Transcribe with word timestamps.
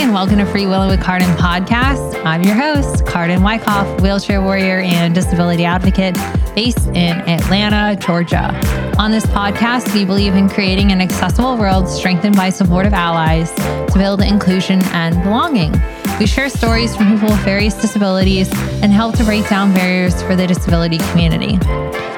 And 0.00 0.14
welcome 0.14 0.38
to 0.38 0.44
Freewheelin' 0.44 0.88
with 0.88 1.02
Carden 1.02 1.28
podcast. 1.36 2.24
I'm 2.24 2.42
your 2.42 2.54
host, 2.54 3.04
Carden 3.04 3.42
Wyckoff, 3.42 4.00
wheelchair 4.00 4.40
warrior 4.40 4.80
and 4.80 5.14
disability 5.14 5.66
advocate 5.66 6.14
based 6.54 6.88
in 6.88 7.20
Atlanta, 7.28 7.94
Georgia. 8.00 8.58
On 8.98 9.10
this 9.10 9.26
podcast, 9.26 9.92
we 9.92 10.06
believe 10.06 10.34
in 10.34 10.48
creating 10.48 10.92
an 10.92 11.02
accessible 11.02 11.58
world 11.58 11.88
strengthened 11.88 12.36
by 12.36 12.48
supportive 12.48 12.94
allies 12.94 13.52
to 13.52 13.92
build 13.94 14.22
inclusion 14.22 14.82
and 14.86 15.22
belonging. 15.22 15.72
We 16.18 16.26
share 16.26 16.48
stories 16.48 16.96
from 16.96 17.12
people 17.12 17.28
with 17.28 17.44
various 17.44 17.74
disabilities 17.74 18.48
and 18.82 18.92
help 18.92 19.16
to 19.18 19.24
break 19.24 19.46
down 19.50 19.74
barriers 19.74 20.22
for 20.22 20.34
the 20.34 20.46
disability 20.46 20.98
community. 21.10 21.58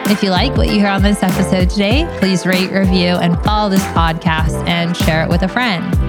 If 0.07 0.23
you 0.23 0.31
like 0.31 0.57
what 0.57 0.69
you 0.69 0.75
hear 0.75 0.89
on 0.89 1.03
this 1.03 1.23
episode 1.25 1.71
today, 1.71 2.07
please 2.19 2.47
rate, 2.47 2.71
review, 2.71 3.17
and 3.17 3.37
follow 3.43 3.69
this 3.69 3.85
podcast 3.89 4.65
and 4.69 4.97
share 4.97 5.25
it 5.25 5.29
with 5.29 5.43
a 5.43 5.49
friend. 5.49 6.04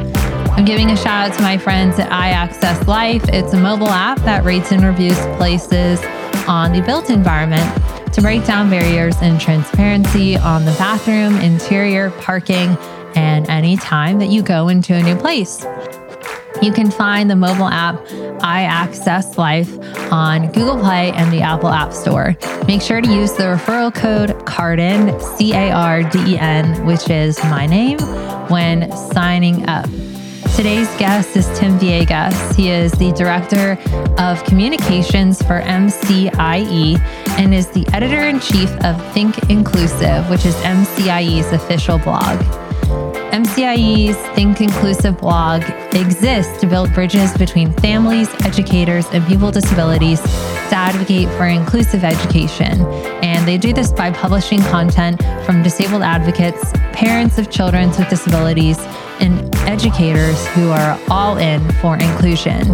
I'm 0.55 0.63
giving 0.63 0.89
a 0.89 0.95
shout 0.95 1.29
out 1.29 1.35
to 1.35 1.43
my 1.43 1.57
friends 1.57 1.99
at 1.99 2.09
iAccess 2.09 2.87
Life. 2.87 3.25
It's 3.27 3.51
a 3.51 3.59
mobile 3.59 3.89
app 3.89 4.19
that 4.19 4.45
rates 4.45 4.71
and 4.71 4.83
reviews 4.83 5.19
places 5.35 6.01
on 6.47 6.71
the 6.71 6.81
built 6.81 7.09
environment 7.09 7.65
to 8.13 8.21
break 8.21 8.45
down 8.45 8.69
barriers 8.69 9.17
and 9.21 9.39
transparency 9.39 10.37
on 10.37 10.63
the 10.63 10.71
bathroom, 10.71 11.35
interior, 11.41 12.09
parking, 12.21 12.77
and 13.15 13.49
any 13.49 13.75
time 13.75 14.17
that 14.19 14.29
you 14.29 14.41
go 14.41 14.69
into 14.69 14.93
a 14.93 15.03
new 15.03 15.17
place. 15.17 15.65
You 16.61 16.71
can 16.71 16.89
find 16.89 17.29
the 17.29 17.35
mobile 17.35 17.67
app 17.67 17.97
iAccess 18.39 19.37
Life 19.37 19.77
on 20.09 20.53
Google 20.53 20.79
Play 20.79 21.11
and 21.11 21.33
the 21.33 21.41
Apple 21.41 21.67
App 21.67 21.91
Store. 21.91 22.37
Make 22.65 22.81
sure 22.81 23.01
to 23.01 23.13
use 23.13 23.33
the 23.33 23.43
referral 23.43 23.93
code 23.93 24.29
CARDEN, 24.45 25.21
C 25.21 25.51
A 25.51 25.71
R 25.71 26.03
D 26.03 26.35
E 26.35 26.37
N, 26.39 26.85
which 26.85 27.09
is 27.09 27.43
my 27.43 27.65
name, 27.65 27.99
when 28.47 28.89
signing 29.11 29.67
up. 29.67 29.89
Today's 30.55 30.87
guest 30.95 31.35
is 31.35 31.47
Tim 31.59 31.77
Villegas. 31.77 32.55
He 32.55 32.69
is 32.69 32.93
the 32.93 33.11
Director 33.11 33.77
of 34.17 34.41
Communications 34.45 35.41
for 35.41 35.59
MCIE 35.59 36.97
and 37.37 37.53
is 37.53 37.67
the 37.67 37.85
Editor 37.91 38.21
in 38.21 38.39
Chief 38.39 38.71
of 38.85 38.95
Think 39.13 39.49
Inclusive, 39.49 40.29
which 40.29 40.45
is 40.45 40.55
MCIE's 40.55 41.51
official 41.51 41.97
blog. 41.99 42.39
MCIE's 43.33 44.15
Think 44.33 44.61
Inclusive 44.61 45.17
blog 45.17 45.61
exists 45.93 46.57
to 46.61 46.67
build 46.67 46.93
bridges 46.93 47.37
between 47.37 47.73
families, 47.73 48.29
educators, 48.45 49.05
and 49.07 49.27
people 49.27 49.47
with 49.47 49.55
disabilities 49.55 50.21
to 50.21 50.75
advocate 50.75 51.27
for 51.31 51.47
inclusive 51.47 52.05
education. 52.05 52.79
And 53.21 53.45
they 53.45 53.57
do 53.57 53.73
this 53.73 53.91
by 53.91 54.11
publishing 54.11 54.61
content 54.61 55.21
from 55.45 55.63
disabled 55.63 56.03
advocates, 56.03 56.71
parents 56.93 57.37
of 57.37 57.51
children 57.51 57.89
with 57.89 58.09
disabilities, 58.09 58.77
and 59.19 59.53
educators 59.67 60.45
who 60.47 60.69
are 60.69 60.99
all 61.09 61.37
in 61.37 61.61
for 61.73 61.95
inclusion. 61.95 62.65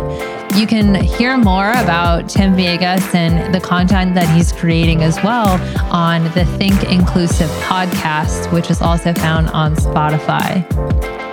You 0.55 0.67
can 0.67 0.95
hear 0.95 1.37
more 1.37 1.71
about 1.71 2.27
Tim 2.27 2.55
Villegas 2.55 3.15
and 3.15 3.55
the 3.55 3.61
content 3.61 4.15
that 4.15 4.35
he's 4.35 4.51
creating 4.51 5.01
as 5.01 5.15
well 5.23 5.59
on 5.91 6.25
the 6.33 6.43
Think 6.57 6.83
Inclusive 6.91 7.49
podcast, 7.61 8.51
which 8.51 8.69
is 8.69 8.81
also 8.81 9.13
found 9.13 9.47
on 9.51 9.75
Spotify. 9.77 10.65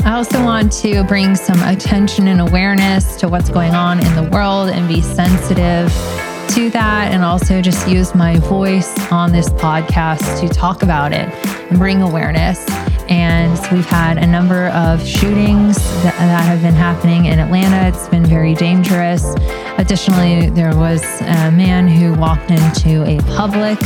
I 0.05 0.15
also 0.15 0.43
want 0.45 0.71
to 0.83 1.03
bring 1.05 1.35
some 1.35 1.61
attention 1.65 2.29
and 2.29 2.41
awareness 2.41 3.17
to 3.17 3.29
what's 3.29 3.51
going 3.51 3.75
on 3.75 3.99
in 3.99 4.15
the 4.15 4.31
world 4.31 4.69
and 4.69 4.87
be 4.87 5.03
sensitive 5.03 5.93
to 6.55 6.71
that, 6.71 7.11
and 7.13 7.25
also 7.25 7.61
just 7.61 7.89
use 7.89 8.15
my 8.15 8.39
voice 8.39 8.97
on 9.11 9.33
this 9.33 9.49
podcast 9.51 10.41
to 10.41 10.49
talk 10.49 10.83
about 10.83 11.13
it 11.13 11.29
and 11.71 11.79
bring 11.79 12.01
awareness. 12.03 12.65
And 13.09 13.59
we've 13.73 13.87
had 13.87 14.19
a 14.19 14.27
number 14.27 14.69
of 14.69 15.07
shootings 15.07 15.77
that, 16.03 16.15
that, 16.19 16.43
have 16.43 16.63
been 16.63 16.75
happening 16.75 17.27
in 17.27 17.39
Atlanta. 17.39 17.89
It's 17.89 18.09
been 18.09 18.27
very 18.27 18.55
dangerous. 18.55 19.35
Additionally, 19.79 20.51
there 20.51 20.77
was 20.77 21.03
a 21.23 21.51
man 21.51 21.89
who 21.89 22.15
walked 22.15 22.51
into 22.51 23.05
a 23.05 23.19
Publix 23.37 23.81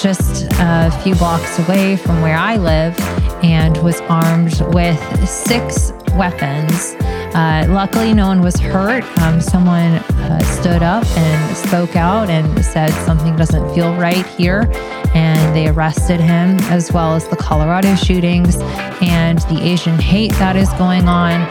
just 0.00 0.46
a 0.58 0.90
few 1.02 1.14
blocks 1.16 1.58
away 1.60 1.96
from 1.96 2.20
where 2.20 2.36
I 2.36 2.56
live 2.56 2.98
and 3.42 3.76
was 3.82 4.00
armed 4.02 4.60
with 4.74 5.28
six 5.28 5.92
weapons. 6.14 6.94
Uh, 7.34 7.66
luckily, 7.68 8.14
no 8.14 8.28
one 8.28 8.40
was 8.40 8.56
hurt. 8.56 9.04
Um, 9.18 9.40
someone 9.40 9.94
uh, 10.22 10.38
stood 10.60 10.82
up 10.82 11.04
and 11.16 11.56
spoke 11.56 11.96
out 11.96 12.30
and 12.30 12.64
said 12.64 12.90
something 13.04 13.34
doesn't 13.36 13.74
feel 13.74 13.94
right 13.96 14.24
here. 14.26 14.70
And 15.14 15.33
they 15.54 15.68
arrested 15.68 16.20
him, 16.20 16.58
as 16.64 16.92
well 16.92 17.14
as 17.14 17.28
the 17.28 17.36
Colorado 17.36 17.94
shootings 17.94 18.56
and 19.00 19.38
the 19.42 19.60
Asian 19.62 19.98
hate 19.98 20.32
that 20.32 20.56
is 20.56 20.68
going 20.74 21.08
on. 21.08 21.42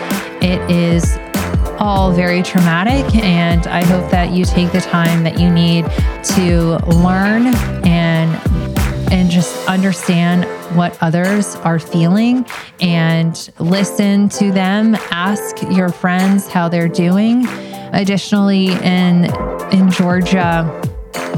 It 0.43 0.59
is 0.69 1.17
all 1.79 2.11
very 2.11 2.43
traumatic, 2.43 3.15
and 3.15 3.65
I 3.67 3.83
hope 3.83 4.11
that 4.11 4.31
you 4.31 4.45
take 4.45 4.71
the 4.71 4.81
time 4.81 5.23
that 5.23 5.39
you 5.39 5.49
need 5.49 5.85
to 6.35 6.77
learn 7.01 7.55
and 7.85 8.29
and 9.11 9.29
just 9.29 9.67
understand 9.67 10.43
what 10.75 10.97
others 11.01 11.55
are 11.57 11.77
feeling 11.77 12.45
and 12.81 13.51
listen 13.59 14.27
to 14.27 14.51
them. 14.51 14.95
Ask 15.11 15.61
your 15.71 15.89
friends 15.89 16.47
how 16.47 16.67
they're 16.67 16.87
doing. 16.87 17.45
Additionally, 17.93 18.71
in 18.83 19.25
in 19.71 19.89
Georgia, 19.91 20.82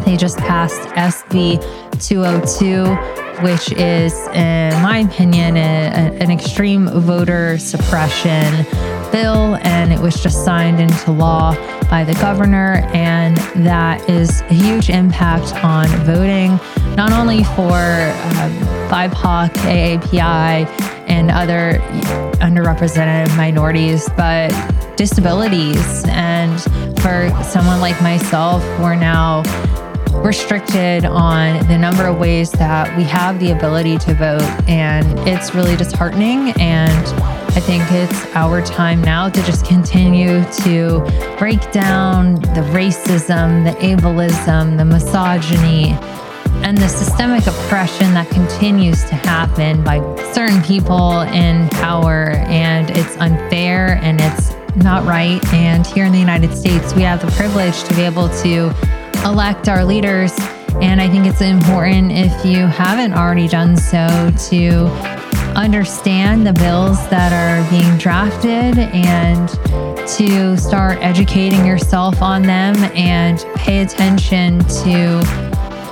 they 0.05 0.15
just 0.15 0.37
passed 0.37 0.87
SB 0.89 1.59
202, 1.99 2.95
which 3.43 3.71
is, 3.73 4.13
in 4.29 4.81
my 4.81 4.99
opinion, 4.99 5.57
a, 5.57 5.59
a, 5.59 6.23
an 6.23 6.31
extreme 6.31 6.87
voter 6.87 7.57
suppression 7.57 8.65
bill, 9.11 9.55
and 9.63 9.91
it 9.91 9.99
was 9.99 10.21
just 10.21 10.45
signed 10.45 10.79
into 10.79 11.11
law 11.11 11.55
by 11.89 12.03
the 12.03 12.13
governor. 12.15 12.87
And 12.93 13.37
that 13.65 14.07
is 14.09 14.41
a 14.41 14.53
huge 14.53 14.89
impact 14.89 15.55
on 15.63 15.87
voting, 16.05 16.59
not 16.95 17.11
only 17.11 17.43
for 17.43 17.73
um, 17.73 18.51
BIPOC, 18.89 19.49
AAPI, 19.49 20.67
and 21.07 21.31
other 21.31 21.79
underrepresented 22.41 23.35
minorities, 23.35 24.07
but 24.15 24.51
disabilities. 24.95 26.03
And 26.07 26.61
for 26.99 27.29
someone 27.43 27.79
like 27.79 28.01
myself, 28.01 28.61
we're 28.79 28.95
now 28.95 29.43
restricted 30.23 31.05
on 31.05 31.65
the 31.67 31.77
number 31.77 32.05
of 32.05 32.17
ways 32.17 32.51
that 32.53 32.95
we 32.97 33.03
have 33.03 33.39
the 33.39 33.51
ability 33.51 33.97
to 33.99 34.13
vote. 34.13 34.41
And 34.67 35.19
it's 35.27 35.53
really 35.53 35.75
disheartening. 35.75 36.51
And 36.59 37.07
I 37.55 37.59
think 37.59 37.83
it's 37.91 38.25
our 38.35 38.61
time 38.61 39.01
now 39.01 39.29
to 39.29 39.43
just 39.43 39.65
continue 39.65 40.43
to 40.63 40.99
break 41.37 41.71
down 41.71 42.35
the 42.35 42.61
racism, 42.73 43.63
the 43.63 43.77
ableism, 43.79 44.77
the 44.77 44.85
misogyny, 44.85 45.91
and 46.63 46.77
the 46.77 46.87
systemic 46.87 47.45
oppression 47.47 48.13
that 48.13 48.29
continues 48.29 49.03
to 49.05 49.15
happen 49.15 49.83
by 49.83 49.99
certain 50.33 50.61
people 50.63 51.21
in 51.21 51.69
power. 51.69 52.31
And 52.47 52.89
it's 52.89 53.15
unfair 53.17 53.99
and 54.01 54.19
it's 54.19 54.55
not 54.75 55.05
right. 55.05 55.43
And 55.53 55.85
here 55.87 56.05
in 56.05 56.11
the 56.11 56.19
United 56.19 56.53
States, 56.55 56.93
we 56.93 57.03
have 57.03 57.21
the 57.21 57.31
privilege 57.31 57.83
to 57.83 57.95
be 57.95 58.01
able 58.01 58.29
to 58.43 58.73
elect 59.25 59.67
our 59.67 59.83
leaders. 59.83 60.31
And 60.81 61.01
I 61.01 61.09
think 61.09 61.25
it's 61.25 61.41
important 61.41 62.11
if 62.11 62.45
you 62.45 62.67
haven't 62.67 63.13
already 63.13 63.47
done 63.47 63.75
so 63.75 64.31
to 64.49 64.85
understand 65.55 66.45
the 66.45 66.53
bills 66.53 66.97
that 67.09 67.31
are 67.33 67.69
being 67.71 67.97
drafted 67.97 68.77
and 68.77 69.49
to 70.07 70.55
start 70.57 70.99
educating 71.01 71.65
yourself 71.65 72.21
on 72.21 72.43
them 72.43 72.75
and 72.93 73.39
pay 73.55 73.81
attention 73.81 74.59
to 74.59 75.23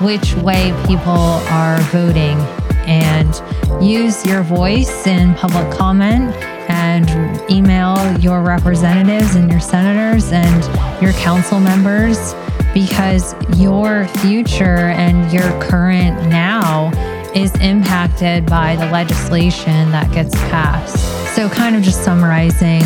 which 0.02 0.36
way 0.36 0.72
people 0.86 1.12
are 1.12 1.80
voting 1.84 2.38
and 2.86 3.42
use 3.82 4.26
your 4.26 4.44
voice 4.44 5.08
in 5.08 5.34
public 5.36 5.72
comment 5.76 6.36
and 6.70 7.50
email 7.50 8.20
your 8.20 8.44
representatives 8.44 9.36
and 9.36 9.50
your 9.50 9.62
senators 9.62 10.32
and 10.32 11.02
your 11.02 11.14
council 11.14 11.60
members 11.60 12.34
because 12.74 13.36
your 13.58 14.08
future 14.20 14.90
and 14.90 15.32
your 15.32 15.50
current 15.62 16.30
now 16.30 16.92
is 17.36 17.54
impacted 17.62 18.46
by 18.46 18.76
the 18.76 18.86
legislation 18.88 19.92
that 19.92 20.12
gets 20.12 20.36
passed. 20.36 20.98
So, 21.36 21.50
kind 21.50 21.76
of 21.76 21.82
just 21.82 22.04
summarizing, 22.04 22.84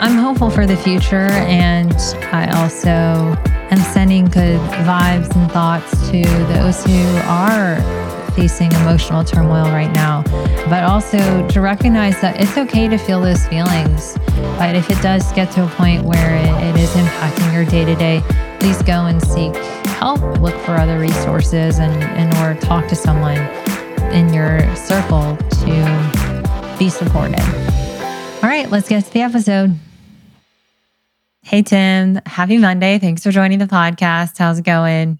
I'm 0.00 0.18
hopeful 0.18 0.50
for 0.50 0.66
the 0.66 0.76
future, 0.76 1.30
and 1.30 1.94
I 2.32 2.46
also 2.60 2.90
am 3.70 3.78
sending 3.92 4.26
good 4.26 4.60
vibes 4.86 5.34
and 5.34 5.50
thoughts 5.50 5.90
to 6.10 6.22
those 6.22 6.84
who 6.84 7.02
are 7.26 7.80
facing 8.34 8.70
emotional 8.72 9.24
turmoil 9.24 9.64
right 9.66 9.92
now, 9.92 10.22
but 10.68 10.84
also 10.84 11.46
to 11.48 11.60
recognize 11.60 12.20
that 12.20 12.40
it's 12.40 12.56
okay 12.58 12.88
to 12.88 12.98
feel 12.98 13.20
those 13.20 13.46
feelings. 13.46 14.18
But 14.58 14.74
if 14.74 14.90
it 14.90 15.00
does 15.00 15.32
get 15.32 15.50
to 15.52 15.64
a 15.64 15.68
point 15.68 16.04
where 16.04 16.36
it, 16.36 16.76
it 16.76 16.80
is 16.80 16.90
impacting 16.90 17.52
your 17.52 17.64
day 17.64 17.84
to 17.84 17.94
day, 17.94 18.22
please 18.64 18.82
go 18.84 19.04
and 19.04 19.20
seek 19.26 19.54
help. 19.98 20.22
Look 20.40 20.54
for 20.60 20.70
other 20.70 20.98
resources 20.98 21.78
and, 21.78 22.02
and 22.02 22.32
or 22.38 22.58
talk 22.62 22.88
to 22.88 22.96
someone 22.96 23.36
in 24.10 24.32
your 24.32 24.58
circle 24.74 25.36
to 25.36 26.76
be 26.78 26.88
supported. 26.88 27.42
All 28.42 28.48
right, 28.48 28.70
let's 28.70 28.88
get 28.88 29.04
to 29.04 29.12
the 29.12 29.20
episode. 29.20 29.78
Hey, 31.42 31.60
Tim. 31.60 32.18
Happy 32.24 32.56
Monday. 32.56 32.98
Thanks 32.98 33.22
for 33.22 33.30
joining 33.30 33.58
the 33.58 33.66
podcast. 33.66 34.38
How's 34.38 34.60
it 34.60 34.64
going? 34.64 35.18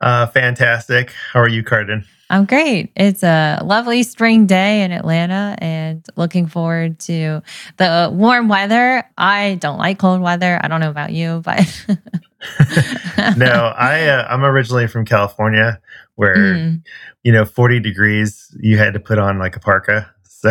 Uh, 0.00 0.28
fantastic. 0.28 1.12
How 1.32 1.40
are 1.40 1.48
you, 1.48 1.64
Carden? 1.64 2.06
I'm 2.30 2.44
great. 2.44 2.92
It's 2.94 3.24
a 3.24 3.62
lovely 3.64 4.04
spring 4.04 4.46
day 4.46 4.82
in 4.82 4.92
Atlanta 4.92 5.56
and 5.58 6.06
looking 6.14 6.46
forward 6.46 7.00
to 7.00 7.42
the 7.78 8.10
warm 8.12 8.46
weather. 8.48 9.02
I 9.18 9.56
don't 9.56 9.78
like 9.78 9.98
cold 9.98 10.20
weather. 10.20 10.60
I 10.62 10.68
don't 10.68 10.80
know 10.80 10.90
about 10.90 11.12
you, 11.12 11.42
but 11.44 11.86
no, 13.36 13.72
I 13.76 14.06
uh, 14.06 14.26
I'm 14.28 14.44
originally 14.44 14.86
from 14.86 15.04
California 15.04 15.80
where 16.16 16.36
mm. 16.36 16.82
you 17.22 17.32
know 17.32 17.44
40 17.44 17.80
degrees 17.80 18.54
you 18.60 18.78
had 18.78 18.94
to 18.94 19.00
put 19.00 19.18
on 19.18 19.38
like 19.38 19.56
a 19.56 19.60
parka. 19.60 20.10
So 20.24 20.50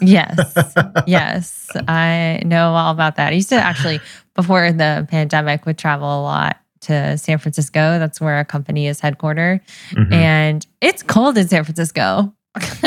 yes. 0.00 0.54
Yes. 1.06 1.68
I 1.88 2.42
know 2.44 2.72
all 2.72 2.92
about 2.92 3.16
that. 3.16 3.32
I 3.32 3.36
used 3.36 3.48
to 3.48 3.56
actually 3.56 4.00
before 4.34 4.72
the 4.72 5.06
pandemic 5.10 5.66
would 5.66 5.78
travel 5.78 6.20
a 6.20 6.22
lot 6.22 6.58
to 6.82 7.16
San 7.18 7.38
Francisco. 7.38 7.98
That's 7.98 8.20
where 8.20 8.34
our 8.34 8.44
company 8.44 8.86
is 8.86 9.00
headquartered. 9.00 9.60
Mm-hmm. 9.90 10.12
And 10.12 10.66
it's 10.80 11.02
cold 11.02 11.38
in 11.38 11.48
San 11.48 11.64
Francisco. 11.64 12.32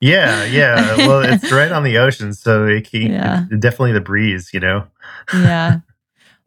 yeah, 0.00 0.44
yeah. 0.44 0.96
Well, 0.98 1.22
it's 1.22 1.50
right 1.50 1.72
on 1.72 1.82
the 1.82 1.98
ocean, 1.98 2.34
so 2.34 2.66
it, 2.66 2.92
yeah. 2.92 3.46
definitely 3.58 3.92
the 3.92 4.00
breeze, 4.00 4.50
you 4.52 4.60
know. 4.60 4.86
yeah. 5.32 5.80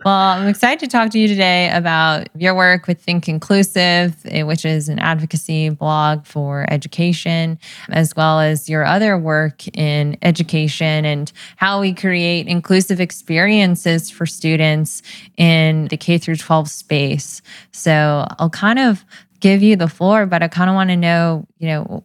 Well, 0.03 0.13
I'm 0.13 0.47
excited 0.47 0.79
to 0.81 0.87
talk 0.87 1.09
to 1.11 1.19
you 1.19 1.27
today 1.27 1.71
about 1.71 2.27
your 2.35 2.53
work 2.53 2.85
with 2.85 3.01
Think 3.01 3.29
Inclusive, 3.29 4.13
eh, 4.25 4.43
which 4.43 4.65
is 4.65 4.89
an 4.89 4.99
advocacy 4.99 5.69
blog 5.69 6.25
for 6.25 6.65
education, 6.69 7.57
as 7.89 8.13
well 8.15 8.41
as 8.41 8.67
your 8.69 8.85
other 8.85 9.17
work 9.17 9.65
in 9.69 10.17
education 10.21 11.05
and 11.05 11.31
how 11.55 11.79
we 11.79 11.93
create 11.93 12.47
inclusive 12.47 12.99
experiences 12.99 14.09
for 14.09 14.25
students 14.25 15.01
in 15.37 15.87
the 15.87 15.97
K 15.97 16.17
through 16.17 16.35
12 16.35 16.69
space. 16.69 17.41
So 17.71 18.27
I'll 18.37 18.49
kind 18.49 18.79
of 18.79 19.05
give 19.39 19.63
you 19.63 19.77
the 19.77 19.87
floor, 19.87 20.25
but 20.25 20.43
I 20.43 20.49
kind 20.49 20.69
of 20.69 20.75
want 20.75 20.89
to 20.89 20.97
know, 20.97 21.47
you 21.57 21.67
know, 21.67 22.03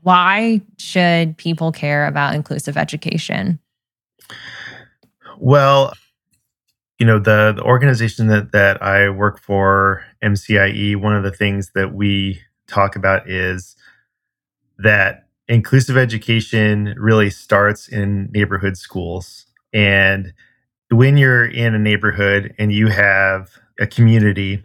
why 0.00 0.62
should 0.78 1.36
people 1.36 1.72
care 1.72 2.06
about 2.06 2.34
inclusive 2.34 2.76
education? 2.76 3.58
Well, 5.38 5.92
you 7.02 7.06
know 7.06 7.18
the, 7.18 7.52
the 7.56 7.64
organization 7.64 8.28
that 8.28 8.52
that 8.52 8.80
I 8.80 9.10
work 9.10 9.40
for, 9.40 10.04
MCIE. 10.22 10.94
One 10.94 11.16
of 11.16 11.24
the 11.24 11.32
things 11.32 11.72
that 11.74 11.92
we 11.92 12.40
talk 12.68 12.94
about 12.94 13.28
is 13.28 13.74
that 14.78 15.26
inclusive 15.48 15.96
education 15.96 16.94
really 16.96 17.28
starts 17.28 17.88
in 17.88 18.30
neighborhood 18.30 18.76
schools. 18.76 19.46
And 19.72 20.32
when 20.92 21.16
you're 21.16 21.44
in 21.44 21.74
a 21.74 21.78
neighborhood 21.80 22.54
and 22.56 22.72
you 22.72 22.86
have 22.86 23.50
a 23.80 23.86
community, 23.88 24.62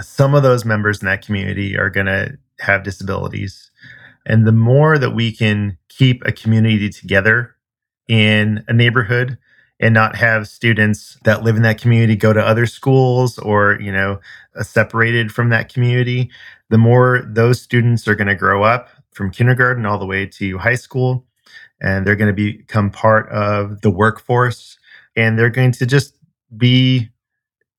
some 0.00 0.36
of 0.36 0.44
those 0.44 0.64
members 0.64 1.02
in 1.02 1.06
that 1.06 1.26
community 1.26 1.76
are 1.76 1.90
going 1.90 2.06
to 2.06 2.38
have 2.60 2.84
disabilities. 2.84 3.72
And 4.24 4.46
the 4.46 4.52
more 4.52 4.96
that 4.96 5.10
we 5.10 5.32
can 5.32 5.76
keep 5.88 6.22
a 6.24 6.30
community 6.30 6.88
together 6.88 7.56
in 8.06 8.64
a 8.68 8.72
neighborhood, 8.72 9.38
and 9.80 9.94
not 9.94 10.16
have 10.16 10.48
students 10.48 11.18
that 11.24 11.42
live 11.42 11.56
in 11.56 11.62
that 11.62 11.80
community 11.80 12.16
go 12.16 12.32
to 12.32 12.40
other 12.40 12.66
schools 12.66 13.38
or 13.38 13.78
you 13.80 13.92
know 13.92 14.20
uh, 14.56 14.62
separated 14.62 15.32
from 15.32 15.50
that 15.50 15.72
community 15.72 16.30
the 16.70 16.78
more 16.78 17.22
those 17.26 17.60
students 17.60 18.06
are 18.08 18.14
going 18.14 18.28
to 18.28 18.34
grow 18.34 18.62
up 18.62 18.88
from 19.12 19.30
kindergarten 19.30 19.86
all 19.86 19.98
the 19.98 20.06
way 20.06 20.26
to 20.26 20.58
high 20.58 20.74
school 20.74 21.24
and 21.80 22.06
they're 22.06 22.16
going 22.16 22.34
to 22.34 22.54
become 22.54 22.90
part 22.90 23.28
of 23.30 23.80
the 23.82 23.90
workforce 23.90 24.78
and 25.16 25.38
they're 25.38 25.50
going 25.50 25.72
to 25.72 25.86
just 25.86 26.16
be 26.56 27.08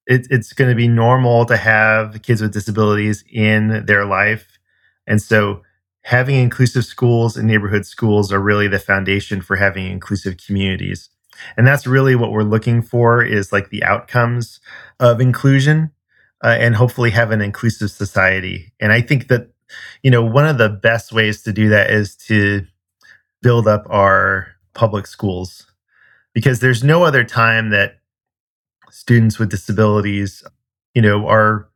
it, 0.08 0.26
it's 0.32 0.54
going 0.54 0.70
to 0.70 0.76
be 0.76 0.88
normal 0.88 1.46
to 1.46 1.58
have 1.58 2.22
kids 2.24 2.42
with 2.42 2.54
disabilities 2.54 3.24
in 3.32 3.86
their 3.86 4.06
life 4.06 4.58
and 5.06 5.22
so 5.22 5.62
having 6.04 6.36
inclusive 6.36 6.86
schools 6.86 7.36
and 7.36 7.48
neighborhood 7.48 7.86
schools 7.86 8.32
are 8.32 8.40
really 8.40 8.68
the 8.68 8.80
foundation 8.80 9.42
for 9.42 9.58
having 9.58 9.86
inclusive 9.86 10.38
communities 10.38 11.10
and 11.58 11.68
that's 11.68 11.88
really 11.88 12.16
what 12.16 12.32
we're 12.32 12.44
looking 12.44 12.82
for 12.82 13.24
is 13.24 13.52
like 13.52 13.70
the 13.70 13.84
outcomes 13.84 14.60
of 15.00 15.22
inclusion 15.22 15.92
uh, 16.44 16.56
and 16.60 16.76
hopefully 16.76 17.12
have 17.12 17.32
an 17.32 17.42
inclusive 17.42 17.92
society. 17.92 18.74
And 18.80 18.92
i 18.92 19.02
think 19.02 19.28
that 19.28 19.50
you 20.04 20.12
know 20.12 20.24
one 20.24 20.48
of 20.48 20.58
the 20.58 20.70
best 20.70 21.12
ways 21.12 21.44
to 21.44 21.54
do 21.54 21.70
that 21.70 21.92
is 21.92 22.16
to 22.16 22.66
build 23.42 23.68
up 23.68 23.86
our 23.90 24.48
public 24.74 25.08
schools. 25.08 25.66
Because 26.34 26.60
there's 26.60 26.84
no 26.84 27.04
other 27.04 27.24
time 27.24 27.72
that 27.72 28.00
students 28.92 29.40
with 29.40 29.50
disabilities 29.50 30.44
you 30.94 31.02
know 31.02 31.28
are 31.28 31.70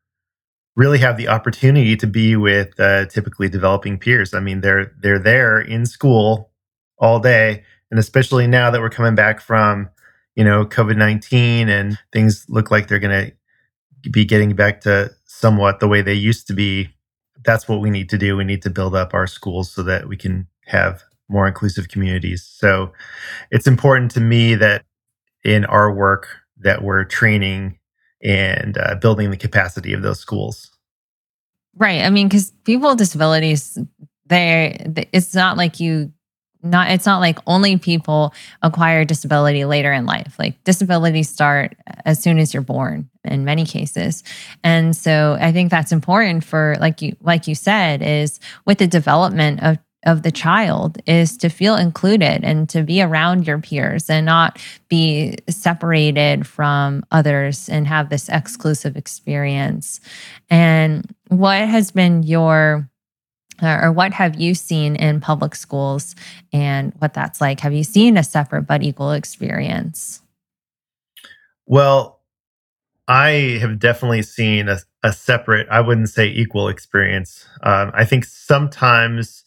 really 0.76 0.98
have 0.98 1.18
the 1.18 1.28
opportunity 1.28 1.96
to 1.96 2.08
be 2.08 2.36
with 2.36 2.80
uh, 2.80 3.06
typically 3.06 3.50
developing 3.50 3.98
peers. 3.98 4.34
I 4.34 4.40
mean 4.40 4.62
they're 4.62 4.92
they're 5.02 5.20
there 5.20 5.60
in 5.60 5.86
school 5.86 6.52
all 6.98 7.20
day 7.20 7.64
and 7.94 8.00
especially 8.00 8.48
now 8.48 8.72
that 8.72 8.82
we're 8.82 8.90
coming 8.90 9.14
back 9.14 9.40
from 9.40 9.88
you 10.36 10.44
know 10.44 10.66
covid-19 10.66 11.68
and 11.68 11.98
things 12.12 12.46
look 12.50 12.72
like 12.72 12.88
they're 12.88 12.98
going 13.00 13.32
to 13.32 14.10
be 14.10 14.26
getting 14.26 14.56
back 14.56 14.82
to 14.82 15.12
somewhat 15.26 15.80
the 15.80 15.88
way 15.88 16.02
they 16.02 16.14
used 16.14 16.48
to 16.48 16.54
be 16.54 16.90
that's 17.44 17.68
what 17.68 17.82
we 17.82 17.90
need 17.90 18.10
to 18.10 18.18
do. 18.18 18.38
We 18.38 18.44
need 18.44 18.62
to 18.64 18.70
build 18.70 18.96
up 18.96 19.14
our 19.14 19.28
schools 19.28 19.72
so 19.72 19.84
that 19.84 20.08
we 20.08 20.18
can 20.18 20.48
have 20.66 21.04
more 21.30 21.48
inclusive 21.48 21.90
communities. 21.90 22.44
So 22.44 22.92
it's 23.52 23.68
important 23.68 24.12
to 24.12 24.20
me 24.20 24.56
that 24.56 24.84
in 25.44 25.66
our 25.66 25.94
work 25.94 26.28
that 26.58 26.84
we're 26.84 27.04
training 27.04 27.80
and 28.22 28.78
uh, 28.78 28.96
building 28.96 29.30
the 29.30 29.38
capacity 29.38 29.94
of 29.94 30.02
those 30.02 30.20
schools. 30.20 30.72
Right. 31.76 32.02
I 32.02 32.10
mean 32.10 32.28
because 32.28 32.52
people 32.64 32.90
with 32.90 33.00
disabilities 33.00 33.78
they 34.28 35.08
it's 35.12 35.34
not 35.34 35.58
like 35.58 35.80
you 35.80 36.14
not 36.64 36.90
it's 36.92 37.06
not 37.06 37.20
like 37.20 37.40
only 37.46 37.78
people 37.78 38.34
acquire 38.62 39.06
disability 39.06 39.66
later 39.66 39.92
in 39.92 40.06
life. 40.06 40.36
Like 40.40 40.64
disabilities 40.64 41.30
start 41.30 41.76
as 42.06 42.22
soon 42.22 42.40
as 42.40 42.54
you're 42.54 42.64
born 42.64 43.10
in 43.24 43.46
many 43.46 43.66
cases. 43.66 44.24
And 44.64 44.96
so 44.96 45.38
i 45.40 45.52
think 45.52 45.70
that's 45.70 45.92
important 45.92 46.44
for 46.44 46.76
like 46.80 47.02
you 47.02 47.16
like 47.22 47.48
you 47.48 47.56
said 47.56 48.02
is 48.02 48.40
with 48.66 48.78
the 48.78 48.88
development 48.88 49.62
of 49.62 49.78
of 50.06 50.24
the 50.24 50.32
child 50.32 50.98
is 51.06 51.38
to 51.38 51.50
feel 51.50 51.76
included 51.76 52.44
and 52.44 52.70
to 52.70 52.84
be 52.84 53.02
around 53.02 53.48
your 53.48 53.60
peers 53.60 54.10
and 54.10 54.26
not 54.26 54.60
be 54.90 55.38
separated 55.50 56.46
from 56.46 57.04
others 57.12 57.70
and 57.70 57.88
have 57.88 58.10
this 58.10 58.30
exclusive 58.30 58.98
experience. 58.98 60.02
And 60.50 61.10
what 61.30 61.68
has 61.68 61.92
been 61.92 62.24
your 62.24 62.90
or 63.64 63.92
what 63.92 64.14
have 64.14 64.40
you 64.40 64.54
seen 64.54 64.96
in 64.96 65.22
public 65.22 65.56
schools 65.56 66.16
and 66.52 66.94
what 67.00 67.14
that's 67.14 67.42
like? 67.42 67.60
Have 67.62 67.74
you 67.74 67.84
seen 67.84 68.18
a 68.18 68.24
separate 68.24 68.64
but 68.64 68.84
equal 68.84 69.12
experience? 69.12 70.22
Well, 71.66 72.22
I 73.08 73.58
have 73.62 73.80
definitely 73.80 74.22
seen 74.22 74.70
a, 74.70 74.80
a 75.04 75.12
separate, 75.12 75.68
I 75.70 75.82
wouldn't 75.82 76.10
say 76.10 76.28
equal 76.28 76.70
experience. 76.70 77.46
Um, 77.62 77.92
I 77.94 78.06
think 78.06 78.26
sometimes, 78.26 79.44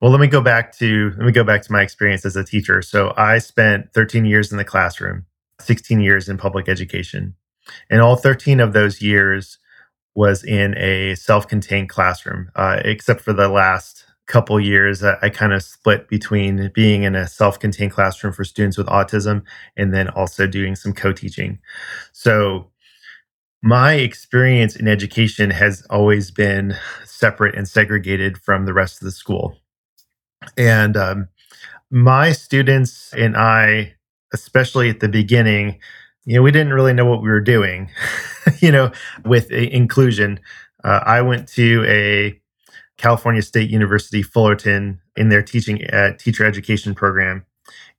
well, 0.00 0.10
let 0.10 0.20
me 0.20 0.28
go 0.28 0.40
back 0.40 0.76
to 0.78 1.12
let 1.16 1.26
me 1.26 1.32
go 1.32 1.44
back 1.44 1.62
to 1.62 1.72
my 1.72 1.82
experience 1.82 2.24
as 2.24 2.36
a 2.36 2.44
teacher. 2.44 2.82
So 2.82 3.12
I 3.16 3.38
spent 3.38 3.92
13 3.92 4.24
years 4.24 4.52
in 4.52 4.58
the 4.58 4.64
classroom, 4.64 5.26
16 5.60 6.00
years 6.00 6.28
in 6.28 6.36
public 6.36 6.68
education, 6.68 7.34
and 7.90 8.00
all 8.00 8.16
13 8.16 8.60
of 8.60 8.72
those 8.72 9.02
years 9.02 9.58
was 10.16 10.42
in 10.42 10.76
a 10.78 11.14
self-contained 11.14 11.90
classroom, 11.90 12.50
uh, 12.56 12.80
except 12.84 13.20
for 13.20 13.34
the 13.34 13.48
last 13.48 14.04
couple 14.26 14.58
years. 14.58 15.04
I, 15.04 15.16
I 15.22 15.28
kind 15.28 15.52
of 15.52 15.62
split 15.62 16.08
between 16.08 16.72
being 16.74 17.04
in 17.04 17.14
a 17.14 17.28
self-contained 17.28 17.92
classroom 17.92 18.32
for 18.32 18.42
students 18.42 18.76
with 18.76 18.88
autism 18.88 19.42
and 19.76 19.94
then 19.94 20.08
also 20.08 20.46
doing 20.46 20.74
some 20.74 20.92
co-teaching. 20.92 21.60
So 22.12 22.72
my 23.62 23.94
experience 23.94 24.74
in 24.74 24.88
education 24.88 25.50
has 25.50 25.86
always 25.90 26.30
been 26.30 26.76
separate 27.04 27.54
and 27.54 27.68
segregated 27.68 28.38
from 28.38 28.64
the 28.64 28.72
rest 28.72 29.00
of 29.00 29.04
the 29.04 29.12
school. 29.12 29.58
And 30.56 30.96
um, 30.96 31.28
my 31.90 32.32
students 32.32 33.12
and 33.14 33.36
I, 33.36 33.94
especially 34.32 34.88
at 34.88 35.00
the 35.00 35.08
beginning, 35.08 35.78
you 36.26 36.34
know, 36.34 36.42
we 36.42 36.50
didn't 36.50 36.74
really 36.74 36.92
know 36.92 37.06
what 37.06 37.22
we 37.22 37.28
were 37.28 37.40
doing, 37.40 37.88
you 38.58 38.70
know, 38.72 38.90
with 39.24 39.50
inclusion. 39.50 40.40
Uh, 40.84 41.00
I 41.06 41.22
went 41.22 41.48
to 41.50 41.84
a 41.86 42.38
California 42.98 43.42
State 43.42 43.70
University 43.70 44.22
Fullerton 44.22 45.00
in 45.16 45.28
their 45.28 45.42
teaching 45.42 45.84
uh, 45.90 46.16
teacher 46.18 46.44
education 46.44 46.94
program. 46.94 47.44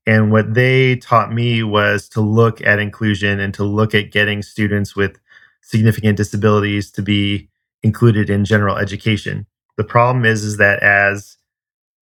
And 0.05 0.31
what 0.31 0.53
they 0.53 0.97
taught 0.97 1.33
me 1.33 1.63
was 1.63 2.07
to 2.09 2.21
look 2.21 2.61
at 2.61 2.79
inclusion 2.79 3.39
and 3.39 3.53
to 3.53 3.63
look 3.63 3.95
at 3.95 4.11
getting 4.11 4.41
students 4.41 4.95
with 4.95 5.19
significant 5.61 6.17
disabilities 6.17 6.91
to 6.91 7.01
be 7.01 7.49
included 7.83 8.29
in 8.29 8.45
general 8.45 8.77
education. 8.77 9.45
The 9.77 9.83
problem 9.83 10.25
is, 10.25 10.43
is 10.43 10.57
that 10.57 10.81
as 10.81 11.37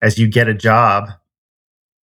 as 0.01 0.17
you 0.17 0.27
get 0.27 0.47
a 0.47 0.53
job 0.53 1.09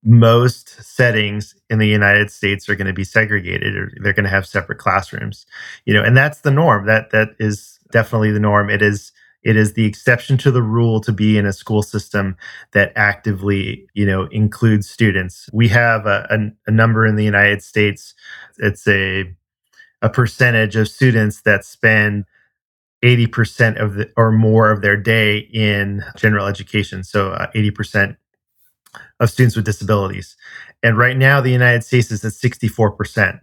most 0.04 0.68
settings 0.82 1.54
in 1.71 1.78
the 1.78 1.87
United 1.87 2.30
States 2.30 2.68
are 2.68 2.75
going 2.75 2.87
to 2.87 2.92
be 2.92 3.04
segregated 3.04 3.76
or 3.76 3.92
they're 4.02 4.12
going 4.12 4.25
to 4.25 4.30
have 4.30 4.47
separate 4.47 4.78
classrooms. 4.78 5.47
You 5.85 5.94
know, 5.94 6.02
and 6.02 6.16
that's 6.16 6.40
the 6.40 6.50
norm. 6.50 6.87
That 6.87 7.11
that 7.11 7.30
is 7.38 7.78
definitely 7.92 8.32
the 8.32 8.40
norm. 8.40 8.68
It 8.68 8.82
is 8.82 9.12
it 9.42 9.56
is 9.56 9.75
the 9.75 9.87
exception 9.87 10.38
to 10.38 10.50
the 10.50 10.62
rule 10.62 11.00
to 11.00 11.12
be 11.12 11.37
in 11.37 11.47
a 11.47 11.52
school 11.52 11.82
system 11.82 12.37
that 12.73 12.92
actively, 12.94 13.87
you 13.94 14.06
know, 14.06 14.26
includes 14.26 14.88
students. 14.88 15.49
We 15.52 15.68
have 15.68 16.06
a, 16.06 16.26
a, 16.30 16.71
a 16.71 16.71
number 16.71 17.06
in 17.06 17.16
the 17.16 17.25
United 17.25 17.62
States. 17.62 18.14
It's 18.59 18.87
a 18.88 19.35
a 20.00 20.11
percentage 20.11 20.75
of 20.75 20.88
students 20.88 21.42
that 21.42 21.64
spend 21.64 22.25
80% 23.04 23.80
of 23.80 23.94
the 23.94 24.12
or 24.16 24.32
more 24.32 24.71
of 24.71 24.80
their 24.80 24.97
day 24.97 25.38
in 25.38 26.04
general 26.16 26.47
education. 26.47 27.04
So 27.04 27.30
uh, 27.30 27.50
80% 27.52 28.16
of 29.20 29.30
students 29.30 29.56
with 29.56 29.64
disabilities. 29.64 30.37
And 30.82 30.99
right 30.99 31.16
now, 31.16 31.40
the 31.40 31.50
United 31.50 31.84
States 31.84 32.11
is 32.11 32.25
at 32.25 32.32
64%. 32.32 33.40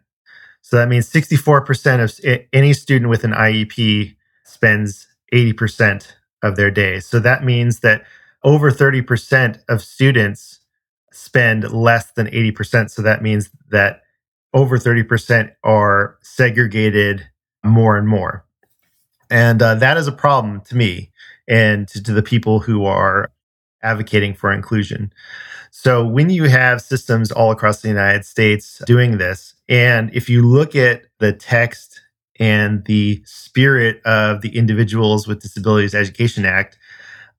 So 0.62 0.78
that 0.78 0.90
means 0.90 1.10
64% 1.10 2.04
of 2.04 2.46
any 2.54 2.74
student 2.74 3.10
with 3.10 3.24
an 3.24 3.32
IEP 3.32 4.16
spends 4.44 5.08
80% 5.34 6.14
of 6.44 6.56
their 6.56 6.72
day. 6.72 7.00
So 7.00 7.20
that 7.20 7.44
means 7.44 7.80
that 7.80 8.04
over 8.44 8.72
30% 8.72 9.60
of 9.68 9.82
students 9.82 10.60
spend 11.12 11.72
less 11.72 12.12
than 12.12 12.28
80%. 12.28 12.90
So 12.90 13.02
that 13.02 13.22
means 13.22 13.50
that 13.72 14.02
over 14.54 14.78
30% 14.78 15.52
are 15.64 16.18
segregated 16.22 17.28
more 17.64 17.98
and 17.98 18.08
more. 18.08 18.46
And 19.30 19.62
uh, 19.62 19.76
that 19.76 19.98
is 19.98 20.08
a 20.08 20.12
problem 20.12 20.62
to 20.62 20.76
me 20.76 21.12
and 21.48 21.88
to, 21.90 22.02
to 22.04 22.14
the 22.14 22.24
people 22.24 22.60
who 22.60 22.86
are 22.86 23.32
advocating 23.84 24.34
for 24.34 24.52
inclusion. 24.52 25.12
So 25.72 26.06
when 26.06 26.30
you 26.30 26.46
have 26.46 26.82
systems 26.82 27.32
all 27.32 27.52
across 27.52 27.82
the 27.82 27.88
United 27.88 28.26
States 28.26 28.82
doing 28.86 29.18
this, 29.18 29.54
and 29.68 30.14
if 30.14 30.30
you 30.30 30.46
look 30.46 30.76
at 30.76 31.04
the 31.20 31.34
text 31.34 32.02
and 32.40 32.84
the 32.86 33.22
spirit 33.26 34.02
of 34.06 34.42
the 34.42 34.56
Individuals 34.58 35.28
with 35.28 35.42
Disabilities 35.42 35.94
Education 35.94 36.46
Act, 36.46 36.78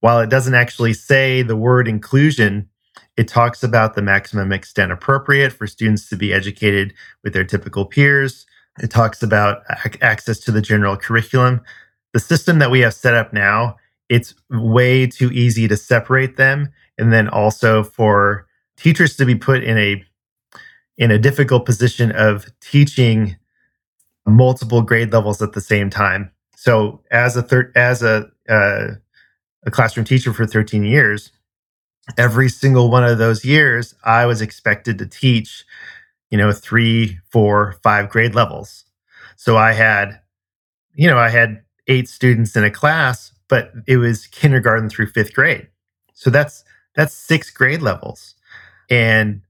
while 0.01 0.21
it 0.21 0.31
doesn't 0.31 0.55
actually 0.55 0.95
say 0.95 1.43
the 1.43 1.57
word 1.57 1.89
inclusion, 1.89 2.69
it 3.17 3.29
talks 3.29 3.63
about 3.63 3.95
the 3.95 4.03
maximum 4.03 4.53
extent 4.53 4.93
appropriate 4.93 5.53
for 5.53 5.67
students 5.67 6.09
to 6.09 6.17
be 6.17 6.33
educated 6.33 6.95
with 7.23 7.33
their 7.33 7.45
typical 7.45 7.85
peers. 7.85 8.47
It 8.81 8.91
talks 8.91 9.23
about 9.23 9.63
access 10.01 10.39
to 10.41 10.53
the 10.53 10.63
general 10.63 10.97
curriculum. 10.97 11.61
The 12.13 12.21
system 12.21 12.61
that 12.61 12.71
we 12.71 12.81
have 12.81 12.95
set 12.95 13.15
up 13.15 13.33
now, 13.33 13.77
it's 14.11 14.35
way 14.51 15.07
too 15.07 15.31
easy 15.31 15.69
to 15.69 15.77
separate 15.77 16.37
them 16.37 16.69
and 16.99 17.13
then 17.13 17.29
also 17.29 17.85
for 17.85 18.47
teachers 18.77 19.17
to 19.17 19.25
be 19.25 19.37
put 19.37 19.63
in 19.63 19.79
a 19.79 20.05
in 20.99 21.11
a 21.11 21.19
difficult 21.19 21.65
position 21.65 22.11
of 22.13 22.47
teaching 22.61 23.37
multiple 24.27 24.83
grade 24.83 25.13
levels 25.13 25.41
at 25.41 25.53
the 25.53 25.61
same 25.61 25.89
time. 25.89 26.31
So 26.57 27.01
as 27.11 27.37
a 27.37 27.43
third 27.43 27.73
as 27.77 28.03
a 28.03 28.29
uh, 28.49 28.89
a 29.65 29.71
classroom 29.71 30.05
teacher 30.05 30.33
for 30.33 30.47
13 30.47 30.85
years, 30.85 31.31
every 32.19 32.49
single 32.49 32.91
one 32.91 33.05
of 33.05 33.19
those 33.19 33.45
years, 33.45 33.95
I 34.05 34.27
was 34.27 34.43
expected 34.43 34.99
to 34.99 35.07
teach, 35.07 35.65
you 36.31 36.39
know, 36.39 36.51
three, 36.53 37.19
four, 37.31 37.77
five 37.83 38.09
grade 38.09 38.35
levels. 38.35 38.85
So 39.37 39.57
I 39.57 39.73
had, 39.73 40.21
you 40.95 41.09
know, 41.09 41.19
I 41.19 41.29
had 41.29 41.63
eight 41.87 42.09
students 42.09 42.57
in 42.57 42.65
a 42.65 42.71
class, 42.71 43.33
but 43.51 43.73
it 43.87 43.99
was 43.99 44.27
kindergarten 44.29 44.89
through 44.89 45.09
fifth 45.09 45.35
grade. 45.35 45.69
So 46.15 46.31
that's 46.31 46.65
that's 46.95 47.13
six 47.13 47.51
grade 47.51 47.83
levels. 47.83 48.35
And 48.89 49.43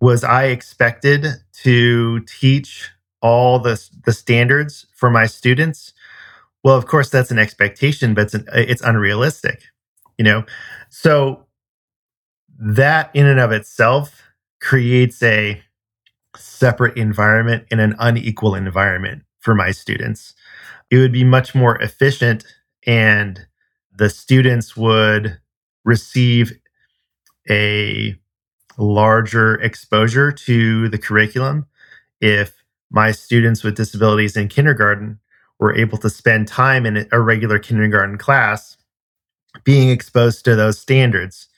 was 0.00 0.22
I 0.22 0.44
expected 0.46 1.26
to 1.62 2.20
teach 2.20 2.90
all 3.20 3.58
the, 3.58 3.82
the 4.04 4.12
standards 4.12 4.86
for 4.94 5.10
my 5.10 5.26
students? 5.26 5.92
Well, 6.62 6.76
of 6.76 6.86
course, 6.86 7.10
that's 7.10 7.30
an 7.30 7.38
expectation, 7.38 8.14
but 8.14 8.24
it's, 8.24 8.34
an, 8.34 8.46
it's 8.54 8.82
unrealistic, 8.82 9.64
you 10.16 10.24
know? 10.24 10.44
So 10.90 11.46
that 12.58 13.10
in 13.14 13.26
and 13.26 13.40
of 13.40 13.50
itself 13.50 14.22
creates 14.60 15.22
a 15.22 15.60
separate 16.36 16.96
environment 16.96 17.66
in 17.70 17.80
an 17.80 17.96
unequal 17.98 18.54
environment 18.54 19.24
for 19.40 19.54
my 19.54 19.72
students. 19.72 20.34
It 20.90 20.98
would 20.98 21.12
be 21.12 21.24
much 21.24 21.54
more 21.54 21.80
efficient 21.82 22.44
and 22.86 23.46
the 23.92 24.10
students 24.10 24.76
would 24.76 25.38
receive 25.84 26.52
a 27.48 28.16
larger 28.76 29.54
exposure 29.60 30.32
to 30.32 30.88
the 30.88 30.98
curriculum 30.98 31.66
if 32.20 32.64
my 32.90 33.12
students 33.12 33.62
with 33.62 33.76
disabilities 33.76 34.36
in 34.36 34.48
kindergarten 34.48 35.18
were 35.58 35.76
able 35.76 35.98
to 35.98 36.10
spend 36.10 36.48
time 36.48 36.86
in 36.86 37.06
a 37.12 37.20
regular 37.20 37.58
kindergarten 37.58 38.18
class 38.18 38.76
being 39.62 39.90
exposed 39.90 40.44
to 40.44 40.56
those 40.56 40.78
standards. 40.78 41.48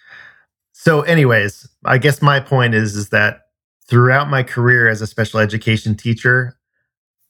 So 0.72 1.02
anyways, 1.02 1.68
I 1.84 1.98
guess 1.98 2.20
my 2.20 2.40
point 2.40 2.74
is 2.74 2.94
is 2.94 3.08
that 3.08 3.42
throughout 3.88 4.28
my 4.28 4.42
career 4.42 4.88
as 4.88 5.00
a 5.00 5.06
special 5.06 5.40
education 5.40 5.94
teacher, 5.94 6.58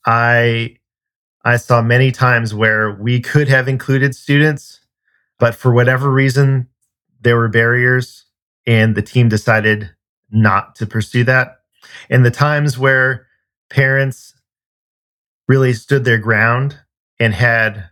I 0.05 0.77
I 1.47 1.59
saw 1.59 1.81
many 1.81 2.11
times 2.11 2.53
where 2.53 2.91
we 2.91 3.21
could 3.21 3.47
have 3.47 3.69
included 3.69 4.17
students, 4.17 4.81
but 5.39 5.55
for 5.55 5.73
whatever 5.73 6.11
reason 6.11 6.67
there 7.21 7.37
were 7.37 7.47
barriers 7.47 8.25
and 8.67 8.97
the 8.97 9.03
team 9.03 9.29
decided 9.29 9.91
not 10.29 10.75
to 10.75 10.87
pursue 10.87 11.23
that. 11.23 11.61
And 12.11 12.25
the 12.25 12.33
times 12.33 12.77
where 12.77 13.29
parents 13.71 14.35
really 15.47 15.73
stood 15.73 16.05
their 16.05 16.19
ground 16.19 16.81
and 17.21 17.33
had 17.33 17.91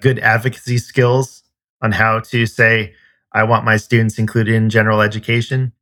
good 0.00 0.20
advocacy 0.20 0.78
skills 0.78 1.42
on 1.80 1.90
how 1.90 2.20
to 2.20 2.46
say, 2.46 2.94
I 3.32 3.42
want 3.42 3.64
my 3.64 3.76
students 3.76 4.20
included 4.20 4.54
in 4.54 4.70
general 4.70 5.00
education, 5.00 5.72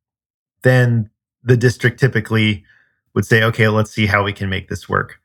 then 0.62 1.10
the 1.42 1.58
district 1.58 2.00
typically 2.00 2.64
would 3.14 3.26
say, 3.26 3.42
okay, 3.42 3.68
let's 3.68 3.90
see 3.90 4.06
how 4.06 4.24
we 4.24 4.32
can 4.32 4.48
make 4.48 4.68
this 4.68 4.88
work. 4.88 5.19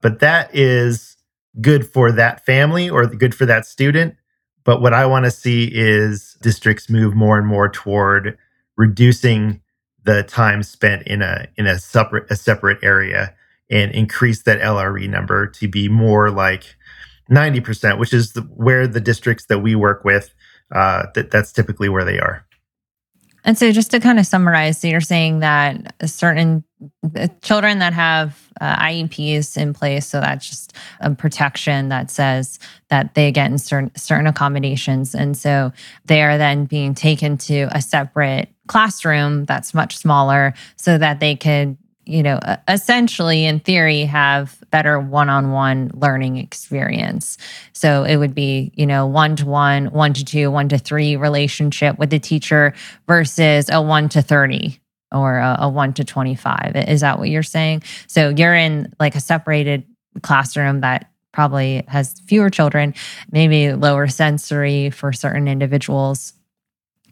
But 0.00 0.20
that 0.20 0.54
is 0.54 1.16
good 1.60 1.86
for 1.90 2.12
that 2.12 2.44
family 2.44 2.88
or 2.88 3.06
good 3.06 3.34
for 3.34 3.46
that 3.46 3.66
student. 3.66 4.16
But 4.64 4.80
what 4.80 4.94
I 4.94 5.06
want 5.06 5.24
to 5.24 5.30
see 5.30 5.70
is 5.72 6.36
districts 6.42 6.88
move 6.88 7.14
more 7.14 7.38
and 7.38 7.46
more 7.46 7.68
toward 7.68 8.38
reducing 8.76 9.60
the 10.04 10.22
time 10.22 10.62
spent 10.62 11.02
in 11.06 11.22
a 11.22 11.46
in 11.56 11.66
a 11.66 11.78
separate 11.78 12.30
a 12.30 12.36
separate 12.36 12.78
area 12.82 13.34
and 13.70 13.92
increase 13.92 14.42
that 14.42 14.60
LRE 14.60 15.08
number 15.08 15.46
to 15.46 15.68
be 15.68 15.88
more 15.88 16.30
like 16.30 16.76
90%, 17.30 17.98
which 17.98 18.12
is 18.12 18.32
the, 18.32 18.42
where 18.42 18.86
the 18.86 19.00
districts 19.00 19.46
that 19.46 19.60
we 19.60 19.74
work 19.74 20.04
with, 20.04 20.34
uh, 20.74 21.06
that, 21.14 21.30
that's 21.30 21.52
typically 21.52 21.88
where 21.88 22.04
they 22.04 22.18
are. 22.18 22.44
And 23.44 23.56
so, 23.56 23.72
just 23.72 23.90
to 23.92 24.00
kind 24.00 24.18
of 24.18 24.26
summarize, 24.26 24.80
so 24.80 24.88
you're 24.88 25.00
saying 25.00 25.40
that 25.40 25.94
certain 26.04 26.64
children 27.42 27.78
that 27.78 27.92
have 27.92 28.48
uh, 28.60 28.76
IEPs 28.76 29.56
in 29.56 29.72
place, 29.72 30.06
so 30.06 30.20
that's 30.20 30.48
just 30.48 30.74
a 31.00 31.14
protection 31.14 31.88
that 31.88 32.10
says 32.10 32.58
that 32.88 33.14
they 33.14 33.32
get 33.32 33.50
in 33.50 33.58
certain 33.58 33.90
certain 33.96 34.26
accommodations, 34.26 35.14
and 35.14 35.36
so 35.36 35.72
they 36.04 36.22
are 36.22 36.38
then 36.38 36.64
being 36.66 36.94
taken 36.94 37.38
to 37.38 37.68
a 37.72 37.80
separate 37.80 38.48
classroom 38.68 39.44
that's 39.46 39.74
much 39.74 39.96
smaller, 39.96 40.54
so 40.76 40.98
that 40.98 41.20
they 41.20 41.34
could 41.34 41.76
you 42.06 42.22
know, 42.22 42.40
essentially 42.66 43.44
in 43.44 43.60
theory 43.60 44.04
have 44.04 44.58
better 44.70 44.98
one-on-one 44.98 45.90
learning 45.94 46.38
experience. 46.38 47.38
So 47.72 48.04
it 48.04 48.16
would 48.16 48.34
be, 48.34 48.72
you 48.74 48.86
know, 48.86 49.06
one-to-one, 49.06 49.86
one 49.86 50.12
to 50.14 50.24
two, 50.24 50.50
one 50.50 50.68
to 50.70 50.78
three 50.78 51.16
relationship 51.16 51.98
with 51.98 52.10
the 52.10 52.18
teacher 52.18 52.74
versus 53.06 53.68
a 53.70 53.80
one 53.80 54.08
to 54.10 54.22
30 54.22 54.80
or 55.12 55.38
a, 55.38 55.58
a 55.60 55.68
one 55.68 55.92
to 55.94 56.04
25. 56.04 56.76
Is 56.88 57.02
that 57.02 57.18
what 57.18 57.28
you're 57.28 57.42
saying? 57.42 57.82
So 58.06 58.30
you're 58.30 58.54
in 58.54 58.92
like 58.98 59.14
a 59.14 59.20
separated 59.20 59.84
classroom 60.22 60.80
that 60.80 61.10
probably 61.32 61.84
has 61.86 62.18
fewer 62.26 62.50
children, 62.50 62.94
maybe 63.30 63.72
lower 63.72 64.08
sensory 64.08 64.90
for 64.90 65.12
certain 65.12 65.48
individuals. 65.48 66.32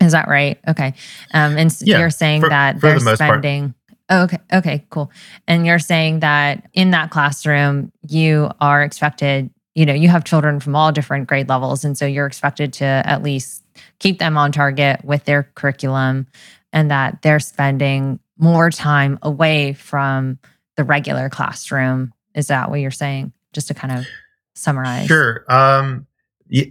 Is 0.00 0.12
that 0.12 0.28
right? 0.28 0.58
Okay. 0.66 0.94
Um, 1.32 1.56
and 1.56 1.76
yeah, 1.80 1.98
you're 1.98 2.10
saying 2.10 2.42
for, 2.42 2.48
that 2.48 2.80
they're 2.80 2.98
the 2.98 3.16
spending. 3.16 3.62
Part 3.62 3.74
okay. 4.10 4.38
Okay, 4.52 4.86
cool. 4.90 5.10
And 5.46 5.66
you're 5.66 5.78
saying 5.78 6.20
that 6.20 6.68
in 6.72 6.90
that 6.90 7.10
classroom, 7.10 7.92
you 8.08 8.50
are 8.60 8.82
expected, 8.82 9.50
you 9.74 9.86
know, 9.86 9.94
you 9.94 10.08
have 10.08 10.24
children 10.24 10.60
from 10.60 10.74
all 10.74 10.92
different 10.92 11.28
grade 11.28 11.48
levels. 11.48 11.84
And 11.84 11.96
so 11.96 12.06
you're 12.06 12.26
expected 12.26 12.72
to 12.74 12.84
at 12.84 13.22
least 13.22 13.64
keep 13.98 14.18
them 14.18 14.36
on 14.36 14.52
target 14.52 15.04
with 15.04 15.24
their 15.24 15.50
curriculum 15.54 16.26
and 16.72 16.90
that 16.90 17.22
they're 17.22 17.40
spending 17.40 18.20
more 18.36 18.70
time 18.70 19.18
away 19.22 19.72
from 19.72 20.38
the 20.76 20.84
regular 20.84 21.28
classroom. 21.28 22.12
Is 22.34 22.48
that 22.48 22.70
what 22.70 22.80
you're 22.80 22.90
saying? 22.90 23.32
Just 23.52 23.68
to 23.68 23.74
kind 23.74 23.98
of 23.98 24.06
summarize. 24.54 25.06
Sure. 25.06 25.44
Um, 25.48 26.06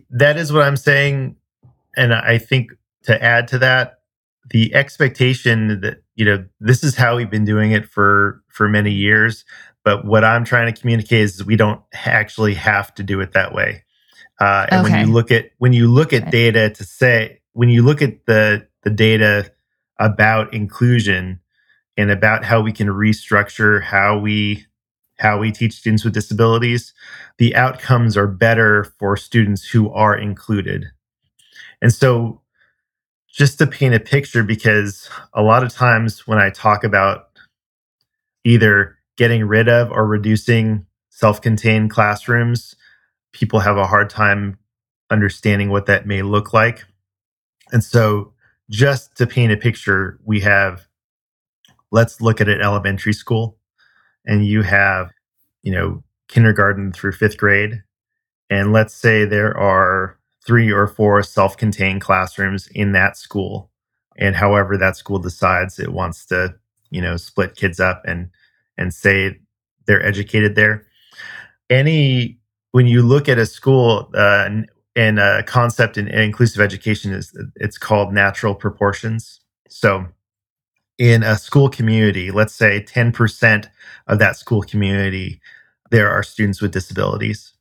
that 0.09 0.37
is 0.37 0.51
what 0.51 0.63
I'm 0.63 0.77
saying. 0.77 1.35
And 1.95 2.13
I 2.13 2.37
think 2.37 2.71
to 3.03 3.21
add 3.21 3.47
to 3.49 3.59
that, 3.59 3.99
the 4.49 4.73
expectation 4.75 5.81
that 5.81 6.03
you 6.17 6.25
know 6.25 6.43
this 6.59 6.83
is 6.83 6.95
how 6.95 7.15
we've 7.15 7.29
been 7.31 7.45
doing 7.45 7.71
it 7.71 7.87
for 7.87 8.43
for 8.49 8.67
many 8.67 8.91
years 8.91 9.45
but 9.85 10.03
what 10.03 10.25
i'm 10.25 10.43
trying 10.43 10.71
to 10.73 10.77
communicate 10.77 11.21
is 11.21 11.45
we 11.45 11.55
don't 11.55 11.81
actually 11.93 12.53
have 12.55 12.93
to 12.95 13.03
do 13.03 13.21
it 13.21 13.31
that 13.33 13.53
way. 13.53 13.83
Uh, 14.39 14.67
and 14.69 14.85
Okay. 14.85 14.93
when 14.93 15.07
you 15.07 15.13
look 15.13 15.31
at 15.31 15.51
when 15.57 15.73
you 15.73 15.87
look 15.87 16.13
at 16.13 16.29
data 16.31 16.69
to 16.69 16.83
say 16.83 17.39
when 17.53 17.69
you 17.69 17.81
look 17.81 18.01
at 18.01 18.25
the 18.25 18.67
the 18.83 18.89
data 18.91 19.51
about 19.99 20.53
inclusion 20.53 21.39
and 21.95 22.11
about 22.11 22.45
how 22.45 22.61
we 22.61 22.71
can 22.71 22.87
restructure 22.87 23.81
how 23.81 24.17
we 24.19 24.65
how 25.17 25.39
we 25.39 25.51
teach 25.51 25.73
students 25.73 26.03
with 26.03 26.13
disabilities 26.13 26.93
the 27.39 27.55
outcomes 27.55 28.15
are 28.17 28.27
better 28.27 28.83
for 28.99 29.17
students 29.17 29.65
who 29.67 29.89
are 29.91 30.15
included. 30.17 30.85
And 31.81 31.93
so 31.93 32.41
just 33.37 33.59
to 33.59 33.67
paint 33.67 33.93
a 33.93 33.99
picture 33.99 34.43
because 34.43 35.09
a 35.33 35.43
lot 35.43 35.63
of 35.63 35.71
times 35.71 36.25
when 36.27 36.39
i 36.39 36.49
talk 36.49 36.83
about 36.83 37.29
either 38.43 38.97
getting 39.17 39.45
rid 39.45 39.69
of 39.69 39.91
or 39.91 40.05
reducing 40.07 40.85
self-contained 41.09 41.89
classrooms 41.89 42.75
people 43.37 43.59
have 43.59 43.77
a 43.77 43.87
hard 43.87 44.09
time 44.09 44.57
understanding 45.09 45.69
what 45.69 45.85
that 45.85 46.05
may 46.05 46.21
look 46.21 46.53
like. 46.53 46.85
And 47.71 47.83
so 47.83 48.33
just 48.69 49.15
to 49.17 49.27
paint 49.27 49.51
a 49.51 49.57
picture 49.57 50.19
we 50.25 50.39
have 50.41 50.87
let's 51.91 52.19
look 52.19 52.41
at 52.41 52.49
an 52.49 52.59
elementary 52.59 53.13
school 53.13 53.57
and 54.25 54.45
you 54.45 54.61
have 54.61 55.11
you 55.63 55.71
know 55.71 56.03
kindergarten 56.27 56.91
through 56.91 57.13
fifth 57.13 57.37
grade. 57.37 57.83
And 58.49 58.73
let's 58.73 58.93
say 58.93 59.25
there 59.25 59.57
are 59.57 60.16
three 60.47 60.71
or 60.71 60.87
four 60.87 61.21
self-contained 61.23 62.01
classrooms 62.01 62.69
in 62.69 62.93
that 62.93 63.17
school. 63.17 63.69
And 64.17 64.35
however 64.35 64.77
that 64.77 64.97
school 64.97 65.19
decides 65.19 65.77
it 65.79 65.93
wants 65.93 66.25
to 66.27 66.55
you 66.89 67.01
know 67.01 67.17
split 67.17 67.55
kids 67.55 67.79
up 67.79 68.01
and 68.05 68.31
and 68.77 68.93
say 68.93 69.37
they're 69.87 70.05
educated 70.05 70.55
there. 70.55 70.87
Any 71.69 72.39
when 72.71 72.87
you 72.87 73.01
look 73.03 73.29
at 73.29 73.39
a 73.39 73.45
school 73.45 74.09
uh, 74.15 74.45
and- 74.47 74.69
and 74.95 75.19
a 75.19 75.43
concept 75.43 75.97
in, 75.97 76.07
in 76.07 76.19
inclusive 76.21 76.59
education 76.59 77.13
is 77.13 77.31
it's 77.57 77.77
called 77.77 78.11
natural 78.13 78.55
proportions. 78.55 79.39
So 79.69 80.07
in 80.97 81.23
a 81.23 81.37
school 81.37 81.69
community 81.69 82.31
let's 82.31 82.53
say 82.55 82.81
10% 82.83 83.67
of 84.07 84.19
that 84.19 84.37
school 84.37 84.63
community 84.63 85.39
there 85.91 86.09
are 86.09 86.23
students 86.23 86.61
with 86.61 86.71
disabilities. 86.71 87.53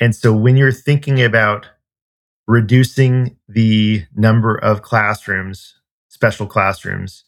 And 0.00 0.14
so 0.14 0.34
when 0.34 0.56
you're 0.56 0.72
thinking 0.72 1.22
about 1.22 1.66
reducing 2.52 3.34
the 3.48 4.04
number 4.14 4.54
of 4.54 4.82
classrooms, 4.82 5.80
special 6.08 6.46
classrooms, 6.46 7.24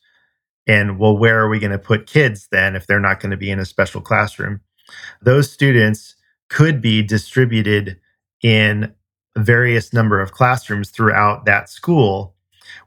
and 0.66 0.98
well, 0.98 1.16
where 1.16 1.40
are 1.40 1.48
we 1.48 1.58
going 1.58 1.72
to 1.72 1.78
put 1.78 2.06
kids 2.06 2.46
then 2.52 2.76
if 2.76 2.86
they're 2.86 3.00
not 3.00 3.20
going 3.20 3.30
to 3.30 3.36
be 3.38 3.50
in 3.50 3.58
a 3.58 3.64
special 3.64 4.02
classroom? 4.02 4.60
Those 5.22 5.50
students 5.50 6.14
could 6.50 6.82
be 6.82 7.02
distributed 7.02 7.98
in 8.42 8.94
various 9.34 9.94
number 9.94 10.20
of 10.20 10.32
classrooms 10.32 10.90
throughout 10.90 11.46
that 11.46 11.70
school 11.70 12.34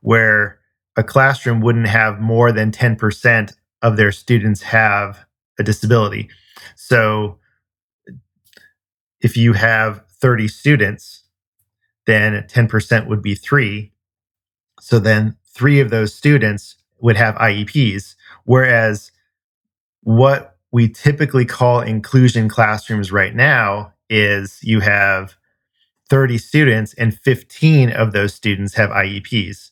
where 0.02 0.60
a 0.96 1.04
classroom 1.04 1.60
wouldn't 1.60 1.88
have 1.88 2.20
more 2.20 2.52
than 2.52 2.72
10% 2.72 3.52
of 3.82 3.98
their 3.98 4.12
students 4.12 4.62
have 4.62 5.26
a 5.58 5.64
disability. 5.64 6.30
So 6.76 7.40
if 9.22 9.36
you 9.36 9.54
have 9.54 10.04
30 10.22 10.48
students, 10.48 11.17
then 12.08 12.44
10% 12.48 13.08
would 13.08 13.22
be 13.22 13.36
three. 13.36 13.92
So 14.80 14.98
then 14.98 15.36
three 15.46 15.80
of 15.80 15.92
those 15.92 16.16
students 16.16 16.76
would 17.00 17.18
have 17.18 17.36
IEPs. 17.36 18.16
Whereas 18.46 19.12
what 20.02 20.58
we 20.72 20.90
typically 20.90 21.46
call 21.46 21.82
inclusion 21.82 22.50
classrooms 22.50 23.12
right 23.12 23.36
now 23.36 23.94
is 24.10 24.60
you 24.64 24.80
have 24.80 25.36
30 26.10 26.38
students 26.38 26.94
and 26.94 27.20
15 27.20 27.92
of 27.92 28.14
those 28.14 28.34
students 28.34 28.74
have 28.76 28.90
IEPs. 28.90 29.72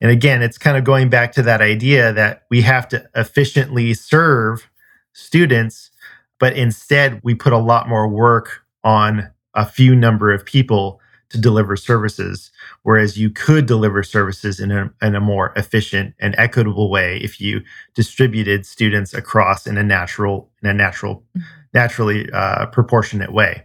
And 0.00 0.10
again, 0.10 0.42
it's 0.42 0.58
kind 0.58 0.76
of 0.76 0.84
going 0.84 1.08
back 1.08 1.32
to 1.32 1.42
that 1.42 1.60
idea 1.60 2.12
that 2.12 2.44
we 2.50 2.62
have 2.62 2.88
to 2.88 3.08
efficiently 3.16 3.94
serve 3.94 4.70
students, 5.12 5.90
but 6.38 6.56
instead 6.56 7.20
we 7.24 7.34
put 7.34 7.52
a 7.52 7.58
lot 7.58 7.88
more 7.88 8.08
work 8.08 8.60
on 8.84 9.30
a 9.54 9.66
few 9.66 9.96
number 9.96 10.32
of 10.32 10.44
people 10.44 11.00
to 11.30 11.40
deliver 11.40 11.76
services. 11.76 12.50
Whereas 12.82 13.18
you 13.18 13.30
could 13.30 13.66
deliver 13.66 14.02
services 14.02 14.60
in 14.60 14.70
a, 14.70 14.90
in 15.02 15.14
a 15.14 15.20
more 15.20 15.52
efficient 15.56 16.14
and 16.20 16.34
equitable 16.38 16.90
way 16.90 17.18
if 17.22 17.40
you 17.40 17.62
distributed 17.94 18.66
students 18.66 19.14
across 19.14 19.66
in 19.66 19.76
a 19.78 19.82
natural, 19.82 20.50
in 20.62 20.68
a 20.68 20.74
natural, 20.74 21.24
naturally 21.72 22.30
uh, 22.32 22.66
proportionate 22.66 23.32
way. 23.32 23.64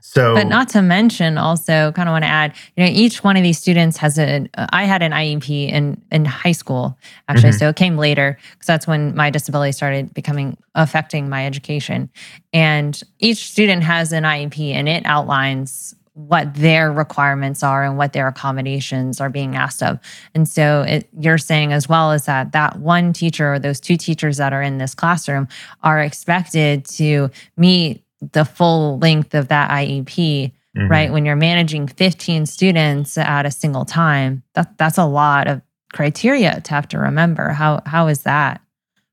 So, 0.00 0.34
But 0.34 0.46
not 0.46 0.70
to 0.70 0.80
mention, 0.80 1.36
also, 1.36 1.92
kind 1.92 2.08
of 2.08 2.12
want 2.12 2.24
to 2.24 2.30
add, 2.30 2.54
you 2.76 2.84
know, 2.84 2.90
each 2.90 3.22
one 3.22 3.36
of 3.36 3.42
these 3.42 3.58
students 3.58 3.98
has 3.98 4.18
a. 4.18 4.46
I 4.72 4.84
had 4.84 5.02
an 5.02 5.12
IEP 5.12 5.70
in 5.70 6.00
in 6.10 6.24
high 6.24 6.52
school, 6.52 6.96
actually, 7.28 7.50
Mhm. 7.50 7.58
so 7.58 7.68
it 7.68 7.76
came 7.76 7.98
later 7.98 8.38
because 8.52 8.66
that's 8.66 8.86
when 8.86 9.14
my 9.14 9.28
disability 9.28 9.72
started 9.72 10.14
becoming 10.14 10.56
affecting 10.74 11.28
my 11.28 11.44
education. 11.44 12.08
And 12.54 12.98
each 13.18 13.50
student 13.50 13.82
has 13.82 14.12
an 14.12 14.24
IEP, 14.24 14.72
and 14.72 14.88
it 14.88 15.02
outlines 15.04 15.94
what 16.18 16.52
their 16.54 16.90
requirements 16.92 17.62
are 17.62 17.84
and 17.84 17.96
what 17.96 18.12
their 18.12 18.26
accommodations 18.26 19.20
are 19.20 19.30
being 19.30 19.54
asked 19.54 19.84
of. 19.84 20.00
And 20.34 20.48
so 20.48 20.82
it, 20.82 21.08
you're 21.16 21.38
saying 21.38 21.72
as 21.72 21.88
well 21.88 22.10
is 22.10 22.24
that 22.24 22.50
that 22.52 22.80
one 22.80 23.12
teacher 23.12 23.54
or 23.54 23.58
those 23.60 23.78
two 23.78 23.96
teachers 23.96 24.36
that 24.38 24.52
are 24.52 24.60
in 24.60 24.78
this 24.78 24.96
classroom 24.96 25.46
are 25.84 26.00
expected 26.00 26.84
to 26.86 27.30
meet 27.56 28.02
the 28.32 28.44
full 28.44 28.98
length 28.98 29.32
of 29.32 29.46
that 29.46 29.70
IEP, 29.70 30.50
mhm. 30.76 30.90
right? 30.90 31.12
When 31.12 31.24
you're 31.24 31.36
managing 31.36 31.86
15 31.86 32.46
students 32.46 33.16
at 33.16 33.46
a 33.46 33.50
single 33.52 33.84
time, 33.84 34.42
that 34.54 34.76
that's 34.76 34.98
a 34.98 35.06
lot 35.06 35.46
of 35.46 35.62
criteria 35.92 36.60
to 36.62 36.70
have 36.74 36.88
to 36.88 36.98
remember. 36.98 37.50
How 37.50 37.80
how 37.86 38.08
is 38.08 38.24
that 38.24 38.60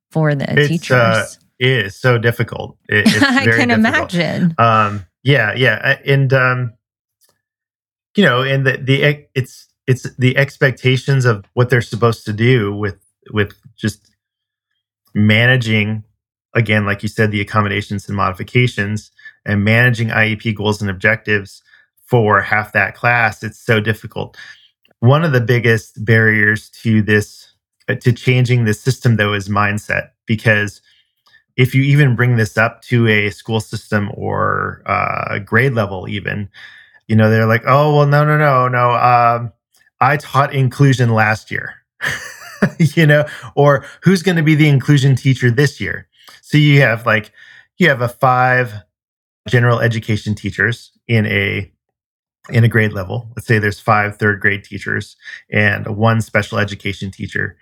for 0.09 0.33
the 0.33 0.51
It's, 0.59 0.69
teachers? 0.69 0.91
uh, 0.95 1.25
It 1.59 1.85
is 1.85 1.95
so 1.95 2.17
difficult. 2.17 2.77
It- 2.89 3.05
it's 3.05 3.15
I 3.23 3.45
can 3.45 3.67
difficult. 3.67 3.69
imagine. 4.13 4.55
Um, 4.57 5.05
yeah, 5.21 5.53
yeah, 5.55 5.79
uh, 5.83 5.95
and 6.11 6.33
um, 6.33 6.73
you 8.15 8.23
know, 8.23 8.41
and 8.41 8.65
the 8.65 8.78
the 8.78 9.28
it's 9.36 9.67
it's 9.88 10.10
the 10.17 10.38
expectations 10.38 11.25
of 11.25 11.45
what 11.54 11.69
they're 11.69 11.82
supposed 11.82 12.25
to 12.25 12.34
do 12.34 12.73
with 12.73 12.97
with 13.32 13.54
just 13.75 14.12
managing 15.13 16.04
again, 16.56 16.86
like 16.86 17.04
you 17.04 17.10
said, 17.10 17.32
the 17.32 17.41
accommodations 17.41 18.08
and 18.08 18.15
modifications, 18.15 19.12
and 19.45 19.63
managing 19.63 20.08
IEP 20.08 20.56
goals 20.56 20.82
and 20.82 20.89
objectives 20.89 21.62
for 22.06 22.41
half 22.41 22.71
that 22.71 22.95
class. 22.95 23.43
It's 23.43 23.60
so 23.60 23.80
difficult. 23.80 24.38
One 24.99 25.23
of 25.23 25.34
the 25.34 25.41
biggest 25.41 26.04
barriers 26.06 26.69
to 26.82 27.01
this 27.01 27.51
uh, 27.89 27.95
to 27.95 28.13
changing 28.13 28.65
the 28.65 28.73
system 28.73 29.17
though 29.17 29.34
is 29.34 29.49
mindset 29.49 30.12
because 30.25 30.82
if 31.58 31.75
you 31.75 31.84
even 31.84 32.15
bring 32.15 32.38
this 32.38 32.58
up 32.58 32.82
to 32.84 33.08
a 33.08 33.30
school 33.30 33.60
system 33.60 34.10
or 34.13 34.82
uh, 34.86 35.39
grade 35.39 35.73
level 35.73 36.08
even 36.08 36.49
you 37.07 37.15
know 37.15 37.29
they're 37.29 37.45
like 37.47 37.63
oh 37.67 37.95
well 37.97 38.07
no 38.07 38.25
no 38.25 38.37
no 38.37 38.67
no 38.67 38.91
um, 38.91 39.51
i 40.01 40.17
taught 40.17 40.53
inclusion 40.53 41.09
last 41.09 41.51
year. 41.51 41.75
You 42.79 43.05
know 43.05 43.25
or 43.53 43.85
who's 44.01 44.23
going 44.23 44.37
to 44.37 44.41
be 44.41 44.55
the 44.55 44.69
inclusion 44.69 45.15
teacher 45.15 45.51
this 45.51 45.79
year? 45.79 46.07
So 46.41 46.57
you 46.57 46.81
have 46.81 47.05
like 47.05 47.31
you 47.77 47.89
have 47.89 48.01
a 48.01 48.07
five 48.07 48.73
general 49.47 49.81
education 49.81 50.33
teachers 50.33 50.91
in 51.07 51.25
a 51.27 51.71
in 52.49 52.63
a 52.63 52.67
grade 52.67 52.93
level 52.93 53.27
let's 53.36 53.47
say 53.47 53.60
there's 53.60 53.79
five 53.79 54.17
third 54.17 54.39
grade 54.39 54.63
teachers 54.63 55.15
and 55.51 55.88
one 55.97 56.21
special 56.21 56.58
education 56.58 57.12
teacher 57.12 57.58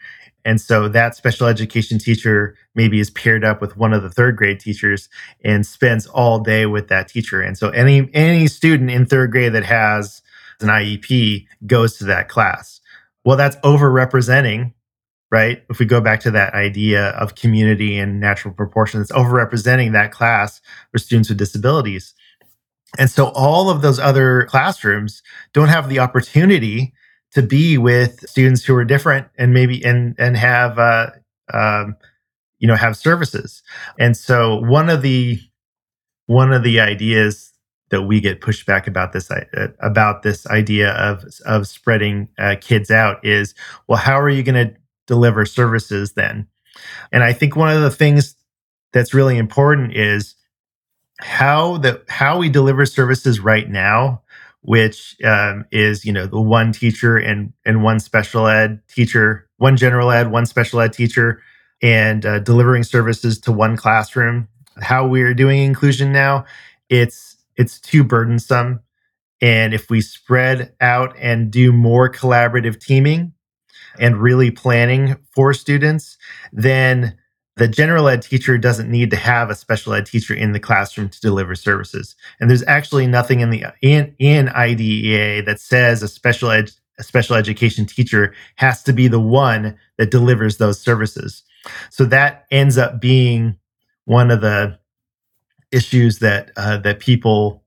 and 0.46 0.60
so 0.60 0.88
that 0.90 1.16
special 1.16 1.48
education 1.48 2.00
teacher 2.00 2.56
maybe 2.76 3.00
is 3.00 3.10
paired 3.10 3.46
up 3.46 3.62
with 3.62 3.78
one 3.78 3.94
of 3.94 4.04
the 4.04 4.10
third 4.10 4.36
grade 4.36 4.60
teachers 4.60 5.10
and 5.44 5.66
spends 5.66 6.06
all 6.08 6.40
day 6.40 6.66
with 6.66 6.90
that 6.90 7.08
teacher. 7.08 7.42
And 7.42 7.58
so 7.58 7.70
any 7.70 8.10
any 8.14 8.48
student 8.48 8.92
in 8.92 9.06
third 9.06 9.32
grade 9.32 9.54
that 9.54 9.64
has 9.64 10.22
an 10.60 10.68
IEP 10.68 11.48
goes 11.66 11.98
to 11.98 12.06
that 12.06 12.30
class. 12.30 12.82
Well, 13.24 13.38
that's 13.38 13.56
overrepresenting, 13.58 14.74
right? 15.32 15.64
If 15.70 15.80
we 15.80 15.86
go 15.86 16.02
back 16.02 16.20
to 16.22 16.32
that 16.32 16.54
idea 16.54 17.10
of 17.12 17.36
community 17.36 17.98
and 17.98 18.20
natural 18.20 18.54
proportion, 18.54 19.02
it's 19.02 19.12
overrepresenting 19.14 19.94
that 19.94 20.12
class 20.12 20.62
for 20.92 20.98
students 20.98 21.30
with 21.30 21.38
disabilities. 21.38 22.14
And 22.98 23.10
so 23.10 23.30
all 23.30 23.70
of 23.70 23.82
those 23.82 24.00
other 24.00 24.46
classrooms 24.46 25.24
don't 25.54 25.70
have 25.70 25.90
the 25.90 26.00
opportunity 26.00 26.94
to 27.34 27.42
be 27.42 27.78
with 27.78 28.28
students 28.30 28.64
who 28.64 28.76
are 28.76 28.86
different 28.86 29.28
and 29.38 29.54
maybe 29.54 29.84
and 29.84 30.16
and 30.20 30.38
have 30.38 30.78
uh, 30.78 31.10
um, 31.54 31.96
you 32.60 32.68
know 32.68 32.76
have 32.76 32.96
services. 32.96 33.64
And 34.00 34.16
so 34.16 34.60
one 34.60 34.90
of 34.90 35.02
the 35.02 35.40
one 36.28 36.54
of 36.54 36.64
the 36.64 36.80
ideas 36.80 37.52
that 37.90 38.04
we 38.04 38.22
get 38.22 38.42
pushed 38.42 38.66
back 38.66 38.88
about 38.88 39.14
this 39.14 39.30
uh, 39.32 39.68
about 39.80 40.24
this 40.24 40.46
idea 40.48 40.92
of 40.94 41.26
of 41.46 41.68
spreading 41.68 42.30
uh, 42.38 42.56
kids 42.62 42.92
out 42.92 43.24
is 43.26 43.56
well 43.88 44.00
how 44.00 44.20
are 44.20 44.30
you 44.30 44.44
going 44.44 44.68
to 44.68 44.76
deliver 45.08 45.46
services 45.46 46.14
then. 46.14 46.48
And 47.12 47.24
I 47.24 47.34
think 47.34 47.56
one 47.56 47.70
of 47.70 47.82
the 47.82 47.92
things 47.92 48.36
that's 48.92 49.14
really 49.14 49.38
important 49.38 49.96
is 49.96 50.36
how 51.20 51.78
the 51.78 52.02
how 52.10 52.38
we 52.38 52.50
deliver 52.50 52.86
services 52.86 53.40
right 53.40 53.70
now 53.70 54.22
which 54.62 55.18
um, 55.26 55.66
is 55.72 56.06
you 56.06 56.12
know 56.12 56.26
the 56.26 56.42
one 56.42 56.72
teacher 56.72 57.18
and 57.18 57.54
and 57.66 57.84
one 57.84 58.00
special 58.00 58.48
ed 58.48 58.82
teacher 58.88 59.48
one 59.58 59.78
general 59.78 60.12
ed 60.12 60.32
one 60.32 60.46
special 60.46 60.80
ed 60.80 60.94
teacher 60.94 61.42
and 61.82 62.26
uh, 62.26 62.40
delivering 62.40 62.84
services 62.84 63.40
to 63.40 63.52
one 63.52 63.78
classroom 63.78 64.48
how 64.82 65.06
we're 65.06 65.34
doing 65.34 65.62
inclusion 65.62 66.12
now 66.12 66.46
it's 66.90 67.38
it's 67.56 67.80
too 67.80 68.04
burdensome. 68.04 68.82
And 69.42 69.74
if 69.74 69.90
we 69.90 70.02
spread 70.02 70.74
out 70.80 71.16
and 71.20 71.52
do 71.52 71.74
more 71.74 72.10
collaborative 72.10 72.80
teaming 72.80 73.34
and 74.00 74.18
really 74.18 74.50
planning 74.50 75.18
for 75.36 75.54
students 75.54 76.18
then 76.52 77.18
the 77.56 77.68
general 77.68 78.08
ed 78.08 78.24
teacher 78.24 78.58
doesn't 78.58 78.90
need 78.90 79.12
to 79.12 79.16
have 79.16 79.50
a 79.50 79.56
special 79.56 79.94
ed 79.94 80.06
teacher 80.06 80.34
in 80.34 80.54
the 80.54 80.60
classroom 80.60 81.10
to 81.10 81.22
deliver 81.22 81.56
services. 81.56 82.16
And 82.40 82.50
there's 82.50 82.64
actually 82.64 83.08
nothing 83.08 83.42
in 83.42 83.52
the 83.52 83.66
in, 83.82 84.16
in 84.18 84.50
IDEA 84.50 85.44
that 85.44 85.60
says 85.60 86.02
a 86.02 86.08
special 86.08 86.52
ed 86.52 86.72
a 87.00 87.04
special 87.04 87.36
education 87.36 87.86
teacher 87.86 88.34
has 88.56 88.84
to 88.84 88.94
be 88.94 89.08
the 89.08 89.20
one 89.20 89.78
that 89.98 90.12
delivers 90.12 90.58
those 90.58 90.80
services. 90.80 91.44
So 91.90 92.06
that 92.06 92.46
ends 92.52 92.78
up 92.78 93.02
being 93.02 93.58
one 94.06 94.30
of 94.30 94.42
the 94.42 94.78
issues 95.72 96.20
that 96.20 96.52
uh, 96.56 96.78
that 96.78 97.00
people 97.00 97.64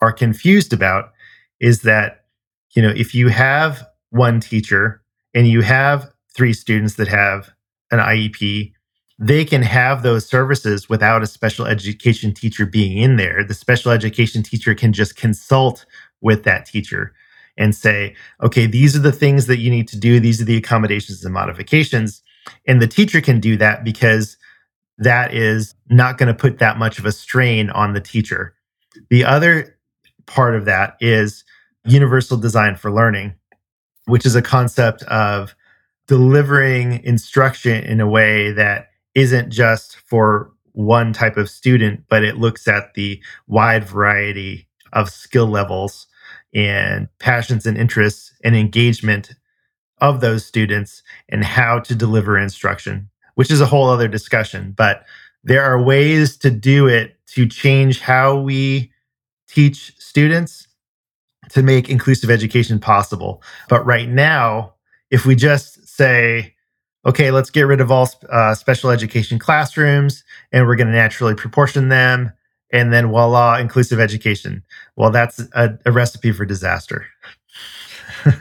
are 0.00 0.12
confused 0.12 0.72
about 0.72 1.12
is 1.60 1.82
that 1.82 2.24
you 2.70 2.82
know 2.82 2.92
if 2.96 3.14
you 3.14 3.28
have 3.28 3.86
one 4.10 4.40
teacher 4.40 5.02
and 5.34 5.46
you 5.46 5.60
have 5.62 6.10
three 6.34 6.52
students 6.52 6.94
that 6.94 7.08
have 7.08 7.50
an 7.90 7.98
IEP 7.98 8.72
they 9.18 9.44
can 9.44 9.62
have 9.62 10.02
those 10.02 10.26
services 10.26 10.88
without 10.88 11.22
a 11.22 11.26
special 11.26 11.66
education 11.66 12.32
teacher 12.32 12.64
being 12.64 12.98
in 12.98 13.16
there. 13.16 13.42
The 13.42 13.54
special 13.54 13.90
education 13.90 14.42
teacher 14.42 14.74
can 14.74 14.92
just 14.92 15.16
consult 15.16 15.84
with 16.20 16.44
that 16.44 16.66
teacher 16.66 17.12
and 17.56 17.74
say, 17.74 18.14
okay, 18.42 18.66
these 18.66 18.94
are 18.94 19.00
the 19.00 19.12
things 19.12 19.46
that 19.46 19.58
you 19.58 19.70
need 19.70 19.88
to 19.88 19.98
do. 19.98 20.20
These 20.20 20.40
are 20.40 20.44
the 20.44 20.56
accommodations 20.56 21.24
and 21.24 21.34
modifications. 21.34 22.22
And 22.66 22.80
the 22.80 22.86
teacher 22.86 23.20
can 23.20 23.40
do 23.40 23.56
that 23.56 23.82
because 23.82 24.36
that 24.98 25.34
is 25.34 25.74
not 25.90 26.16
going 26.18 26.28
to 26.28 26.34
put 26.34 26.58
that 26.58 26.78
much 26.78 27.00
of 27.00 27.06
a 27.06 27.12
strain 27.12 27.70
on 27.70 27.94
the 27.94 28.00
teacher. 28.00 28.54
The 29.10 29.24
other 29.24 29.76
part 30.26 30.54
of 30.54 30.64
that 30.66 30.96
is 31.00 31.44
universal 31.84 32.36
design 32.36 32.76
for 32.76 32.92
learning, 32.92 33.34
which 34.06 34.24
is 34.24 34.36
a 34.36 34.42
concept 34.42 35.02
of 35.04 35.56
delivering 36.06 37.02
instruction 37.04 37.84
in 37.84 38.00
a 38.00 38.08
way 38.08 38.52
that 38.52 38.90
isn't 39.18 39.50
just 39.50 39.96
for 39.96 40.52
one 40.72 41.12
type 41.12 41.36
of 41.36 41.50
student, 41.50 42.04
but 42.08 42.22
it 42.22 42.38
looks 42.38 42.68
at 42.68 42.94
the 42.94 43.20
wide 43.48 43.84
variety 43.84 44.68
of 44.92 45.10
skill 45.10 45.48
levels 45.48 46.06
and 46.54 47.08
passions 47.18 47.66
and 47.66 47.76
interests 47.76 48.32
and 48.44 48.54
engagement 48.54 49.32
of 50.00 50.20
those 50.20 50.46
students 50.46 51.02
and 51.28 51.44
how 51.44 51.80
to 51.80 51.96
deliver 51.96 52.38
instruction, 52.38 53.10
which 53.34 53.50
is 53.50 53.60
a 53.60 53.66
whole 53.66 53.90
other 53.90 54.06
discussion. 54.06 54.72
But 54.76 55.04
there 55.42 55.64
are 55.64 55.82
ways 55.82 56.36
to 56.38 56.50
do 56.50 56.86
it 56.86 57.16
to 57.34 57.46
change 57.46 57.98
how 57.98 58.38
we 58.38 58.92
teach 59.48 59.92
students 59.98 60.68
to 61.50 61.62
make 61.62 61.88
inclusive 61.88 62.30
education 62.30 62.78
possible. 62.78 63.42
But 63.68 63.84
right 63.84 64.08
now, 64.08 64.74
if 65.10 65.26
we 65.26 65.34
just 65.34 65.88
say, 65.88 66.54
okay, 67.08 67.30
let's 67.30 67.50
get 67.50 67.62
rid 67.62 67.80
of 67.80 67.90
all 67.90 68.08
uh, 68.30 68.54
special 68.54 68.90
education 68.90 69.38
classrooms 69.38 70.24
and 70.52 70.66
we're 70.66 70.76
going 70.76 70.88
to 70.88 70.92
naturally 70.92 71.34
proportion 71.34 71.88
them. 71.88 72.32
And 72.70 72.92
then 72.92 73.06
voila, 73.06 73.56
inclusive 73.56 73.98
education. 73.98 74.62
Well, 74.94 75.10
that's 75.10 75.40
a, 75.54 75.78
a 75.86 75.90
recipe 75.90 76.32
for 76.32 76.44
disaster. 76.44 77.06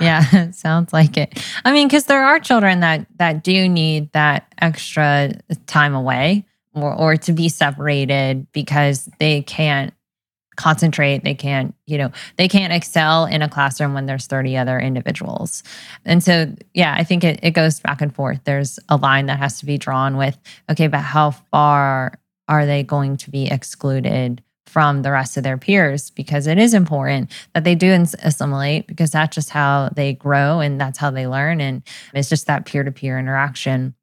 yeah, 0.00 0.50
sounds 0.52 0.90
like 0.90 1.18
it. 1.18 1.38
I 1.66 1.72
mean, 1.72 1.86
because 1.86 2.04
there 2.04 2.24
are 2.24 2.40
children 2.40 2.80
that 2.80 3.06
that 3.18 3.44
do 3.44 3.68
need 3.68 4.10
that 4.12 4.50
extra 4.58 5.32
time 5.66 5.94
away 5.94 6.46
or, 6.72 6.94
or 6.94 7.16
to 7.18 7.32
be 7.32 7.50
separated 7.50 8.50
because 8.52 9.06
they 9.18 9.42
can't 9.42 9.92
concentrate. 10.56 11.24
They 11.24 11.34
can't 11.34 11.74
you 11.86 11.98
know 11.98 12.10
they 12.36 12.48
can't 12.48 12.72
excel 12.72 13.26
in 13.26 13.42
a 13.42 13.48
classroom 13.48 13.94
when 13.94 14.06
there's 14.06 14.26
30 14.26 14.56
other 14.56 14.78
individuals. 14.78 15.62
And 16.04 16.22
so 16.22 16.52
yeah 16.74 16.94
i 16.98 17.04
think 17.04 17.24
it, 17.24 17.40
it 17.42 17.52
goes 17.52 17.80
back 17.80 18.00
and 18.00 18.14
forth. 18.14 18.40
There's 18.44 18.78
a 18.88 18.96
line 18.96 19.26
that 19.26 19.38
has 19.38 19.60
to 19.60 19.66
be 19.66 19.78
drawn 19.78 20.16
with 20.16 20.38
okay 20.70 20.88
but 20.88 21.00
how 21.00 21.30
far 21.30 22.18
are 22.48 22.66
they 22.66 22.82
going 22.82 23.16
to 23.18 23.30
be 23.30 23.46
excluded 23.46 24.42
from 24.66 25.02
the 25.02 25.10
rest 25.10 25.36
of 25.36 25.42
their 25.42 25.56
peers? 25.56 26.10
Because 26.10 26.46
it 26.46 26.58
is 26.58 26.74
important 26.74 27.30
that 27.54 27.64
they 27.64 27.74
do 27.74 27.92
assimilate 28.22 28.86
because 28.86 29.10
that's 29.10 29.34
just 29.34 29.50
how 29.50 29.90
they 29.94 30.12
grow 30.12 30.60
and 30.60 30.80
that's 30.80 30.98
how 30.98 31.10
they 31.10 31.26
learn. 31.26 31.60
And 31.60 31.82
it's 32.12 32.28
just 32.28 32.46
that 32.46 32.66
peer-to-peer 32.66 33.18
interaction 33.18 33.94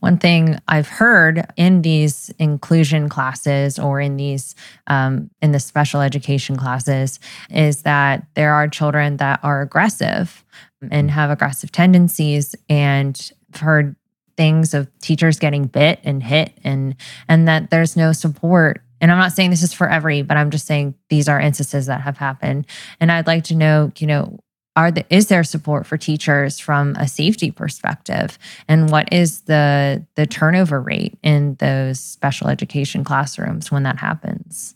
one 0.00 0.16
thing 0.18 0.58
I've 0.66 0.88
heard 0.88 1.46
in 1.56 1.82
these 1.82 2.30
inclusion 2.38 3.08
classes 3.08 3.78
or 3.78 4.00
in 4.00 4.16
these 4.16 4.54
um, 4.86 5.30
in 5.40 5.52
the 5.52 5.60
special 5.60 6.00
education 6.00 6.56
classes 6.56 7.20
is 7.50 7.82
that 7.82 8.26
there 8.34 8.52
are 8.52 8.66
children 8.66 9.18
that 9.18 9.40
are 9.42 9.60
aggressive 9.60 10.44
and 10.90 11.08
mm. 11.08 11.12
have 11.12 11.30
aggressive 11.30 11.70
tendencies, 11.70 12.56
and 12.68 13.30
I've 13.54 13.60
heard 13.60 13.96
things 14.36 14.72
of 14.72 14.90
teachers 15.00 15.38
getting 15.38 15.66
bit 15.66 16.00
and 16.02 16.22
hit, 16.22 16.52
and 16.64 16.96
and 17.28 17.46
that 17.46 17.70
there's 17.70 17.96
no 17.96 18.12
support. 18.12 18.82
And 19.02 19.10
I'm 19.10 19.18
not 19.18 19.32
saying 19.32 19.50
this 19.50 19.62
is 19.62 19.72
for 19.72 19.88
every, 19.88 20.20
but 20.22 20.36
I'm 20.36 20.50
just 20.50 20.66
saying 20.66 20.94
these 21.08 21.28
are 21.28 21.40
instances 21.40 21.86
that 21.86 22.02
have 22.02 22.18
happened. 22.18 22.66
And 23.00 23.10
I'd 23.10 23.26
like 23.26 23.44
to 23.44 23.54
know, 23.54 23.92
you 23.96 24.06
know, 24.06 24.38
are 24.76 24.90
the, 24.90 25.04
is 25.10 25.26
there 25.26 25.42
support 25.42 25.86
for 25.86 25.96
teachers 25.96 26.58
from 26.58 26.94
a 26.96 27.08
safety 27.08 27.50
perspective? 27.50 28.38
And 28.68 28.90
what 28.90 29.12
is 29.12 29.42
the 29.42 30.06
the 30.14 30.26
turnover 30.26 30.80
rate 30.80 31.18
in 31.22 31.56
those 31.56 31.98
special 31.98 32.48
education 32.48 33.04
classrooms 33.04 33.72
when 33.72 33.82
that 33.82 33.98
happens? 33.98 34.74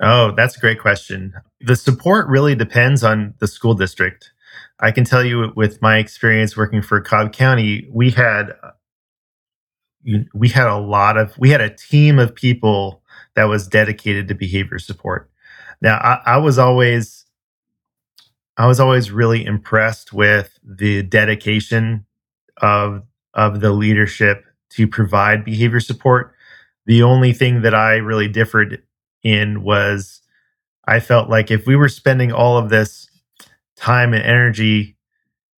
Oh 0.00 0.32
that's 0.36 0.56
a 0.56 0.60
great 0.60 0.80
question. 0.80 1.34
The 1.60 1.76
support 1.76 2.28
really 2.28 2.54
depends 2.54 3.02
on 3.02 3.34
the 3.40 3.48
school 3.48 3.74
district. 3.74 4.32
I 4.78 4.90
can 4.92 5.04
tell 5.04 5.24
you 5.24 5.52
with 5.56 5.82
my 5.82 5.98
experience 5.98 6.56
working 6.56 6.82
for 6.82 7.00
cobb 7.00 7.32
county 7.32 7.88
we 7.90 8.10
had 8.10 8.52
we 10.34 10.48
had 10.48 10.66
a 10.66 10.78
lot 10.78 11.16
of 11.16 11.36
we 11.38 11.50
had 11.50 11.60
a 11.60 11.70
team 11.70 12.18
of 12.18 12.34
people 12.34 13.02
that 13.34 13.44
was 13.44 13.66
dedicated 13.66 14.28
to 14.28 14.34
behavior 14.34 14.78
support. 14.78 15.30
Now 15.80 15.96
I, 15.96 16.34
I 16.34 16.36
was 16.38 16.58
always 16.58 17.21
I 18.56 18.66
was 18.66 18.80
always 18.80 19.10
really 19.10 19.44
impressed 19.44 20.12
with 20.12 20.58
the 20.64 21.02
dedication 21.02 22.06
of 22.60 23.02
of 23.34 23.60
the 23.60 23.72
leadership 23.72 24.44
to 24.70 24.86
provide 24.86 25.44
behavior 25.44 25.80
support. 25.80 26.34
The 26.86 27.02
only 27.02 27.32
thing 27.32 27.62
that 27.62 27.74
I 27.74 27.94
really 27.94 28.28
differed 28.28 28.82
in 29.22 29.62
was 29.62 30.20
I 30.86 31.00
felt 31.00 31.30
like 31.30 31.50
if 31.50 31.66
we 31.66 31.76
were 31.76 31.88
spending 31.88 32.32
all 32.32 32.58
of 32.58 32.68
this 32.68 33.08
time 33.76 34.12
and 34.12 34.22
energy, 34.22 34.96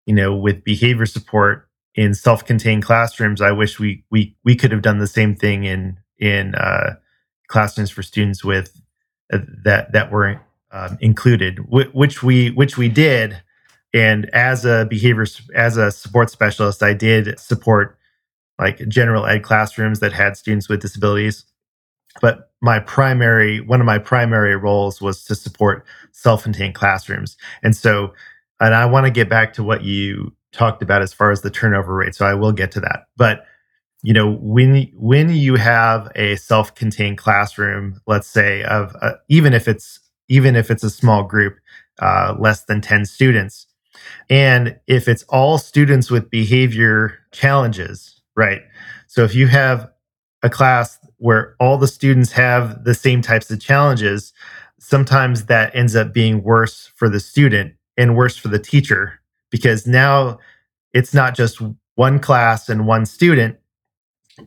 you 0.05 0.15
know, 0.15 0.35
with 0.35 0.65
behavior 0.65 1.07
support 1.07 1.69
in 1.95 2.15
self-contained 2.15 2.85
classrooms, 2.85 3.41
I 3.41 3.53
wish 3.53 3.79
we 3.79 4.05
we 4.11 4.37
we 4.45 4.55
could 4.55 4.73
have 4.73 4.83
done 4.83 4.99
the 4.99 5.07
same 5.07 5.35
thing 5.35 5.65
in 5.65 5.99
in 6.19 6.55
uh, 6.55 6.95
classrooms 7.49 7.91
for 7.91 8.03
students 8.03 8.45
with 8.45 8.81
uh, 9.33 9.39
that 9.65 9.93
that 9.93 10.11
were 10.11 10.41
um, 10.73 10.99
included, 11.01 11.59
which 11.71 12.23
we 12.23 12.51
which 12.51 12.77
we 12.77 12.89
did. 12.89 13.41
And 13.95 14.31
as 14.31 14.65
a 14.65 14.87
behavior 14.89 15.27
as 15.55 15.77
a 15.77 15.91
support 15.91 16.31
specialist, 16.31 16.83
I 16.83 16.95
did 16.95 17.39
support 17.39 17.99
like 18.59 18.87
general 18.89 19.27
ed 19.27 19.43
classrooms 19.43 20.01
that 20.01 20.13
had 20.13 20.37
students 20.37 20.69
with 20.69 20.81
disabilities. 20.81 21.45
But 22.21 22.51
my 22.61 22.79
primary 22.81 23.61
one 23.61 23.81
of 23.81 23.87
my 23.87 23.99
primary 23.99 24.57
roles 24.57 25.01
was 25.01 25.25
to 25.25 25.35
support 25.35 25.85
self-contained 26.13 26.75
classrooms. 26.75 27.37
And 27.63 27.77
so, 27.77 28.15
and 28.61 28.75
I 28.75 28.87
want 28.87 29.07
to 29.07 29.13
get 29.13 29.29
back 29.29 29.53
to 29.55 29.63
what 29.63 29.85
you 29.85 30.35
talked 30.53 30.83
about 30.83 31.03
as 31.03 31.13
far 31.13 31.31
as 31.31 31.43
the 31.43 31.51
turnover 31.51 31.95
rate. 31.95 32.15
So 32.15 32.27
I 32.27 32.35
will 32.35 32.53
get 32.53 32.71
to 32.73 32.81
that. 32.81 33.05
But 33.17 33.45
you 34.03 34.13
know 34.13 34.33
when 34.41 34.91
when 34.95 35.31
you 35.31 35.55
have 35.55 36.11
a 36.17 36.37
self-contained 36.37 37.19
classroom 37.19 38.01
let's 38.07 38.27
say 38.27 38.65
of 38.65 38.97
uh, 39.01 39.13
even 39.29 39.55
if 39.55 39.69
it's 39.69 40.01
even 40.29 40.57
if 40.57 40.71
it's 40.71 40.85
a 40.85 40.91
small 40.91 41.25
group, 41.25 41.57
uh, 42.01 42.35
less 42.39 42.65
than 42.65 42.81
10 42.81 43.05
students. 43.07 43.67
And 44.31 44.79
if 44.87 45.09
it's 45.09 45.23
all 45.25 45.59
students 45.59 46.11
with 46.11 46.31
behavior 46.31 47.19
challenges, 47.33 48.21
right? 48.37 48.63
So 49.07 49.25
if 49.25 49.35
you 49.35 49.47
have 49.49 49.91
a 50.43 50.51
class 50.51 50.99
where 51.19 51.55
all 51.61 51.79
the 51.79 51.89
students 51.89 52.33
have 52.33 52.85
the 52.85 52.95
same 52.95 53.23
types 53.23 53.51
of 53.51 53.61
challenges, 53.61 54.33
sometimes 54.81 55.47
that 55.47 55.75
ends 55.75 55.95
up 55.95 56.13
being 56.13 56.43
worse 56.43 56.91
for 56.97 57.09
the 57.09 57.21
student 57.21 57.75
and 57.97 58.17
worse 58.17 58.37
for 58.37 58.49
the 58.49 58.59
teacher 58.59 59.21
because 59.51 59.87
now 59.87 60.39
it's 60.93 61.15
not 61.15 61.37
just 61.37 61.61
one 61.95 62.19
class 62.19 62.69
and 62.69 62.87
one 62.87 63.07
student, 63.07 63.59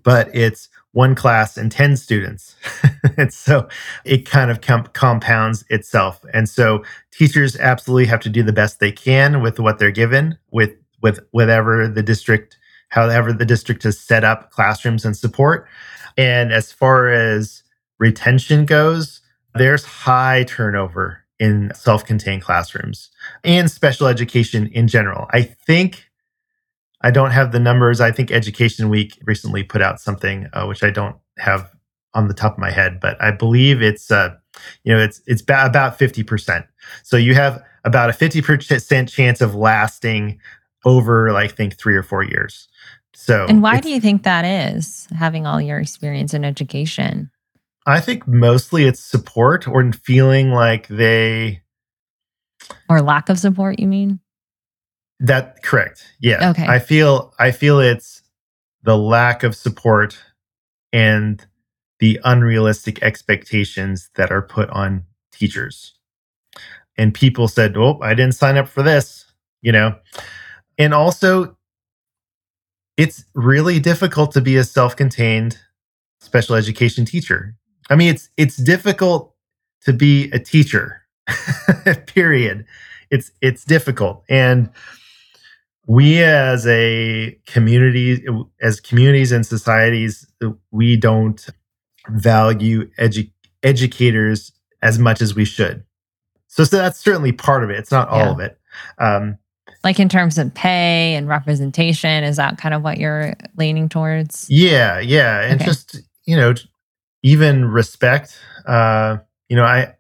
but 0.04 0.30
it's 0.36 0.68
one 0.96 1.14
class 1.14 1.58
and 1.58 1.70
10 1.70 1.98
students. 1.98 2.56
and 3.18 3.34
so 3.34 3.68
it 4.06 4.26
kind 4.26 4.50
of 4.50 4.62
com- 4.62 4.88
compounds 4.94 5.66
itself. 5.70 6.24
And 6.34 6.48
so 6.48 6.86
teachers 7.12 7.58
absolutely 7.58 8.06
have 8.06 8.22
to 8.22 8.30
do 8.30 8.44
the 8.44 8.54
best 8.54 8.80
they 8.80 8.94
can 8.94 9.42
with 9.42 9.60
what 9.60 9.78
they're 9.78 9.92
given, 9.92 10.38
with 10.52 10.72
with 11.02 11.20
whatever 11.32 11.90
the 11.90 12.02
district, 12.02 12.58
however 12.88 13.34
the 13.34 13.46
district 13.46 13.84
has 13.84 14.00
set 14.00 14.24
up 14.24 14.52
classrooms 14.52 15.04
and 15.04 15.16
support. 15.16 15.68
And 16.18 16.54
as 16.54 16.72
far 16.72 17.10
as 17.10 17.62
retention 18.00 18.66
goes, 18.66 19.20
there's 19.54 19.84
high 19.84 20.46
turnover 20.48 21.22
in 21.40 21.74
self-contained 21.76 22.42
classrooms 22.42 23.10
and 23.44 23.70
special 23.70 24.08
education 24.08 24.68
in 24.68 24.88
general. 24.88 25.28
I 25.32 25.42
think 25.42 26.05
I 27.06 27.12
don't 27.12 27.30
have 27.30 27.52
the 27.52 27.60
numbers. 27.60 28.02
I 28.02 28.12
think 28.12 28.32
Education 28.32 28.90
Week 28.90 29.16
recently 29.26 29.62
put 29.62 29.80
out 29.80 30.02
something 30.02 30.48
uh, 30.54 30.66
which 30.66 30.84
I 30.84 30.90
don't 30.90 31.16
have 31.38 31.72
on 32.16 32.28
the 32.28 32.34
top 32.34 32.54
of 32.54 32.58
my 32.58 32.72
head, 32.72 33.00
but 33.00 33.22
I 33.22 33.30
believe 33.30 33.80
it's 33.84 34.10
uh, 34.10 34.36
you 34.84 34.92
know 34.92 35.00
it's 35.00 35.22
it's 35.28 35.44
ba- 35.44 35.68
about 35.68 36.00
fifty 36.00 36.24
percent. 36.24 36.66
So 37.04 37.16
you 37.16 37.36
have 37.36 37.64
about 37.84 38.10
a 38.10 38.14
fifty 38.14 38.42
percent 38.42 39.08
chance 39.08 39.40
of 39.40 39.54
lasting 39.54 40.40
over, 40.84 41.32
like, 41.32 41.52
I 41.52 41.54
think 41.54 41.78
three 41.78 41.96
or 41.96 42.02
four 42.02 42.24
years. 42.24 42.68
So, 43.14 43.46
and 43.48 43.62
why 43.62 43.82
do 43.82 43.92
you 43.92 44.02
think 44.02 44.24
that 44.24 44.44
is? 44.44 45.08
Having 45.16 45.46
all 45.46 45.62
your 45.62 45.80
experience 45.80 46.34
in 46.34 46.44
education, 46.44 47.30
I 47.86 48.00
think 48.00 48.28
mostly 48.28 48.86
it's 48.86 49.00
support 49.00 49.68
or 49.68 49.92
feeling 49.92 50.50
like 50.50 50.88
they 50.88 51.62
or 52.90 53.04
lack 53.04 53.30
of 53.30 53.38
support. 53.38 53.80
You 53.80 53.86
mean? 53.86 54.22
That 55.20 55.64
correct. 55.64 56.06
Yeah. 56.20 56.52
Okay. 56.52 56.66
I 56.66 56.80
feel 56.80 57.34
I 57.40 57.52
feel 57.52 57.80
it's 57.80 58.22
the 58.84 58.98
lack 58.98 59.44
of 59.44 59.56
support 59.56 60.18
and 60.92 61.46
the 62.00 62.20
unrealistic 62.24 63.02
expectations 63.02 64.10
that 64.16 64.32
are 64.32 64.42
put 64.42 64.70
on 64.70 65.04
teachers. 65.32 65.94
And 66.98 67.14
people 67.14 67.48
said, 67.48 67.78
"Oh, 67.78 68.00
I 68.02 68.14
didn't 68.14 68.36
sign 68.36 68.58
up 68.58 68.68
for 68.68 68.84
this," 68.84 69.26
you 69.62 69.72
know. 69.72 69.96
And 70.78 70.94
also 70.94 71.58
it's 72.98 73.26
really 73.34 73.80
difficult 73.80 74.32
to 74.34 74.42
be 74.42 74.56
a 74.56 74.64
self-contained 74.64 75.58
special 76.20 76.56
education 76.56 77.06
teacher. 77.06 77.56
I 77.90 77.96
mean, 77.96 78.14
it's 78.14 78.30
it's 78.38 78.58
difficult 78.58 79.34
to 79.82 79.94
be 79.94 80.30
a 80.32 80.40
teacher. 80.40 81.02
period. 82.08 82.66
It's 83.12 83.32
it's 83.42 83.64
difficult. 83.64 84.24
And 84.30 84.70
we 85.88 86.24
as 86.24 86.66
a 86.68 87.38
community 87.46 88.26
as 88.62 88.80
communities 88.80 89.32
and 89.32 89.46
societies 89.46 90.26
we 90.72 90.98
don't 90.98 91.48
value 92.10 92.90
edu- 93.00 93.32
educators 93.64 94.52
as 94.82 95.00
much 95.00 95.22
as 95.22 95.36
we 95.36 95.46
should. 95.46 95.84
So, 96.48 96.64
so 96.64 96.78
that's 96.78 97.00
certainly 97.00 97.32
part 97.32 97.64
of 97.64 97.70
it. 97.70 97.78
It's 97.78 97.92
not 97.92 98.08
all 98.10 98.20
yeah. 98.20 98.32
of 98.32 98.40
it. 98.40 98.60
Um, 98.98 99.38
like 99.84 100.00
in 100.00 100.10
terms 100.10 100.38
of 100.38 100.54
pay 100.54 101.16
and 101.16 101.28
representation 101.28 102.24
is 102.24 102.38
that 102.38 102.58
kind 102.58 102.74
of 102.74 102.82
what 102.82 102.98
you're 102.98 103.36
leaning 103.58 103.90
towards? 103.90 104.48
Yeah 104.50 105.00
yeah. 105.00 105.42
And 105.42 105.62
okay. 105.62 105.66
just 105.66 106.02
you 106.26 106.36
know 106.36 106.54
even 107.24 107.66
respect 107.66 108.40
uh, 108.68 109.18
you 109.50 109.56
know 109.56 109.64
i 109.64 109.94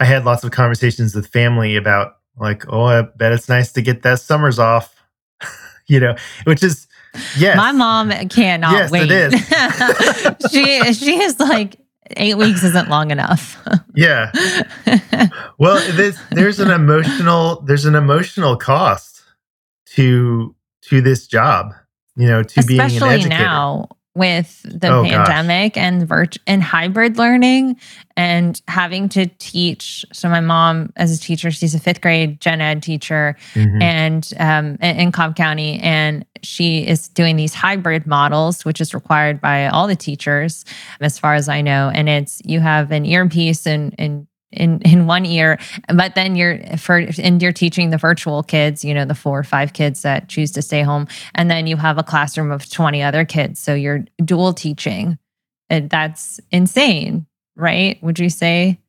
i 0.00 0.04
had 0.04 0.24
lots 0.24 0.44
of 0.44 0.50
conversations 0.50 1.14
with 1.14 1.26
family 1.26 1.76
about 1.76 2.16
like 2.38 2.64
oh 2.72 2.84
i 2.84 3.02
bet 3.02 3.32
it's 3.32 3.48
nice 3.48 3.72
to 3.72 3.82
get 3.82 4.02
that 4.02 4.20
summers 4.20 4.58
off 4.58 4.97
you 5.86 6.00
know, 6.00 6.14
which 6.44 6.62
is 6.62 6.86
yes. 7.36 7.56
My 7.56 7.72
mom 7.72 8.10
cannot 8.28 8.72
yes, 8.72 8.90
wait. 8.90 9.10
It 9.10 9.34
is. 9.34 10.50
she 10.52 10.92
she 10.94 11.22
is 11.22 11.38
like 11.40 11.78
eight 12.16 12.36
weeks 12.36 12.62
isn't 12.64 12.88
long 12.88 13.10
enough. 13.10 13.56
yeah. 13.94 14.32
Well, 15.58 15.80
there's 15.92 16.18
there's 16.30 16.60
an 16.60 16.70
emotional 16.70 17.62
there's 17.62 17.84
an 17.84 17.94
emotional 17.94 18.56
cost 18.56 19.22
to 19.94 20.54
to 20.82 21.00
this 21.00 21.26
job. 21.26 21.72
You 22.16 22.26
know, 22.26 22.42
to 22.42 22.60
Especially 22.60 22.98
being 22.98 23.02
an 23.02 23.08
educator. 23.10 23.44
now 23.44 23.88
with 24.18 24.60
the 24.64 24.88
oh, 24.88 25.04
pandemic 25.04 25.74
gosh. 25.74 25.82
and 25.82 26.06
virt- 26.06 26.38
and 26.46 26.62
hybrid 26.62 27.16
learning 27.16 27.76
and 28.16 28.60
having 28.68 29.08
to 29.08 29.26
teach. 29.38 30.04
So 30.12 30.28
my 30.28 30.40
mom, 30.40 30.92
as 30.96 31.16
a 31.16 31.20
teacher, 31.20 31.50
she's 31.50 31.74
a 31.74 31.80
fifth 31.80 32.00
grade 32.00 32.40
gen 32.40 32.60
ed 32.60 32.82
teacher, 32.82 33.36
mm-hmm. 33.54 33.80
and 33.80 34.30
um, 34.38 34.76
in 34.82 35.12
Cobb 35.12 35.36
County, 35.36 35.80
and 35.80 36.26
she 36.42 36.86
is 36.86 37.08
doing 37.08 37.36
these 37.36 37.54
hybrid 37.54 38.06
models, 38.06 38.64
which 38.64 38.80
is 38.80 38.92
required 38.92 39.40
by 39.40 39.68
all 39.68 39.86
the 39.86 39.96
teachers, 39.96 40.64
as 41.00 41.18
far 41.18 41.34
as 41.34 41.48
I 41.48 41.62
know. 41.62 41.90
And 41.94 42.08
it's 42.08 42.42
you 42.44 42.60
have 42.60 42.92
an 42.92 43.06
earpiece 43.06 43.66
and 43.66 43.94
and 43.98 44.27
in 44.50 44.80
in 44.82 45.06
one 45.06 45.26
ear 45.26 45.58
but 45.94 46.14
then 46.14 46.34
you're 46.34 46.58
for 46.78 47.06
and 47.18 47.42
you're 47.42 47.52
teaching 47.52 47.90
the 47.90 47.98
virtual 47.98 48.42
kids 48.42 48.82
you 48.82 48.94
know 48.94 49.04
the 49.04 49.14
four 49.14 49.38
or 49.38 49.44
five 49.44 49.74
kids 49.74 50.02
that 50.02 50.28
choose 50.28 50.50
to 50.52 50.62
stay 50.62 50.82
home. 50.82 51.06
And 51.34 51.50
then 51.50 51.66
you 51.66 51.76
have 51.76 51.98
a 51.98 52.02
classroom 52.02 52.50
of 52.50 52.68
20 52.70 53.02
other 53.02 53.24
kids. 53.24 53.60
So 53.60 53.74
you're 53.74 54.04
dual 54.24 54.52
teaching. 54.52 55.18
And 55.70 55.90
that's 55.90 56.40
insane 56.50 57.26
right? 57.58 58.02
Would 58.02 58.18
you 58.18 58.30
say? 58.30 58.80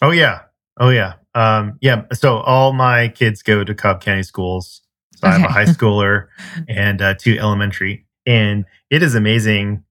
Oh 0.00 0.12
yeah. 0.12 0.42
Oh 0.80 0.88
yeah. 0.88 1.14
Um 1.34 1.78
yeah. 1.82 2.04
So 2.14 2.38
all 2.38 2.72
my 2.72 3.08
kids 3.08 3.42
go 3.42 3.64
to 3.64 3.74
cobb 3.74 4.00
county 4.00 4.22
schools. 4.22 4.80
So 5.16 5.26
okay. 5.26 5.36
i 5.36 5.38
have 5.38 5.50
a 5.50 5.52
high 5.52 5.64
schooler 5.64 6.28
and 6.68 7.02
uh, 7.02 7.14
two 7.14 7.36
elementary. 7.38 8.06
And 8.24 8.64
it 8.88 9.02
is 9.02 9.14
amazing. 9.14 9.84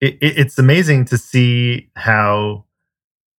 It, 0.00 0.14
it, 0.20 0.38
it's 0.38 0.58
amazing 0.58 1.04
to 1.06 1.18
see 1.18 1.90
how 1.94 2.64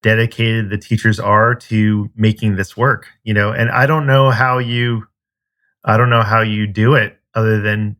dedicated 0.06 0.70
the 0.70 0.78
teachers 0.78 1.18
are 1.18 1.52
to 1.52 2.08
making 2.14 2.54
this 2.54 2.76
work 2.76 3.08
you 3.24 3.34
know? 3.34 3.50
And 3.50 3.70
i 3.70 3.86
don't 3.86 4.06
know 4.06 4.30
how 4.30 4.58
you 4.58 5.04
i 5.84 5.96
don't 5.96 6.10
know 6.10 6.22
how 6.22 6.42
you 6.42 6.68
do 6.68 6.94
it 6.94 7.18
other 7.34 7.60
than 7.60 7.96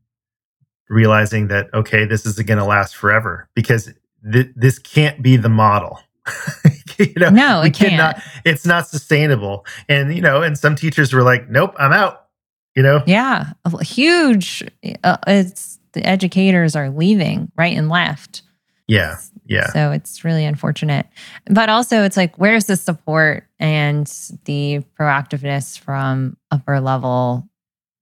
realizing 0.88 1.48
that 1.48 1.66
okay 1.74 2.04
this 2.04 2.24
isn't 2.24 2.46
going 2.46 2.58
to 2.58 2.64
last 2.64 2.94
forever 2.94 3.48
because 3.56 3.92
th- 4.32 4.52
this 4.54 4.78
can't 4.78 5.20
be 5.20 5.36
the 5.36 5.48
model. 5.48 5.98
You 6.98 7.12
know 7.16 7.28
no 7.28 7.60
it 7.60 7.74
can't. 7.74 7.90
cannot, 7.90 8.22
it's 8.46 8.64
not 8.64 8.88
sustainable. 8.88 9.66
And 9.86 10.14
you 10.14 10.22
know 10.22 10.40
and 10.40 10.56
some 10.56 10.76
teachers 10.76 11.12
were 11.12 11.22
like 11.22 11.50
nope 11.50 11.74
i'm 11.76 11.92
out 11.92 12.28
you 12.74 12.82
know? 12.82 13.02
Yeah 13.06 13.52
huge 13.82 14.64
uh, 15.04 15.18
it's 15.26 15.78
the 15.92 16.06
educators 16.06 16.74
are 16.74 16.88
leaving 16.88 17.52
right 17.54 17.76
and 17.76 17.90
left. 17.90 18.40
Yeah 18.86 19.16
yeah. 19.48 19.68
So 19.68 19.92
it's 19.92 20.24
really 20.24 20.44
unfortunate. 20.44 21.06
But 21.46 21.68
also, 21.68 22.02
it's 22.02 22.16
like, 22.16 22.36
where's 22.36 22.66
the 22.66 22.76
support 22.76 23.46
and 23.58 24.06
the 24.44 24.82
proactiveness 24.98 25.78
from 25.78 26.36
upper 26.50 26.80
level 26.80 27.48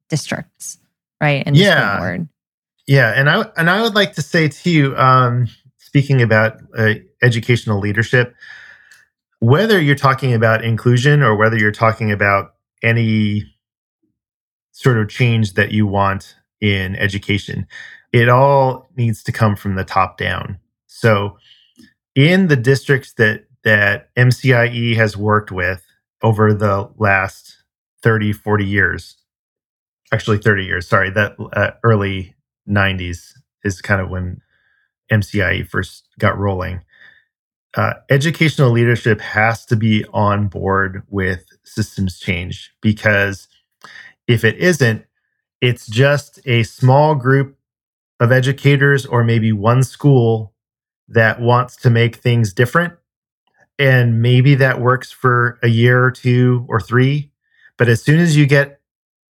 districts, 0.08 0.78
right? 1.20 1.42
And 1.46 1.56
yeah. 1.56 1.98
board. 1.98 2.28
Yeah. 2.86 3.12
And 3.14 3.30
I, 3.30 3.44
and 3.56 3.70
I 3.70 3.82
would 3.82 3.94
like 3.94 4.14
to 4.14 4.22
say 4.22 4.48
to 4.48 4.70
you, 4.70 4.96
um, 4.96 5.48
speaking 5.78 6.22
about 6.22 6.60
uh, 6.76 6.94
educational 7.22 7.78
leadership, 7.78 8.34
whether 9.40 9.80
you're 9.80 9.94
talking 9.94 10.34
about 10.34 10.64
inclusion 10.64 11.22
or 11.22 11.36
whether 11.36 11.56
you're 11.56 11.72
talking 11.72 12.10
about 12.10 12.54
any 12.82 13.44
sort 14.72 14.98
of 14.98 15.08
change 15.08 15.54
that 15.54 15.70
you 15.70 15.86
want 15.86 16.36
in 16.60 16.96
education, 16.96 17.66
it 18.12 18.28
all 18.28 18.88
needs 18.96 19.22
to 19.22 19.32
come 19.32 19.56
from 19.56 19.74
the 19.74 19.84
top 19.84 20.18
down. 20.18 20.58
So, 20.96 21.38
in 22.14 22.46
the 22.46 22.56
districts 22.56 23.14
that 23.14 23.46
that 23.64 24.14
MCIE 24.14 24.94
has 24.94 25.16
worked 25.16 25.50
with 25.50 25.82
over 26.22 26.54
the 26.54 26.88
last 26.96 27.56
30, 28.04 28.32
40 28.32 28.64
years, 28.64 29.16
actually 30.12 30.38
30 30.38 30.64
years, 30.64 30.86
sorry, 30.86 31.10
that 31.10 31.34
uh, 31.52 31.72
early 31.82 32.36
90s 32.68 33.32
is 33.64 33.82
kind 33.82 34.00
of 34.00 34.08
when 34.08 34.40
MCIE 35.10 35.68
first 35.68 36.06
got 36.18 36.38
rolling. 36.38 36.82
Uh, 37.76 37.94
educational 38.08 38.70
leadership 38.70 39.20
has 39.20 39.66
to 39.66 39.74
be 39.74 40.04
on 40.12 40.46
board 40.46 41.02
with 41.08 41.44
systems 41.64 42.20
change 42.20 42.70
because 42.80 43.48
if 44.28 44.44
it 44.44 44.56
isn't, 44.58 45.04
it's 45.60 45.88
just 45.88 46.38
a 46.46 46.62
small 46.62 47.16
group 47.16 47.58
of 48.20 48.30
educators 48.30 49.04
or 49.04 49.24
maybe 49.24 49.50
one 49.50 49.82
school 49.82 50.53
that 51.08 51.40
wants 51.40 51.76
to 51.76 51.90
make 51.90 52.16
things 52.16 52.52
different. 52.52 52.94
And 53.78 54.22
maybe 54.22 54.54
that 54.56 54.80
works 54.80 55.10
for 55.10 55.58
a 55.62 55.68
year 55.68 56.02
or 56.02 56.10
two 56.10 56.64
or 56.68 56.80
three. 56.80 57.30
But 57.76 57.88
as 57.88 58.02
soon 58.02 58.20
as 58.20 58.36
you 58.36 58.46
get 58.46 58.80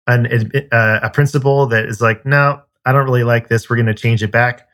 an, 0.06 0.50
uh, 0.72 1.00
a 1.02 1.10
principal 1.10 1.66
that 1.66 1.84
is 1.84 2.00
like, 2.00 2.24
no, 2.24 2.62
I 2.84 2.92
don't 2.92 3.04
really 3.04 3.24
like 3.24 3.48
this, 3.48 3.68
we're 3.68 3.76
going 3.76 3.86
to 3.86 3.94
change 3.94 4.22
it 4.22 4.32
back. 4.32 4.66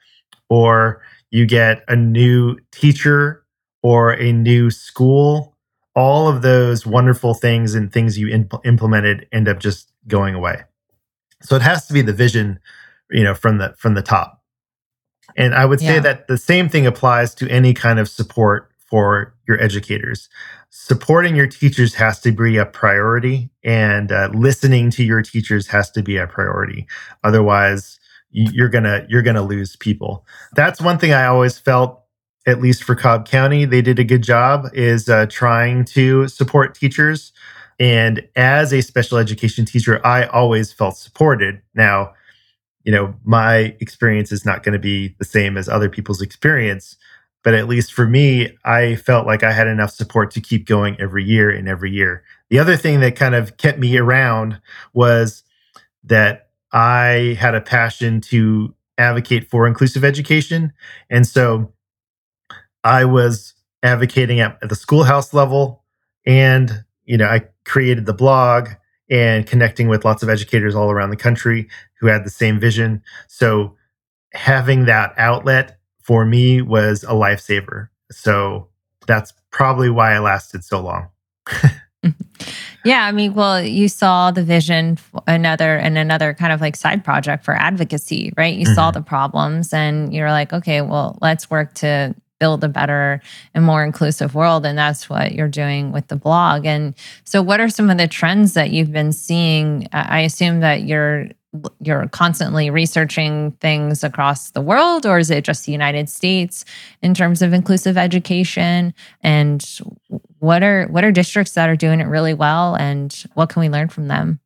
Or 0.48 1.02
you 1.30 1.46
get 1.46 1.82
a 1.88 1.96
new 1.96 2.56
teacher 2.70 3.44
or 3.82 4.12
a 4.12 4.32
new 4.32 4.70
school, 4.70 5.56
all 5.94 6.28
of 6.28 6.42
those 6.42 6.86
wonderful 6.86 7.34
things 7.34 7.74
and 7.74 7.92
things 7.92 8.18
you 8.18 8.28
imp- 8.28 8.64
implemented 8.64 9.26
end 9.32 9.48
up 9.48 9.58
just 9.58 9.90
going 10.06 10.34
away. 10.34 10.62
So 11.42 11.56
it 11.56 11.62
has 11.62 11.86
to 11.86 11.92
be 11.92 12.02
the 12.02 12.12
vision, 12.12 12.60
you 13.10 13.24
know, 13.24 13.34
from 13.34 13.58
the 13.58 13.74
from 13.76 13.94
the 13.94 14.02
top. 14.02 14.42
And 15.36 15.54
I 15.54 15.64
would 15.64 15.80
say 15.80 15.94
Yeah. 15.94 16.00
that 16.00 16.28
the 16.28 16.38
same 16.38 16.68
thing 16.68 16.86
applies 16.86 17.34
to 17.36 17.48
any 17.50 17.74
kind 17.74 17.98
of 17.98 18.08
support 18.08 18.70
for 18.90 19.34
your 19.46 19.60
educators. 19.62 20.28
Supporting 20.70 21.34
your 21.36 21.46
teachers 21.46 21.94
has 21.94 22.20
to 22.20 22.32
be 22.32 22.56
a 22.56 22.66
priority, 22.66 23.50
and 23.64 24.12
uh, 24.12 24.28
listening 24.34 24.90
to 24.90 25.04
your 25.04 25.22
teachers 25.22 25.66
has 25.68 25.90
to 25.92 26.02
be 26.02 26.16
a 26.16 26.26
priority. 26.26 26.86
Otherwise, 27.24 27.98
you're 28.30 28.68
gonna 28.68 29.04
you're 29.08 29.22
gonna 29.22 29.42
lose 29.42 29.76
people. 29.76 30.24
That's 30.54 30.80
one 30.80 30.98
thing 30.98 31.12
I 31.12 31.26
always 31.26 31.58
felt, 31.58 32.02
at 32.46 32.60
least 32.60 32.84
for 32.84 32.94
Cobb 32.94 33.26
County, 33.28 33.64
they 33.64 33.80
did 33.82 33.98
a 33.98 34.04
good 34.04 34.22
job 34.22 34.68
is 34.74 35.08
uh, 35.08 35.26
trying 35.30 35.84
to 35.86 36.28
support 36.28 36.74
teachers. 36.74 37.32
And 37.78 38.26
as 38.36 38.72
a 38.72 38.80
special 38.82 39.18
education 39.18 39.64
teacher, 39.64 40.04
I 40.06 40.24
always 40.26 40.72
felt 40.72 40.96
supported. 40.96 41.60
Now, 41.74 42.12
you 42.86 42.92
know, 42.92 43.12
my 43.24 43.76
experience 43.80 44.30
is 44.30 44.46
not 44.46 44.62
going 44.62 44.72
to 44.72 44.78
be 44.78 45.16
the 45.18 45.24
same 45.24 45.58
as 45.58 45.68
other 45.68 45.90
people's 45.90 46.22
experience. 46.22 46.96
But 47.42 47.54
at 47.54 47.68
least 47.68 47.92
for 47.92 48.06
me, 48.06 48.56
I 48.64 48.94
felt 48.94 49.26
like 49.26 49.42
I 49.42 49.52
had 49.52 49.66
enough 49.66 49.90
support 49.90 50.30
to 50.32 50.40
keep 50.40 50.66
going 50.66 50.96
every 51.00 51.24
year 51.24 51.50
and 51.50 51.68
every 51.68 51.90
year. 51.90 52.22
The 52.48 52.60
other 52.60 52.76
thing 52.76 53.00
that 53.00 53.16
kind 53.16 53.34
of 53.34 53.56
kept 53.56 53.80
me 53.80 53.96
around 53.98 54.60
was 54.94 55.42
that 56.04 56.50
I 56.72 57.36
had 57.40 57.56
a 57.56 57.60
passion 57.60 58.20
to 58.22 58.72
advocate 58.98 59.50
for 59.50 59.66
inclusive 59.66 60.04
education. 60.04 60.72
And 61.10 61.26
so 61.26 61.72
I 62.84 63.04
was 63.04 63.54
advocating 63.82 64.38
at, 64.38 64.58
the 64.60 64.76
schoolhouse 64.76 65.34
level 65.34 65.82
and 66.24 66.84
you 67.04 67.16
know, 67.16 67.26
I 67.26 67.42
created 67.64 68.06
the 68.06 68.14
blog 68.14 68.68
and 69.10 69.46
connecting 69.46 69.88
with 69.88 70.04
lots 70.04 70.22
of 70.22 70.28
educators 70.28 70.74
all 70.74 70.90
around 70.90 71.10
the 71.10 71.16
country 71.16 71.68
who 72.00 72.06
had 72.08 72.24
the 72.24 72.30
same 72.30 72.58
vision. 72.60 73.02
So 73.28 73.76
having 74.32 74.86
that 74.86 75.14
outlet 75.16 75.78
for 76.02 76.24
me 76.24 76.60
was 76.62 77.02
a 77.04 77.08
lifesaver. 77.12 77.88
So 78.10 78.68
that's 79.06 79.32
probably 79.50 79.90
why 79.90 80.14
I 80.14 80.18
lasted 80.18 80.64
so 80.64 80.80
long. 80.80 81.08
Yeah, 82.84 83.04
I 83.04 83.10
mean, 83.10 83.34
well, 83.34 83.60
you 83.60 83.88
saw 83.88 84.30
the 84.30 84.44
vision 84.44 84.96
another 85.26 85.76
and 85.76 85.98
another 85.98 86.34
kind 86.34 86.52
of 86.52 86.60
like 86.60 86.76
side 86.76 87.04
project 87.04 87.44
for 87.44 87.52
advocacy, 87.52 88.32
right? 88.36 88.54
You 88.54 88.64
saw 88.64 88.90
Mhm. 88.90 88.94
the 88.94 89.02
problems 89.02 89.72
and 89.72 90.14
you're 90.14 90.30
like, 90.30 90.52
okay, 90.52 90.82
well, 90.82 91.18
let's 91.20 91.50
work 91.50 91.74
to 91.74 92.14
build 92.38 92.62
a 92.64 92.68
better 92.68 93.20
and 93.54 93.64
more 93.64 93.84
inclusive 93.84 94.34
world 94.34 94.66
and 94.66 94.76
that's 94.76 95.08
what 95.08 95.32
you're 95.32 95.48
doing 95.48 95.92
with 95.92 96.08
the 96.08 96.16
blog. 96.16 96.66
And 96.66 96.94
so 97.24 97.42
what 97.42 97.60
are 97.60 97.68
some 97.68 97.90
of 97.90 97.98
the 97.98 98.08
trends 98.08 98.54
that 98.54 98.70
you've 98.70 98.92
been 98.92 99.12
seeing? 99.12 99.88
I 99.92 100.20
assume 100.20 100.60
that 100.60 100.82
you're 100.82 101.28
you're 101.80 102.06
constantly 102.08 102.68
researching 102.68 103.52
things 103.62 104.04
across 104.04 104.50
the 104.50 104.60
world 104.60 105.06
or 105.06 105.18
is 105.18 105.30
it 105.30 105.44
just 105.44 105.64
the 105.64 105.72
United 105.72 106.08
States 106.08 106.66
in 107.00 107.14
terms 107.14 107.40
of 107.40 107.54
inclusive 107.54 107.96
education 107.96 108.92
and 109.22 109.80
what 110.38 110.62
are 110.62 110.86
what 110.88 111.02
are 111.02 111.12
districts 111.12 111.52
that 111.52 111.70
are 111.70 111.76
doing 111.76 112.00
it 112.00 112.08
really 112.08 112.34
well 112.34 112.74
and 112.74 113.24
what 113.34 113.48
can 113.48 113.60
we 113.60 113.70
learn 113.70 113.88
from 113.88 114.08
them 114.08 114.38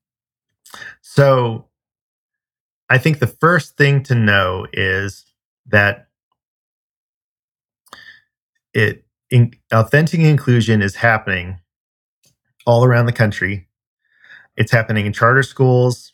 So 1.01 1.67
I 2.89 2.99
think 2.99 3.19
the 3.19 3.27
first 3.27 3.77
thing 3.77 4.03
to 4.05 4.15
know 4.15 4.67
is 4.73 5.25
that 5.67 6.10
it 8.75 9.05
in, 9.31 9.53
authentic 9.73 10.21
inclusion 10.21 10.83
is 10.83 10.97
happening 10.97 11.61
all 12.67 12.85
around 12.85 13.07
the 13.07 13.13
country. 13.13 13.69
It's 14.57 14.73
happening 14.73 15.07
in 15.07 15.13
charter 15.13 15.43
schools. 15.43 16.13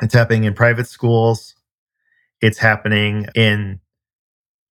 It's 0.00 0.14
happening 0.14 0.44
in 0.44 0.54
private 0.54 0.86
schools. 0.86 1.54
It's 2.40 2.58
happening 2.58 3.26
in 3.34 3.80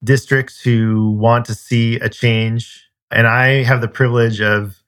districts 0.04 0.62
who 0.62 1.12
want 1.12 1.46
to 1.46 1.56
see 1.56 1.96
a 1.98 2.10
change. 2.10 2.88
And 3.12 3.28
I 3.28 3.64
have 3.64 3.82
the 3.82 3.88
privilege 3.88 4.42
of 4.42 4.82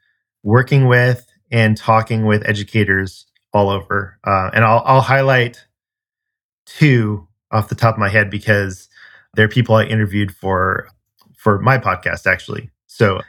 working 0.43 0.87
with 0.87 1.27
and 1.51 1.75
talking 1.77 2.25
with 2.25 2.47
educators 2.47 3.25
all 3.53 3.69
over. 3.69 4.19
Uh, 4.23 4.49
and 4.53 4.63
I'll, 4.63 4.83
I'll 4.85 5.01
highlight 5.01 5.65
two 6.65 7.27
off 7.51 7.69
the 7.69 7.75
top 7.75 7.95
of 7.95 7.99
my 7.99 8.09
head 8.09 8.29
because 8.29 8.89
they're 9.33 9.47
people 9.47 9.75
I 9.75 9.85
interviewed 9.85 10.35
for 10.35 10.89
for 11.37 11.59
my 11.59 11.77
podcast 11.77 12.27
actually. 12.27 12.69
So 12.87 13.21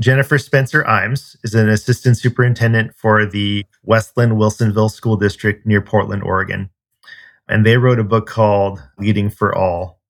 Jennifer 0.00 0.38
Spencer-Iiams 0.38 1.36
is 1.42 1.54
an 1.54 1.68
assistant 1.68 2.18
superintendent 2.18 2.94
for 2.96 3.26
the 3.26 3.64
West 3.82 4.16
Linn 4.16 4.32
Wilsonville 4.32 4.90
School 4.90 5.16
District 5.16 5.66
near 5.66 5.80
Portland, 5.80 6.22
Oregon. 6.22 6.70
And 7.48 7.66
they 7.66 7.78
wrote 7.78 7.98
a 7.98 8.04
book 8.04 8.26
called 8.26 8.82
Leading 8.98 9.30
for 9.30 9.54
All. 9.54 10.00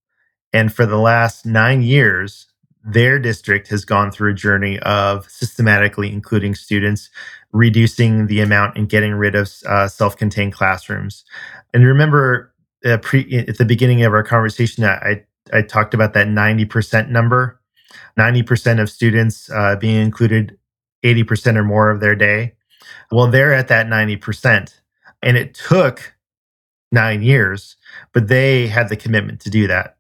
And 0.53 0.73
for 0.73 0.85
the 0.85 0.99
last 0.99 1.47
nine 1.47 1.83
years, 1.83 2.47
their 2.85 3.19
district 3.19 3.69
has 3.69 3.85
gone 3.85 4.11
through 4.11 4.33
a 4.33 4.35
journey 4.35 4.79
of 4.81 5.29
systematically 5.31 6.13
including 6.13 6.55
students, 6.55 7.11
reducing 7.53 8.27
the 8.27 8.41
amount 8.41 8.77
and 8.77 8.89
getting 8.89 9.15
rid 9.15 9.35
of 9.35 9.51
uh, 9.67 9.89
self 9.89 10.17
contained 10.17 10.53
classrooms. 10.53 11.25
And 11.73 11.85
remember, 11.85 12.53
uh, 12.85 12.99
pre, 12.99 13.45
at 13.49 13.59
the 13.59 13.65
beginning 13.65 14.03
of 14.05 14.13
our 14.13 14.23
conversation, 14.23 14.85
I, 14.85 15.25
I 15.53 15.63
talked 15.63 15.95
about 15.95 16.15
that 16.15 16.29
90% 16.29 17.09
number 17.09 17.59
90% 18.19 18.81
of 18.81 18.91
students 18.91 19.51
uh, 19.51 19.77
being 19.77 20.01
included 20.01 20.59
80% 21.05 21.57
or 21.57 21.65
more 21.65 21.91
of 21.91 22.01
their 22.01 22.17
day. 22.17 22.55
Well, 23.13 23.29
they're 23.29 23.55
at 23.55 23.69
that 23.69 23.87
90%. 23.87 24.75
And 25.23 25.37
it 25.37 25.55
took 25.55 26.15
nine 26.91 27.23
years, 27.23 27.77
but 28.13 28.29
they 28.29 28.67
had 28.67 28.89
the 28.89 28.97
commitment 28.97 29.41
to 29.43 29.51
do 29.51 29.67
that. 29.69 29.97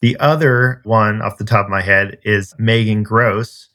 The 0.00 0.16
other 0.18 0.80
one 0.84 1.22
off 1.22 1.38
the 1.38 1.44
top 1.44 1.66
of 1.66 1.70
my 1.70 1.82
head 1.82 2.18
is 2.24 2.54
Megan 2.58 3.02
Gross, 3.04 3.68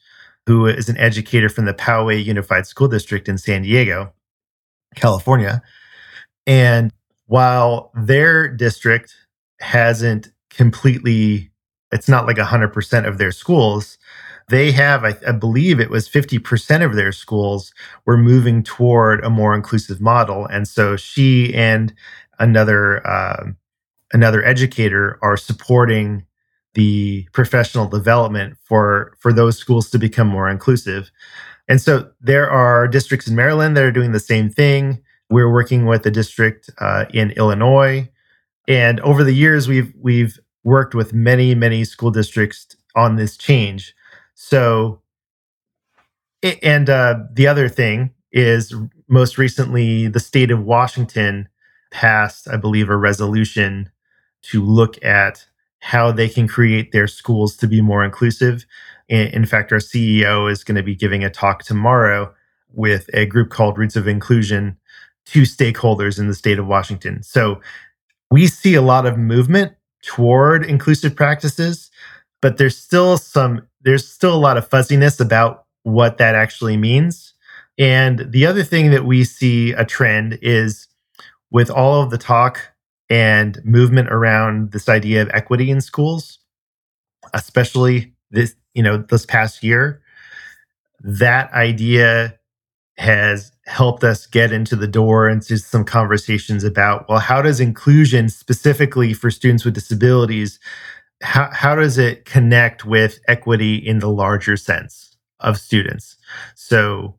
who 0.46 0.66
is 0.66 0.90
an 0.90 0.98
educator 0.98 1.50
from 1.50 1.66
the 1.66 1.74
Poway 1.74 2.24
Unified 2.24 2.68
School 2.68 2.88
District 2.88 3.30
in 3.30 3.38
San 3.38 3.62
Diego, 3.62 4.14
California. 4.96 5.62
And 6.46 6.92
while 7.28 7.92
their 7.94 8.48
district 8.48 9.16
hasn't 9.60 10.32
completely 10.50 11.52
it's 11.92 12.10
not 12.10 12.26
like 12.26 12.38
100% 12.38 13.08
of 13.08 13.18
their 13.18 13.32
schools. 13.32 13.98
They 14.50 14.72
have 14.72 15.04
I, 15.04 15.16
I, 15.28 15.32
believe 15.32 15.80
it 15.80 15.90
was 15.90 16.10
50% 16.10 16.86
of 16.86 16.96
their 16.96 17.12
schools 17.12 17.74
were 18.06 18.18
moving 18.18 18.64
toward 18.64 19.24
a 19.24 19.30
more 19.30 19.54
inclusive 19.54 20.00
model. 20.00 20.46
And 20.46 20.68
so 20.68 20.96
she 20.96 21.54
and 21.54 21.94
another 22.40 23.06
uh, 23.06 23.48
another 24.14 24.44
educator 24.44 25.20
are 25.22 25.38
supporting 25.38 26.26
the 26.76 27.28
professional 27.34 27.88
development 27.88 28.58
for 28.64 29.16
for 29.20 29.34
those 29.34 29.58
schools 29.58 29.90
to 29.90 30.00
become 30.00 30.28
more 30.28 30.50
inclusive. 30.50 31.12
And 31.68 31.82
so 31.82 32.10
there 32.22 32.50
are 32.50 32.88
districts 32.88 33.28
in 33.28 33.36
maryland 33.36 33.76
that 33.76 33.84
are 33.84 33.92
doing 33.92 34.14
the 34.14 34.20
same 34.20 34.50
thing. 34.50 35.02
We're 35.30 35.52
working 35.52 35.86
with 35.86 36.06
a 36.06 36.12
district 36.12 36.70
uh, 36.80 37.06
in 37.14 37.32
illinois 37.32 38.10
and 38.68 39.00
over 39.02 39.24
the 39.24 39.34
years 39.34 39.68
we've 39.68 39.94
we've 40.00 40.40
worked 40.64 40.94
with 40.94 41.14
many, 41.14 41.56
many 41.56 41.86
school 41.86 42.12
districts 42.12 42.76
on 42.96 43.16
this 43.16 43.38
change. 43.38 43.96
So, 44.36 45.02
and 46.62 46.90
uh, 46.90 47.20
the 47.32 47.48
other 47.48 47.70
thing 47.70 48.12
is 48.32 48.74
most 49.08 49.38
recently, 49.38 50.08
the 50.08 50.20
state 50.20 50.52
of 50.52 50.64
Washington 50.64 51.48
passed, 51.92 52.50
I 52.50 52.58
believe, 52.58 52.90
a 52.90 52.98
resolution 52.98 53.90
to 54.44 54.62
look 54.62 55.04
at 55.04 55.46
how 55.80 56.12
they 56.12 56.28
can 56.28 56.48
create 56.48 56.92
their 56.92 57.08
schools 57.08 57.56
to 57.58 57.68
be 57.68 57.82
more 57.82 58.04
inclusive. 58.04 58.66
In 59.08 59.46
fact, 59.46 59.72
our 59.72 59.78
CEO 59.78 60.52
is 60.52 60.66
going 60.66 60.76
to 60.76 60.84
be 60.84 60.96
giving 60.96 61.24
a 61.24 61.30
talk 61.30 61.64
tomorrow 61.64 62.34
with 62.74 63.10
a 63.14 63.26
group 63.26 63.50
called 63.50 63.78
Roots 63.78 63.96
of 63.96 64.08
Inclusion 64.08 64.78
to 65.28 65.44
stakeholders 65.44 66.20
in 66.20 66.28
the 66.28 66.36
state 66.36 66.60
of 66.60 66.68
Washington. 66.68 67.24
So 67.24 67.62
we 68.32 68.48
see 68.48 68.76
a 68.76 68.82
lot 68.82 69.06
of 69.06 69.18
movement 69.18 69.74
toward 70.04 70.66
inclusive 70.66 71.16
practices 71.16 71.90
but 72.42 72.58
there's 72.58 72.78
still 72.78 73.18
some 73.18 73.68
there's 73.82 74.08
still 74.08 74.34
a 74.34 74.38
lot 74.38 74.58
of 74.58 74.68
fuzziness 74.68 75.20
about 75.20 75.66
what 75.84 76.18
that 76.18 76.36
actually 76.36 76.78
means. 76.78 77.34
And 77.78 78.32
the 78.32 78.46
other 78.46 78.64
thing 78.64 78.92
that 78.92 79.06
we 79.06 79.24
see 79.24 79.72
a 79.72 79.86
trend 79.86 80.40
is 80.42 80.88
with 81.52 81.70
all 81.70 82.02
of 82.02 82.10
the 82.10 82.18
talk 82.18 82.60
and 83.10 83.60
movement 83.64 84.10
around 84.10 84.72
this 84.72 84.90
idea 84.90 85.22
of 85.22 85.30
equity 85.30 85.72
in 85.72 85.80
schools 85.80 86.40
especially 87.34 88.14
this 88.32 88.56
you 88.74 88.84
know 88.84 88.98
this 88.98 89.26
past 89.26 89.64
year 89.64 90.02
that 91.00 91.52
idea 91.54 92.38
has 92.98 93.52
helped 93.68 94.04
us 94.04 94.26
get 94.26 94.52
into 94.52 94.76
the 94.76 94.88
door 94.88 95.30
into 95.30 95.58
some 95.58 95.84
conversations 95.84 96.64
about 96.64 97.08
well 97.10 97.20
how 97.20 97.42
does 97.42 97.60
inclusion 97.60 98.30
specifically 98.30 99.14
for 99.14 99.30
students 99.30 99.66
with 99.66 99.74
disabilities 99.74 100.60
how, 101.22 101.50
how 101.52 101.76
does 101.76 101.98
it 101.98 102.26
connect 102.26 102.86
with 102.86 103.20
equity 103.28 103.76
in 103.76 104.00
the 104.00 104.10
larger 104.10 104.56
sense 104.56 105.18
of 105.42 105.58
students 105.58 106.16
so 106.56 107.18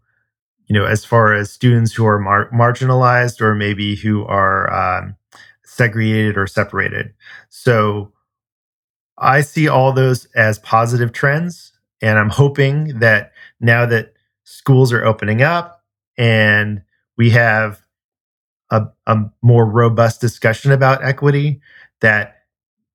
you 0.68 0.74
know, 0.74 0.84
as 0.84 1.04
far 1.04 1.32
as 1.32 1.50
students 1.50 1.94
who 1.94 2.06
are 2.06 2.18
mar- 2.18 2.50
marginalized 2.50 3.40
or 3.40 3.54
maybe 3.54 3.96
who 3.96 4.24
are 4.26 4.72
um, 4.72 5.16
segregated 5.64 6.36
or 6.36 6.46
separated. 6.46 7.12
So 7.48 8.12
I 9.16 9.40
see 9.40 9.66
all 9.66 9.92
those 9.92 10.26
as 10.36 10.58
positive 10.58 11.12
trends. 11.12 11.72
And 12.02 12.18
I'm 12.18 12.28
hoping 12.28 12.98
that 13.00 13.32
now 13.60 13.86
that 13.86 14.12
schools 14.44 14.92
are 14.92 15.04
opening 15.04 15.42
up 15.42 15.77
and 16.18 16.82
we 17.16 17.30
have 17.30 17.80
a, 18.70 18.86
a 19.06 19.16
more 19.40 19.64
robust 19.64 20.20
discussion 20.20 20.72
about 20.72 21.02
equity, 21.02 21.60
that 22.00 22.42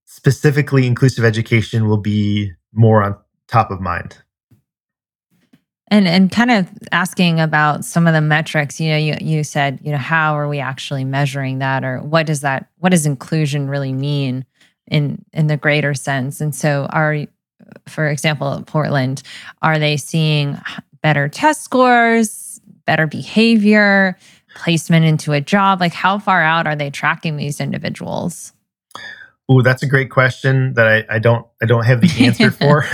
specifically 0.05 0.85
inclusive 0.85 1.25
education 1.25 1.87
will 1.87 1.97
be 1.97 2.51
more 2.73 3.01
on 3.01 3.17
top 3.47 3.71
of 3.71 3.81
mind. 3.81 4.17
And 5.87 6.07
and 6.07 6.31
kind 6.31 6.49
of 6.49 6.67
asking 6.91 7.39
about 7.39 7.85
some 7.85 8.07
of 8.07 8.13
the 8.13 8.21
metrics, 8.21 8.79
you 8.79 8.89
know, 8.89 8.97
you 8.97 9.15
you 9.21 9.43
said, 9.43 9.79
you 9.83 9.91
know, 9.91 9.97
how 9.97 10.37
are 10.37 10.47
we 10.47 10.59
actually 10.59 11.03
measuring 11.03 11.59
that 11.59 11.83
or 11.83 11.99
what 11.99 12.25
does 12.25 12.41
that 12.41 12.67
what 12.79 12.89
does 12.89 13.05
inclusion 13.05 13.67
really 13.67 13.93
mean 13.93 14.45
in 14.87 15.23
in 15.33 15.47
the 15.47 15.57
greater 15.57 15.93
sense? 15.93 16.41
And 16.41 16.55
so 16.55 16.87
are 16.89 17.25
for 17.87 18.07
example, 18.09 18.63
Portland, 18.65 19.23
are 19.61 19.77
they 19.77 19.97
seeing 19.97 20.59
better 21.01 21.27
test 21.27 21.61
scores, 21.63 22.52
better 22.85 23.07
behavior, 23.07 24.17
placement 24.55 25.05
into 25.05 25.33
a 25.33 25.41
job? 25.41 25.79
Like 25.79 25.93
how 25.93 26.19
far 26.19 26.41
out 26.41 26.67
are 26.67 26.75
they 26.75 26.89
tracking 26.89 27.37
these 27.37 27.59
individuals? 27.59 28.53
Ooh, 29.51 29.61
that's 29.61 29.83
a 29.83 29.87
great 29.87 30.09
question 30.09 30.73
that 30.75 30.87
I, 30.87 31.15
I 31.15 31.19
don't 31.19 31.45
I 31.61 31.65
don't 31.65 31.85
have 31.85 31.99
the 31.99 32.25
answer 32.25 32.49
for. 32.51 32.85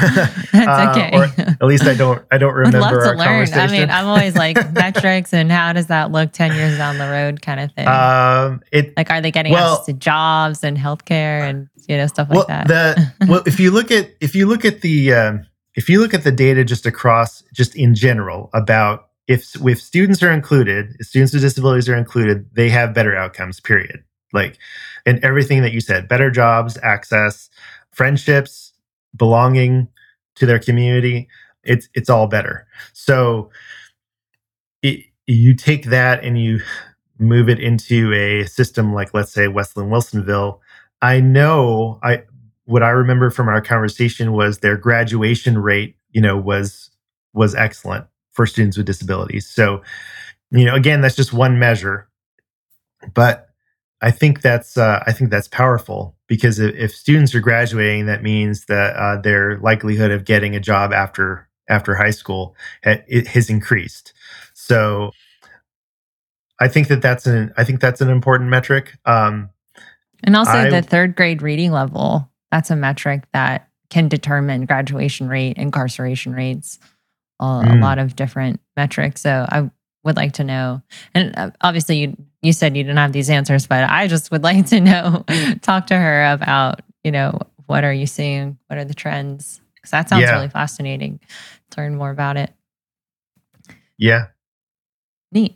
that's 0.52 0.98
okay. 0.98 1.12
uh, 1.12 1.20
or 1.20 1.24
at 1.48 1.64
least 1.64 1.84
I 1.84 1.94
don't 1.94 2.26
I 2.32 2.40
don't 2.40 2.54
remember. 2.56 2.78
I'd 2.78 2.94
love 2.94 3.04
to 3.04 3.18
learn. 3.18 3.54
I 3.54 3.68
mean, 3.72 3.90
I'm 3.92 4.08
always 4.08 4.36
like 4.36 4.56
metrics 4.74 5.32
and 5.32 5.52
how 5.52 5.74
does 5.74 5.88
that 5.88 6.12
look 6.12 6.32
ten 6.32 6.56
years 6.56 6.78
down 6.78 6.98
the 6.98 7.08
road, 7.08 7.44
kind 7.44 7.60
of 7.60 7.72
thing. 7.74 7.88
Um, 7.88 8.62
it 8.72 8.98
like 8.98 9.12
are 9.12 9.22
they 9.22 9.32
getting 9.32 9.54
well, 9.54 9.74
access 9.74 9.86
to 9.86 9.94
jobs 9.94 10.64
and 10.64 10.76
healthcare 10.76 11.48
and 11.48 11.70
you 11.88 11.98
know 11.98 12.08
stuff 12.08 12.30
well, 12.30 12.40
like 12.40 12.48
that. 12.48 12.68
The, 12.68 13.28
well, 13.28 13.44
if 13.46 13.60
you 13.60 13.70
look 13.70 13.92
at 13.92 14.10
if 14.20 14.36
you 14.36 14.48
look 14.48 14.66
at 14.66 14.82
the 14.82 15.14
um, 15.14 15.46
if 15.76 15.88
you 15.88 16.00
look 16.00 16.16
at 16.16 16.24
the 16.24 16.32
data 16.32 16.64
just 16.64 16.88
across 16.88 17.44
just 17.54 17.76
in 17.76 17.94
general 17.94 18.50
about 18.56 19.09
if 19.30 19.56
if 19.64 19.80
students 19.80 20.24
are 20.24 20.32
included, 20.32 20.96
students 21.06 21.32
with 21.32 21.44
disabilities 21.44 21.88
are 21.88 21.96
included, 21.96 22.50
they 22.54 22.68
have 22.70 22.96
better 22.96 23.16
outcomes. 23.16 23.60
Period. 23.60 24.04
Like 24.34 24.58
and 25.06 25.24
everything 25.24 25.62
that 25.62 25.72
you 25.72 25.82
said 25.82 26.10
better 26.10 26.32
jobs, 26.32 26.78
access, 26.82 27.50
friendships, 27.92 28.74
belonging 29.16 29.88
to 30.36 30.48
their 30.48 30.58
community. 30.58 31.30
It's 31.64 31.88
it's 31.94 32.10
all 32.10 32.26
better. 32.26 32.68
So 32.94 33.52
it, 34.82 35.06
you 35.28 35.54
take 35.54 35.86
that 35.86 36.24
and 36.24 36.42
you 36.42 36.62
move 37.20 37.50
it 37.50 37.60
into 37.60 38.12
a 38.14 38.48
system 38.48 38.94
like 38.94 39.14
let's 39.14 39.32
say 39.32 39.48
West 39.48 39.78
Linn 39.78 39.90
Wilsonville. 39.90 40.60
I 41.04 41.20
know 41.20 42.00
I 42.02 42.24
what 42.66 42.82
I 42.82 42.90
remember 42.90 43.30
from 43.30 43.48
our 43.48 43.62
conversation 43.62 44.32
was 44.32 44.60
their 44.60 44.76
graduation 44.76 45.60
rate, 45.60 45.98
you 46.10 46.22
know, 46.22 46.36
was 46.36 46.90
was 47.32 47.54
excellent 47.54 48.08
for 48.32 48.46
students 48.46 48.78
with 48.78 48.86
disabilities. 48.86 49.48
So, 49.50 49.82
you 50.52 50.66
know, 50.66 50.76
again, 50.76 51.02
that's 51.02 51.16
just 51.16 51.34
one 51.34 51.60
measure. 51.60 52.08
But 53.14 53.50
I 54.02 54.12
think 54.12 54.42
that's 54.42 54.78
uh, 54.78 55.04
I 55.06 55.12
think 55.12 55.30
that's 55.30 55.48
powerful 55.48 56.16
because 56.28 56.60
if, 56.60 56.76
if, 56.76 56.96
students 56.96 57.36
are 57.36 57.42
graduating, 57.42 58.06
that 58.06 58.24
means 58.24 58.66
that 58.66 58.96
uh, 58.96 59.22
their 59.22 59.58
likelihood 59.60 60.12
of 60.12 60.26
getting 60.26 60.56
a 60.56 60.60
job 60.60 60.94
after 60.94 61.50
after 61.68 61.96
high 61.96 62.12
school 62.12 62.56
ha- 62.84 63.04
has 63.28 63.50
increased. 63.50 64.14
So 64.54 65.12
I 66.60 66.68
think 66.68 66.88
that 66.88 67.02
that's 67.02 67.26
an 67.26 67.54
I 67.58 67.64
think 67.64 67.82
that's 67.82 68.02
an 68.02 68.10
important 68.10 68.50
metric. 68.50 68.98
Um, 69.06 69.50
and 70.24 70.36
also 70.36 70.52
I, 70.52 70.70
the 70.70 70.82
third 70.82 71.16
grade 71.16 71.42
reading 71.42 71.72
level 71.72 72.30
that's 72.52 72.72
a 72.72 72.76
metric 72.76 73.24
that 73.34 73.68
can 73.90 74.08
determine 74.08 74.66
graduation 74.66 75.28
rate, 75.28 75.58
incarceration 75.58 76.34
rates, 76.34 76.80
a, 77.40 77.44
mm. 77.44 77.78
a 77.78 77.82
lot 77.82 78.00
of 78.00 78.16
different 78.16 78.60
metrics. 78.76 79.22
So 79.22 79.46
I 79.50 79.70
would 80.04 80.16
like 80.16 80.34
to 80.34 80.44
know. 80.44 80.82
And 81.14 81.38
uh, 81.38 81.52
obviously, 81.62 81.98
you 82.00 82.18
you 82.42 82.54
said 82.54 82.78
you 82.78 82.84
didn't 82.84 82.98
have 82.98 83.12
these 83.12 83.30
answers, 83.30 83.68
but 83.68 83.90
I 83.90 84.08
just 84.08 84.32
would 84.32 84.44
like 84.50 84.68
to 84.68 84.80
know. 84.80 85.26
talk 85.62 85.88
to 85.88 85.98
her 85.98 86.32
about 86.32 86.82
you 87.04 87.12
know 87.12 87.40
what 87.66 87.84
are 87.84 87.94
you 87.94 88.08
seeing? 88.08 88.58
What 88.68 88.80
are 88.80 88.86
the 88.86 88.94
trends? 88.94 89.62
Because 89.76 89.92
that 89.92 90.10
sounds 90.10 90.24
yeah. 90.24 90.34
really 90.34 90.50
fascinating. 90.50 91.20
To 91.72 91.82
learn 91.82 91.96
more 91.96 92.10
about 92.10 92.36
it. 92.36 92.52
Yeah. 93.98 94.28
Neat. 95.32 95.56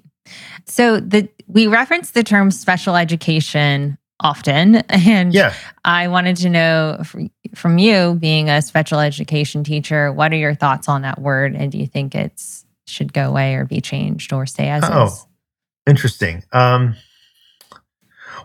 So 0.65 0.99
the 0.99 1.29
we 1.47 1.67
referenced 1.67 2.13
the 2.13 2.23
term 2.23 2.51
special 2.51 2.95
education 2.95 3.97
often, 4.19 4.75
and 4.89 5.33
yeah. 5.33 5.53
I 5.83 6.07
wanted 6.07 6.37
to 6.37 6.49
know 6.49 7.03
from 7.55 7.77
you, 7.77 8.15
being 8.15 8.49
a 8.49 8.61
special 8.61 8.99
education 8.99 9.63
teacher, 9.63 10.11
what 10.11 10.31
are 10.33 10.37
your 10.37 10.55
thoughts 10.55 10.87
on 10.89 11.03
that 11.03 11.19
word, 11.19 11.55
and 11.55 11.71
do 11.71 11.77
you 11.77 11.87
think 11.87 12.15
it's 12.15 12.65
should 12.85 13.13
go 13.13 13.29
away 13.29 13.55
or 13.55 13.65
be 13.65 13.81
changed 13.81 14.33
or 14.33 14.45
stay 14.45 14.69
as 14.69 14.83
oh, 14.85 15.05
is. 15.05 15.25
Interesting. 15.87 16.43
Um, 16.51 16.95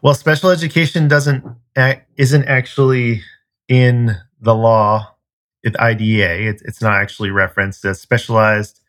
well, 0.02 0.14
special 0.14 0.50
education 0.50 1.08
doesn't 1.08 1.44
isn't 2.16 2.44
actually 2.44 3.22
in 3.68 4.16
the 4.40 4.54
law 4.54 5.14
at 5.64 5.78
IDEA. 5.78 6.50
It, 6.50 6.62
it's 6.64 6.80
not 6.80 6.94
actually 6.94 7.30
referenced 7.30 7.84
as 7.84 8.00
specialized 8.00 8.80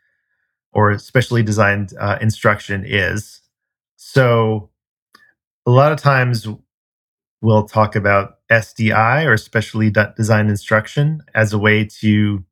or 0.72 0.98
specially 1.00 1.44
designed 1.44 1.94
uh, 2.00 2.18
instruction 2.22 2.84
is. 2.86 3.42
So, 3.96 4.70
a 5.66 5.72
lot 5.72 5.92
of 5.92 6.00
times 6.00 6.48
we'll 7.42 7.68
talk 7.68 7.96
about 7.96 8.40
SDI 8.52 9.26
or 9.26 9.38
specially 9.38 9.92
designed 10.18 10.50
instruction 10.50 11.22
as 11.34 11.54
a 11.54 11.60
way 11.60 11.86
to 12.02 12.44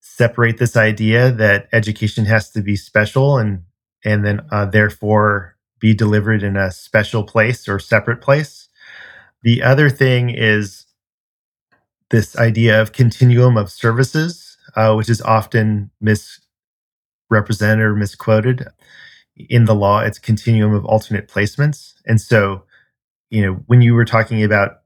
separate 0.00 0.58
this 0.58 0.76
idea 0.76 1.30
that 1.30 1.68
education 1.72 2.24
has 2.24 2.50
to 2.50 2.62
be 2.62 2.76
special 2.76 3.38
and 3.38 3.62
and 4.04 4.24
then 4.24 4.40
uh, 4.52 4.64
therefore 4.64 5.56
be 5.80 5.94
delivered 5.94 6.42
in 6.42 6.56
a 6.56 6.70
special 6.70 7.22
place 7.24 7.68
or 7.68 7.78
separate 7.78 8.20
place. 8.20 8.68
The 9.42 9.62
other 9.62 9.90
thing 9.90 10.30
is 10.30 10.86
this 12.10 12.36
idea 12.36 12.80
of 12.80 12.92
continuum 12.92 13.56
of 13.56 13.70
services, 13.70 14.56
uh, 14.76 14.94
which 14.94 15.10
is 15.10 15.20
often 15.22 15.90
misrepresented 16.00 17.84
or 17.84 17.96
misquoted 17.96 18.66
in 19.36 19.64
the 19.64 19.74
law. 19.74 20.00
It's 20.00 20.18
continuum 20.18 20.72
of 20.72 20.84
alternate 20.84 21.28
placements, 21.28 21.94
and 22.06 22.20
so 22.20 22.65
you 23.30 23.42
know 23.42 23.54
when 23.66 23.82
you 23.82 23.94
were 23.94 24.04
talking 24.04 24.42
about 24.42 24.82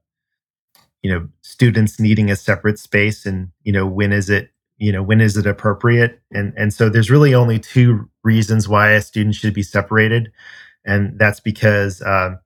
you 1.01 1.11
know 1.11 1.27
students 1.41 1.99
needing 1.99 2.29
a 2.29 2.35
separate 2.35 2.79
space 2.79 3.25
and 3.25 3.49
you 3.63 3.71
know 3.71 3.85
when 3.85 4.11
is 4.11 4.29
it 4.29 4.49
you 4.77 4.91
know 4.91 5.03
when 5.03 5.21
is 5.21 5.37
it 5.37 5.45
appropriate? 5.45 6.21
And 6.31 6.53
and 6.57 6.73
so 6.73 6.89
there's 6.89 7.11
really 7.11 7.33
only 7.33 7.59
two 7.59 8.09
reasons 8.23 8.67
why 8.67 8.91
a 8.91 9.01
student 9.01 9.35
should 9.35 9.53
be 9.53 9.63
separated 9.63 10.31
and 10.85 11.17
that's 11.19 11.39
because 11.39 12.01
um, 12.01 12.39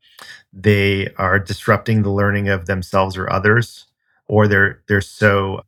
they 0.52 1.08
are 1.18 1.40
disrupting 1.40 2.02
the 2.02 2.12
learning 2.12 2.50
of 2.50 2.66
themselves 2.66 3.18
or 3.18 3.32
others 3.32 3.86
or 4.28 4.48
they're 4.48 4.82
they're 4.88 5.02
so 5.02 5.62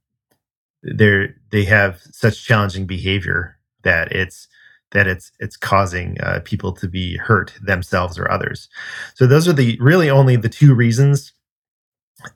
they're 0.83 1.35
they 1.51 1.63
have 1.65 2.01
such 2.11 2.43
challenging 2.43 2.85
behavior 2.85 3.57
that 3.83 4.11
it's 4.11 4.47
that 4.91 5.07
it's 5.07 5.31
it's 5.39 5.57
causing 5.57 6.19
uh, 6.21 6.39
people 6.43 6.71
to 6.71 6.87
be 6.87 7.17
hurt 7.17 7.53
themselves 7.61 8.17
or 8.17 8.29
others 8.31 8.69
so 9.15 9.27
those 9.27 9.47
are 9.47 9.53
the 9.53 9.77
really 9.79 10.09
only 10.09 10.35
the 10.35 10.49
two 10.49 10.73
reasons 10.73 11.33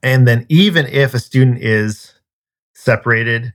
and 0.03 0.27
then 0.27 0.45
even 0.49 0.85
if 0.87 1.13
a 1.13 1.19
student 1.19 1.59
is 1.61 2.13
separated 2.73 3.53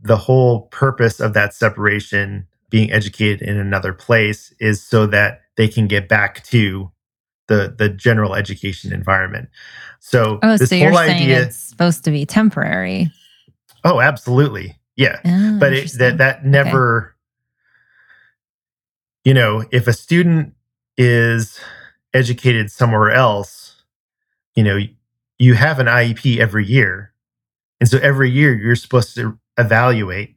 the 0.00 0.16
whole 0.16 0.62
purpose 0.68 1.20
of 1.20 1.34
that 1.34 1.54
separation 1.54 2.46
being 2.70 2.92
educated 2.92 3.42
in 3.42 3.56
another 3.56 3.92
place 3.92 4.54
is 4.60 4.82
so 4.82 5.06
that 5.06 5.40
they 5.56 5.68
can 5.68 5.86
get 5.86 6.08
back 6.08 6.44
to 6.44 6.90
the 7.48 7.74
the 7.76 7.88
general 7.88 8.34
education 8.34 8.92
environment. 8.92 9.48
So 10.00 10.38
oh, 10.42 10.56
this 10.56 10.70
so 10.70 10.78
whole 10.78 10.96
idea, 10.96 11.42
it's 11.42 11.56
supposed 11.56 12.04
to 12.04 12.10
be 12.10 12.24
temporary. 12.24 13.10
Oh, 13.84 14.00
absolutely, 14.00 14.78
yeah. 14.96 15.18
Oh, 15.24 15.56
but 15.58 15.72
it, 15.72 15.92
that 15.98 16.18
that 16.18 16.44
never, 16.44 16.98
okay. 16.98 17.17
You 19.24 19.34
know, 19.34 19.64
if 19.70 19.86
a 19.86 19.92
student 19.92 20.54
is 20.96 21.60
educated 22.14 22.70
somewhere 22.70 23.10
else, 23.10 23.82
you 24.54 24.64
know, 24.64 24.78
you 25.38 25.54
have 25.54 25.78
an 25.78 25.86
IEP 25.86 26.38
every 26.38 26.66
year, 26.66 27.12
and 27.80 27.88
so 27.88 27.98
every 27.98 28.30
year 28.30 28.54
you're 28.54 28.76
supposed 28.76 29.14
to 29.14 29.38
evaluate 29.56 30.34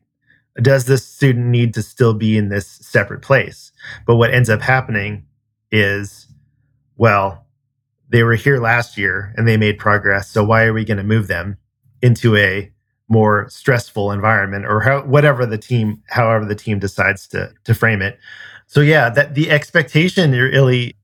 does 0.59 0.85
this 0.85 1.05
student 1.05 1.47
need 1.47 1.73
to 1.73 1.81
still 1.81 2.13
be 2.13 2.37
in 2.37 2.49
this 2.49 2.67
separate 2.67 3.21
place? 3.21 3.71
But 4.05 4.17
what 4.17 4.33
ends 4.33 4.49
up 4.49 4.61
happening 4.61 5.25
is, 5.71 6.27
well, 6.97 7.45
they 8.09 8.23
were 8.23 8.35
here 8.35 8.59
last 8.59 8.97
year 8.97 9.33
and 9.37 9.47
they 9.47 9.57
made 9.57 9.77
progress. 9.79 10.29
So 10.29 10.43
why 10.43 10.65
are 10.65 10.73
we 10.73 10.83
going 10.83 10.97
to 10.97 11.03
move 11.03 11.27
them 11.27 11.57
into 12.01 12.35
a 12.35 12.71
more 13.07 13.47
stressful 13.49 14.11
environment 14.11 14.65
or 14.65 14.81
how, 14.81 15.01
whatever 15.03 15.45
the 15.45 15.57
team 15.57 16.01
however 16.07 16.45
the 16.45 16.55
team 16.55 16.79
decides 16.79 17.27
to 17.27 17.53
to 17.65 17.73
frame 17.73 18.01
it 18.01 18.17
so 18.71 18.79
yeah 18.79 19.09
that 19.09 19.35
the 19.35 19.51
expectation 19.51 20.31
really 20.31 20.95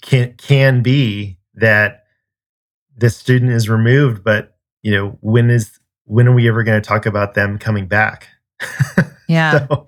can 0.00 0.32
can 0.34 0.82
be 0.82 1.36
that 1.54 2.04
the 2.96 3.10
student 3.10 3.50
is 3.52 3.68
removed 3.68 4.22
but 4.22 4.56
you 4.82 4.92
know 4.92 5.18
when 5.20 5.50
is 5.50 5.80
when 6.04 6.28
are 6.28 6.34
we 6.34 6.48
ever 6.48 6.62
going 6.62 6.80
to 6.80 6.86
talk 6.86 7.06
about 7.06 7.34
them 7.34 7.58
coming 7.58 7.86
back 7.86 8.28
yeah 9.28 9.66
so, 9.66 9.86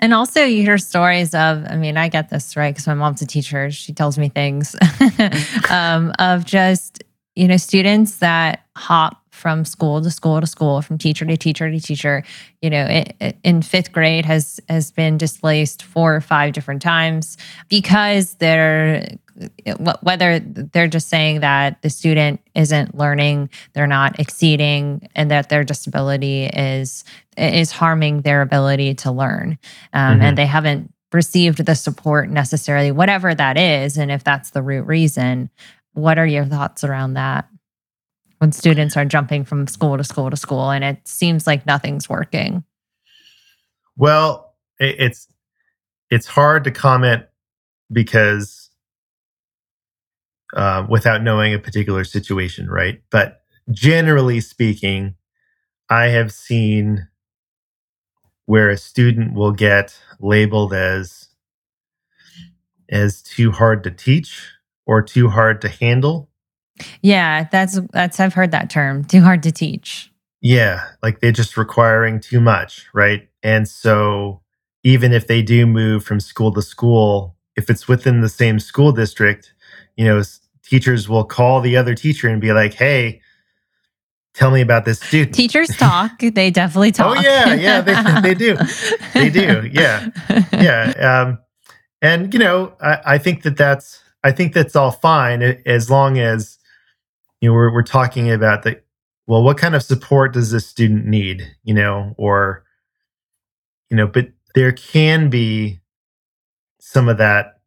and 0.00 0.12
also, 0.12 0.42
you 0.42 0.62
hear 0.62 0.76
stories 0.76 1.34
of, 1.34 1.64
I 1.66 1.76
mean, 1.76 1.96
I 1.96 2.08
get 2.08 2.28
this, 2.28 2.56
right? 2.56 2.74
Because 2.74 2.86
my 2.86 2.94
mom's 2.94 3.22
a 3.22 3.26
teacher. 3.26 3.70
She 3.70 3.92
tells 3.92 4.18
me 4.18 4.28
things 4.28 4.74
um, 5.70 6.12
of 6.18 6.44
just, 6.44 7.02
you 7.36 7.46
know, 7.46 7.56
students 7.56 8.16
that 8.16 8.66
hop 8.76 9.23
from 9.44 9.66
school 9.66 10.00
to 10.00 10.10
school 10.10 10.40
to 10.40 10.46
school, 10.46 10.80
from 10.80 10.96
teacher 10.96 11.26
to 11.26 11.36
teacher 11.36 11.70
to 11.70 11.78
teacher. 11.78 12.24
You 12.62 12.70
know, 12.70 12.86
it, 12.86 13.14
it, 13.20 13.36
in 13.44 13.60
fifth 13.60 13.92
grade 13.92 14.24
has 14.24 14.58
has 14.70 14.90
been 14.90 15.18
displaced 15.18 15.82
four 15.82 16.16
or 16.16 16.22
five 16.22 16.54
different 16.54 16.80
times 16.80 17.36
because 17.68 18.36
they're 18.36 19.06
whether 20.00 20.38
they're 20.38 20.88
just 20.88 21.10
saying 21.10 21.40
that 21.40 21.82
the 21.82 21.90
student 21.90 22.40
isn't 22.54 22.96
learning, 22.96 23.50
they're 23.74 23.86
not 23.86 24.18
exceeding, 24.18 25.10
and 25.14 25.30
that 25.30 25.50
their 25.50 25.62
disability 25.62 26.46
is 26.46 27.04
is 27.36 27.70
harming 27.70 28.22
their 28.22 28.40
ability 28.40 28.94
to 28.94 29.12
learn, 29.12 29.58
um, 29.92 30.14
mm-hmm. 30.14 30.22
and 30.22 30.38
they 30.38 30.46
haven't 30.46 30.90
received 31.12 31.66
the 31.66 31.74
support 31.74 32.30
necessarily, 32.30 32.92
whatever 32.92 33.34
that 33.34 33.58
is, 33.58 33.98
and 33.98 34.10
if 34.10 34.24
that's 34.24 34.52
the 34.52 34.62
root 34.62 34.86
reason. 34.86 35.50
What 35.92 36.18
are 36.18 36.26
your 36.26 36.46
thoughts 36.46 36.82
around 36.82 37.14
that? 37.14 37.46
When 38.38 38.52
students 38.52 38.96
are 38.96 39.04
jumping 39.04 39.44
from 39.44 39.66
school 39.66 39.96
to 39.96 40.04
school 40.04 40.30
to 40.30 40.36
school, 40.36 40.70
and 40.70 40.84
it 40.84 41.06
seems 41.06 41.46
like 41.46 41.66
nothing's 41.66 42.08
working. 42.08 42.64
Well, 43.96 44.54
it's 44.78 45.28
it's 46.10 46.26
hard 46.26 46.64
to 46.64 46.70
comment 46.70 47.24
because 47.90 48.70
uh, 50.54 50.86
without 50.88 51.22
knowing 51.22 51.54
a 51.54 51.58
particular 51.58 52.04
situation, 52.04 52.68
right? 52.68 53.02
But 53.10 53.42
generally 53.70 54.40
speaking, 54.40 55.14
I 55.88 56.06
have 56.06 56.32
seen 56.32 57.08
where 58.46 58.70
a 58.70 58.76
student 58.76 59.34
will 59.34 59.52
get 59.52 59.98
labeled 60.20 60.72
as 60.72 61.28
as 62.90 63.22
too 63.22 63.50
hard 63.50 63.82
to 63.84 63.90
teach 63.90 64.50
or 64.86 65.02
too 65.02 65.28
hard 65.30 65.60
to 65.62 65.68
handle. 65.68 66.28
Yeah, 67.02 67.48
that's 67.50 67.78
that's 67.92 68.20
I've 68.20 68.34
heard 68.34 68.50
that 68.50 68.70
term, 68.70 69.04
too 69.04 69.20
hard 69.20 69.42
to 69.44 69.52
teach. 69.52 70.10
Yeah, 70.40 70.84
like 71.02 71.20
they're 71.20 71.32
just 71.32 71.56
requiring 71.56 72.20
too 72.20 72.40
much, 72.40 72.86
right? 72.92 73.28
And 73.42 73.68
so 73.68 74.42
even 74.82 75.12
if 75.12 75.26
they 75.26 75.42
do 75.42 75.66
move 75.66 76.04
from 76.04 76.20
school 76.20 76.52
to 76.52 76.62
school, 76.62 77.36
if 77.56 77.70
it's 77.70 77.88
within 77.88 78.20
the 78.20 78.28
same 78.28 78.58
school 78.58 78.92
district, 78.92 79.54
you 79.96 80.04
know, 80.04 80.22
teachers 80.62 81.08
will 81.08 81.24
call 81.24 81.60
the 81.60 81.76
other 81.76 81.94
teacher 81.94 82.28
and 82.28 82.40
be 82.40 82.52
like, 82.52 82.74
"Hey, 82.74 83.22
tell 84.34 84.50
me 84.50 84.60
about 84.60 84.84
this 84.84 85.00
student." 85.00 85.34
Teachers 85.34 85.68
talk. 85.78 86.18
they 86.18 86.50
definitely 86.50 86.88
oh, 86.88 87.14
talk. 87.14 87.18
Oh 87.18 87.20
yeah, 87.20 87.54
yeah, 87.54 87.80
they, 87.80 88.20
they 88.20 88.34
do. 88.34 88.56
They 89.14 89.30
do. 89.30 89.70
Yeah, 89.72 90.08
yeah. 90.52 91.22
Um, 91.22 91.38
and 92.02 92.34
you 92.34 92.40
know, 92.40 92.74
I, 92.80 92.98
I 93.06 93.18
think 93.18 93.44
that 93.44 93.56
that's 93.56 94.02
I 94.24 94.32
think 94.32 94.52
that's 94.52 94.74
all 94.74 94.90
fine 94.90 95.42
as 95.64 95.88
long 95.88 96.18
as 96.18 96.58
you 97.44 97.50
know 97.50 97.54
we're 97.54 97.70
we're 97.70 97.82
talking 97.82 98.30
about 98.30 98.62
the 98.62 98.80
well, 99.26 99.42
what 99.42 99.58
kind 99.58 99.74
of 99.74 99.82
support 99.82 100.32
does 100.32 100.50
this 100.50 100.66
student 100.66 101.04
need? 101.04 101.54
You 101.62 101.74
know, 101.74 102.14
or 102.16 102.64
you 103.90 103.98
know, 103.98 104.06
but 104.06 104.28
there 104.54 104.72
can 104.72 105.28
be 105.28 105.80
some 106.80 107.06
of 107.06 107.18
that 107.18 107.60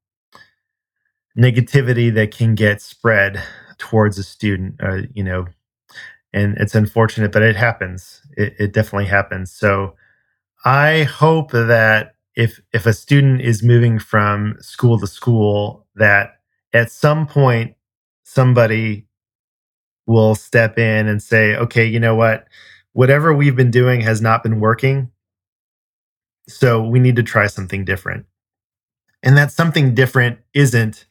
negativity 1.37 2.11
that 2.15 2.35
can 2.35 2.55
get 2.55 2.81
spread 2.81 3.43
towards 3.77 4.17
a 4.17 4.23
student, 4.23 4.81
uh, 4.81 5.03
you 5.13 5.23
know, 5.23 5.45
and 6.33 6.57
it's 6.57 6.73
unfortunate, 6.73 7.31
but 7.31 7.43
it 7.43 7.55
happens. 7.55 8.23
It, 8.35 8.55
it 8.57 8.73
definitely 8.73 9.09
happens. 9.09 9.51
So 9.51 9.93
I 10.65 11.03
hope 11.03 11.51
that 11.51 12.15
if 12.35 12.59
if 12.73 12.87
a 12.87 12.93
student 12.93 13.41
is 13.41 13.61
moving 13.61 13.99
from 13.99 14.55
school 14.59 14.99
to 14.99 15.05
school, 15.05 15.85
that 15.93 16.39
at 16.73 16.91
some 16.91 17.27
point 17.27 17.75
somebody 18.23 19.06
will 20.07 20.33
step 20.33 20.79
in 20.79 21.07
and 21.07 21.21
say, 21.21 21.55
okay, 21.55 21.85
you 21.85 21.99
know 21.99 22.15
what, 22.15 22.47
whatever 22.93 23.33
we've 23.33 23.55
been 23.55 23.71
doing 23.71 24.01
has 24.01 24.21
not 24.21 24.41
been 24.41 24.59
working. 24.59 25.11
So 26.47 26.81
we 26.81 26.99
need 26.99 27.17
to 27.17 27.23
try 27.23 27.47
something 27.47 27.85
different. 27.85 28.25
And 29.21 29.37
that 29.37 29.51
something 29.51 29.93
different 29.93 30.39
isn't 30.53 31.05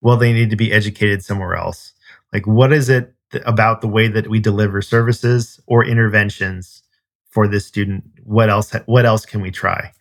well, 0.00 0.16
they 0.16 0.32
need 0.32 0.50
to 0.50 0.56
be 0.56 0.72
educated 0.72 1.24
somewhere 1.24 1.56
else. 1.56 1.92
Like, 2.32 2.46
what 2.46 2.72
is 2.72 2.88
it 2.88 3.14
th- 3.32 3.42
about 3.46 3.80
the 3.80 3.88
way 3.88 4.08
that 4.08 4.28
we 4.28 4.38
deliver 4.38 4.82
services 4.82 5.60
or 5.66 5.84
interventions 5.84 6.82
for 7.30 7.48
this 7.48 7.66
student? 7.66 8.04
What 8.22 8.50
else? 8.50 8.72
What 8.86 9.06
else 9.06 9.26
can 9.26 9.40
we 9.40 9.50
try? 9.50 9.92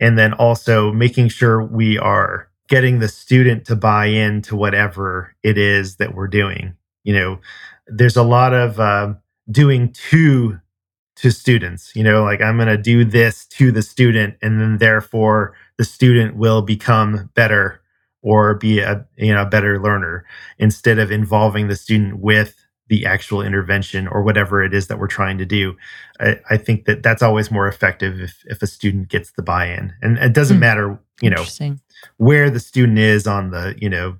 And 0.00 0.18
then 0.18 0.34
also 0.34 0.92
making 0.92 1.28
sure 1.28 1.62
we 1.62 1.96
are 1.96 2.50
getting 2.68 2.98
the 2.98 3.08
student 3.08 3.64
to 3.66 3.76
buy 3.76 4.06
into 4.06 4.56
whatever 4.56 5.34
it 5.42 5.56
is 5.56 5.96
that 5.96 6.14
we're 6.14 6.28
doing. 6.28 6.74
You 7.04 7.14
know, 7.14 7.40
there's 7.86 8.16
a 8.16 8.22
lot 8.22 8.52
of 8.52 8.80
uh, 8.80 9.14
doing 9.50 9.92
to 10.10 10.60
to 11.16 11.30
students. 11.30 11.92
You 11.94 12.04
know, 12.04 12.22
like 12.22 12.40
I'm 12.40 12.56
going 12.56 12.68
to 12.68 12.76
do 12.76 13.04
this 13.04 13.46
to 13.46 13.72
the 13.72 13.82
student, 13.82 14.36
and 14.42 14.60
then 14.60 14.78
therefore 14.78 15.54
the 15.78 15.84
student 15.84 16.36
will 16.36 16.62
become 16.62 17.30
better 17.34 17.80
or 18.22 18.54
be 18.54 18.80
a 18.80 19.06
you 19.16 19.32
know 19.32 19.42
a 19.42 19.46
better 19.46 19.80
learner 19.80 20.24
instead 20.58 20.98
of 20.98 21.10
involving 21.10 21.68
the 21.68 21.76
student 21.76 22.18
with 22.18 22.66
the 22.88 23.04
actual 23.04 23.42
intervention 23.42 24.06
or 24.06 24.22
whatever 24.22 24.62
it 24.62 24.72
is 24.72 24.86
that 24.86 24.98
we're 24.98 25.08
trying 25.08 25.38
to 25.38 25.44
do. 25.44 25.76
I, 26.20 26.38
I 26.50 26.56
think 26.56 26.84
that 26.84 27.02
that's 27.02 27.22
always 27.22 27.50
more 27.50 27.68
effective 27.68 28.20
if 28.20 28.42
if 28.46 28.62
a 28.62 28.66
student 28.66 29.08
gets 29.08 29.32
the 29.32 29.42
buy-in, 29.42 29.92
and 30.02 30.18
it 30.18 30.32
doesn't 30.32 30.58
mm. 30.58 30.60
matter 30.60 30.98
you 31.22 31.30
know 31.30 31.44
where 32.18 32.50
the 32.50 32.60
student 32.60 32.98
is 32.98 33.26
on 33.26 33.50
the 33.50 33.74
you 33.80 33.88
know 33.88 34.16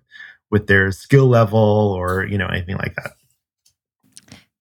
with 0.50 0.66
their 0.66 0.92
skill 0.92 1.26
level 1.26 1.60
or 1.60 2.24
you 2.24 2.38
know 2.38 2.46
anything 2.46 2.76
like 2.76 2.94
that. 2.96 3.12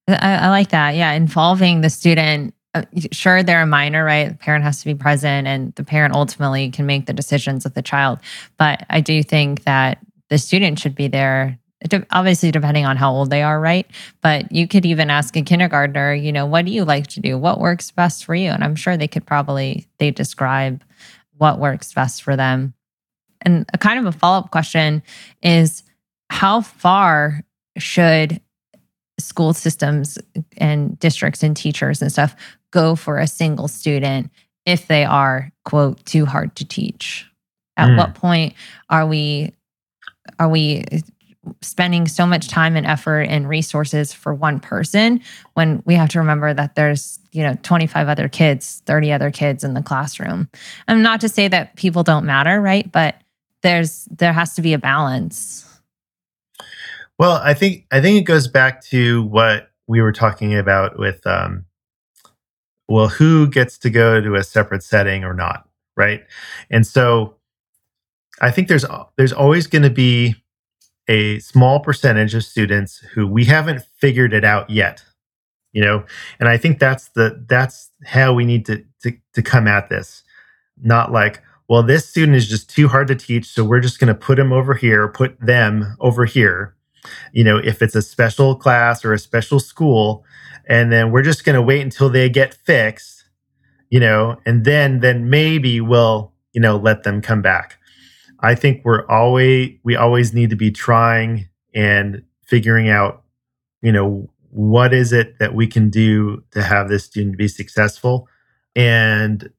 I, 0.08 0.36
I 0.36 0.50
like 0.50 0.70
that. 0.70 0.96
Yeah, 0.96 1.12
involving 1.12 1.82
the 1.82 1.90
student 1.90 2.54
uh, 2.76 2.84
sure 3.14 3.42
they're 3.42 3.62
a 3.62 3.66
minor 3.66 4.04
right? 4.04 4.30
The 4.30 4.36
parent 4.36 4.66
has 4.66 4.80
to 4.80 4.86
be 4.86 4.96
present 4.96 5.48
and 5.48 5.74
the 5.76 5.84
parent 5.84 6.14
ultimately 6.14 6.70
can 6.70 6.86
make 6.86 7.06
the 7.06 7.14
decisions 7.14 7.64
with 7.64 7.74
the 7.74 7.82
child. 7.82 8.20
But 8.58 8.86
i 8.90 9.00
do 9.00 9.24
think 9.24 9.64
that 9.64 10.00
the 10.30 10.38
student 10.38 10.78
should 10.80 10.96
be 10.96 11.08
there 11.08 11.58
obviously 12.10 12.50
depending 12.50 12.86
on 12.86 12.98
how 12.98 13.12
old 13.12 13.30
they 13.30 13.44
are 13.44 13.60
right? 13.60 13.86
But 14.22 14.52
you 14.52 14.68
could 14.68 14.86
even 14.86 15.10
ask 15.10 15.38
a 15.38 15.42
kindergartner 15.42 16.14
you 16.14 16.32
know 16.32 16.46
what 16.46 16.66
do 16.66 16.72
you 16.72 16.84
like 16.84 17.08
to 17.08 17.22
do? 17.22 17.38
What 17.38 17.60
works 17.60 17.92
best 17.92 18.26
for 18.26 18.36
you? 18.36 18.50
And 18.50 18.64
i'm 18.64 18.76
sure 18.76 18.98
they 18.98 19.08
could 19.08 19.26
probably 19.26 19.88
they 19.98 20.12
describe 20.12 20.84
what 21.38 21.60
works 21.60 21.94
best 21.94 22.24
for 22.24 22.36
them. 22.36 22.74
And 23.42 23.66
a 23.74 23.78
kind 23.78 24.00
of 24.00 24.06
a 24.06 24.18
follow-up 24.18 24.52
question 24.52 25.04
is 25.42 25.84
how 26.30 26.62
far 26.62 27.42
should 27.78 28.42
school 29.26 29.54
systems 29.54 30.18
and 30.58 30.98
districts 31.00 31.44
and 31.44 31.56
teachers 31.56 32.02
and 32.02 32.12
stuff 32.12 32.36
go 32.72 32.96
for 32.96 33.20
a 33.20 33.28
single 33.28 33.68
student 33.68 34.32
if 34.66 34.88
they 34.88 35.06
are 35.06 35.52
quote 35.64 36.04
too 36.06 36.26
hard 36.26 36.56
to 36.56 36.66
teach? 36.66 37.30
At 37.78 37.90
mm. 37.90 37.98
what 37.98 38.16
point 38.16 38.54
are 38.90 39.06
we 39.06 39.54
are 40.40 40.50
we 40.50 40.84
spending 41.62 42.08
so 42.08 42.26
much 42.26 42.48
time 42.48 42.76
and 42.76 42.88
effort 42.88 43.22
and 43.22 43.48
resources 43.48 44.12
for 44.12 44.34
one 44.34 44.60
person 44.60 45.22
when 45.54 45.84
we 45.86 45.94
have 45.94 46.10
to 46.10 46.20
remember 46.20 46.54
that 46.54 46.74
there's 46.74 47.20
you 47.32 47.44
know 47.44 47.56
25 47.62 48.08
other 48.08 48.28
kids 48.28 48.82
30 48.86 49.12
other 49.12 49.32
kids 49.32 49.64
in 49.64 49.74
the 49.74 49.84
classroom? 49.84 50.50
I'm 50.88 51.02
not 51.02 51.22
to 51.22 51.30
say 51.30 51.48
that 51.48 51.76
people 51.76 52.04
don't 52.04 52.26
matter 52.26 52.62
right? 52.62 52.92
But 52.92 53.16
there's 53.62 54.06
there 54.12 54.34
has 54.34 54.56
to 54.56 54.62
be 54.62 54.74
a 54.74 54.80
balance 54.80 55.66
well, 57.18 57.40
I 57.44 57.54
think 57.54 57.86
I 57.92 58.02
think 58.02 58.20
it 58.20 58.26
goes 58.26 58.48
back 58.48 58.84
to 58.86 59.24
what 59.24 59.70
we 59.88 60.02
were 60.02 60.12
talking 60.12 60.56
about 60.56 60.98
with 60.98 61.26
um, 61.26 61.66
well, 62.88 63.08
who 63.08 63.48
gets 63.48 63.78
to 63.80 63.90
go 63.90 64.22
to 64.22 64.36
a 64.36 64.44
separate 64.44 64.84
setting 64.84 65.24
or 65.24 65.34
not, 65.34 65.68
right? 65.96 66.24
And 66.70 66.86
so 66.86 67.36
I 68.42 68.52
think 68.52 68.68
there's 68.68 68.86
there's 69.18 69.34
always 69.34 69.68
going 69.68 69.84
to 69.84 69.90
be 69.90 70.36
a 71.08 71.40
small 71.40 71.80
percentage 71.80 72.34
of 72.34 72.44
students 72.44 72.98
who 73.14 73.28
we 73.28 73.46
haven't 73.46 73.84
figured 73.98 74.34
it 74.34 74.44
out 74.44 74.70
yet, 74.70 75.04
you 75.72 75.82
know, 75.82 76.04
and 76.40 76.50
I 76.50 76.58
think 76.58 76.80
that's 76.80 77.10
the 77.10 77.44
that's 77.48 77.92
how 78.04 78.34
we 78.34 78.46
need 78.46 78.66
to 78.66 78.84
to, 79.04 79.14
to 79.34 79.42
come 79.42 79.68
at 79.68 79.90
this, 79.90 80.24
not 80.82 81.12
like 81.12 81.42
well, 81.68 81.82
this 81.82 82.08
student 82.08 82.38
is 82.38 82.48
just 82.48 82.70
too 82.70 82.88
hard 82.88 83.08
to 83.08 83.16
teach, 83.16 83.46
so 83.46 83.64
we're 83.64 83.80
just 83.80 84.00
going 84.00 84.08
to 84.10 84.20
put 84.20 84.38
him 84.38 84.54
over 84.54 84.76
here, 84.76 85.08
put 85.08 85.40
them 85.40 85.96
over 86.00 86.26
here, 86.26 86.75
you 87.34 87.44
know 87.44 87.58
if 87.58 87.82
it's 87.82 87.96
a 87.96 88.02
special 88.02 88.56
class 88.56 89.04
or 89.04 89.14
a 89.14 89.20
special 89.20 89.60
school 89.60 90.26
and 90.68 90.92
then 90.92 91.12
we're 91.12 91.22
just 91.22 91.46
going 91.46 91.56
to 91.56 91.62
wait 91.62 91.82
until 91.82 92.10
they 92.10 92.30
get 92.30 92.54
fixed, 92.54 93.26
you 93.90 94.00
know, 94.00 94.38
and 94.46 94.66
then 94.66 95.00
then 95.00 95.30
maybe 95.30 95.82
we'll, 95.82 96.34
you 96.54 96.62
know, 96.62 96.78
let 96.78 97.04
them 97.04 97.22
come 97.22 97.42
back. 97.42 97.78
I 98.40 98.56
think 98.56 98.84
we're 98.84 99.06
always 99.08 99.78
we 99.84 99.96
always 99.96 100.34
need 100.34 100.50
to 100.50 100.56
be 100.56 100.72
trying 100.72 101.50
and 101.74 102.24
figuring 102.46 102.90
out, 102.90 103.24
you 103.82 103.92
know, 103.92 104.30
what 104.50 104.94
is 104.94 105.12
it 105.12 105.38
that 105.40 105.54
we 105.54 105.68
can 105.68 105.90
do 105.90 106.44
to 106.52 106.64
have 106.64 106.90
this 106.90 107.06
student 107.06 107.38
be 107.38 107.48
successful 107.48 108.28
and 108.76 109.50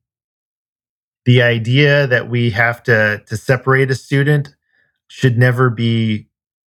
the 1.24 1.42
idea 1.42 2.07
that 2.07 2.30
we 2.30 2.51
have 2.51 2.82
to 2.84 3.22
to 3.26 3.36
separate 3.36 3.90
a 3.90 3.94
student 3.94 4.55
should 5.09 5.36
never 5.36 5.70
be 5.70 6.28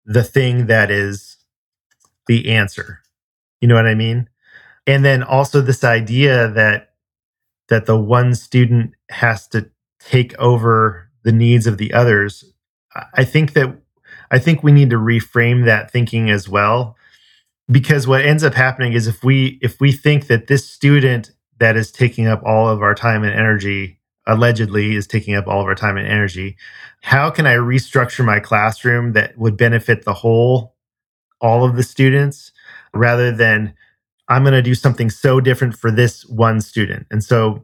the 0.09 0.23
thing 0.23 0.65
that 0.65 0.89
is 0.89 1.37
the 2.27 2.49
answer. 2.49 3.01
You 3.61 3.67
know 3.67 3.75
what 3.75 3.87
i 3.87 3.95
mean? 3.95 4.27
And 4.87 5.05
then 5.05 5.21
also 5.21 5.61
this 5.61 5.83
idea 5.83 6.49
that 6.49 6.93
that 7.69 7.85
the 7.85 7.97
one 7.97 8.33
student 8.33 8.95
has 9.11 9.47
to 9.49 9.69
take 9.99 10.37
over 10.39 11.07
the 11.23 11.31
needs 11.31 11.67
of 11.67 11.77
the 11.77 11.93
others. 11.93 12.43
I 13.13 13.23
think 13.23 13.53
that 13.53 13.77
i 14.31 14.39
think 14.39 14.63
we 14.63 14.71
need 14.71 14.89
to 14.89 14.97
reframe 14.97 15.65
that 15.65 15.91
thinking 15.91 16.29
as 16.29 16.49
well. 16.49 16.97
Because 17.69 18.07
what 18.07 18.25
ends 18.25 18.43
up 18.43 18.55
happening 18.55 18.93
is 18.93 19.05
if 19.05 19.23
we 19.23 19.59
if 19.61 19.79
we 19.79 19.91
think 19.91 20.25
that 20.25 20.47
this 20.47 20.67
student 20.67 21.31
that 21.59 21.77
is 21.77 21.91
taking 21.91 22.25
up 22.25 22.41
all 22.43 22.67
of 22.67 22.81
our 22.81 22.95
time 22.95 23.23
and 23.23 23.33
energy 23.33 23.98
allegedly 24.29 24.95
is 24.95 25.07
taking 25.07 25.35
up 25.35 25.47
all 25.47 25.59
of 25.59 25.65
our 25.65 25.75
time 25.75 25.97
and 25.97 26.07
energy. 26.07 26.55
How 27.01 27.29
can 27.29 27.45
i 27.45 27.55
restructure 27.55 28.23
my 28.23 28.39
classroom 28.39 29.13
that 29.13 29.37
would 29.37 29.57
benefit 29.57 30.05
the 30.05 30.13
whole 30.13 30.75
all 31.41 31.65
of 31.65 31.75
the 31.75 31.83
students 31.83 32.51
rather 32.93 33.31
than 33.31 33.73
i'm 34.27 34.43
going 34.43 34.53
to 34.53 34.61
do 34.61 34.75
something 34.75 35.09
so 35.09 35.39
different 35.39 35.75
for 35.75 35.91
this 35.91 36.25
one 36.27 36.61
student? 36.61 37.07
And 37.11 37.23
so 37.23 37.63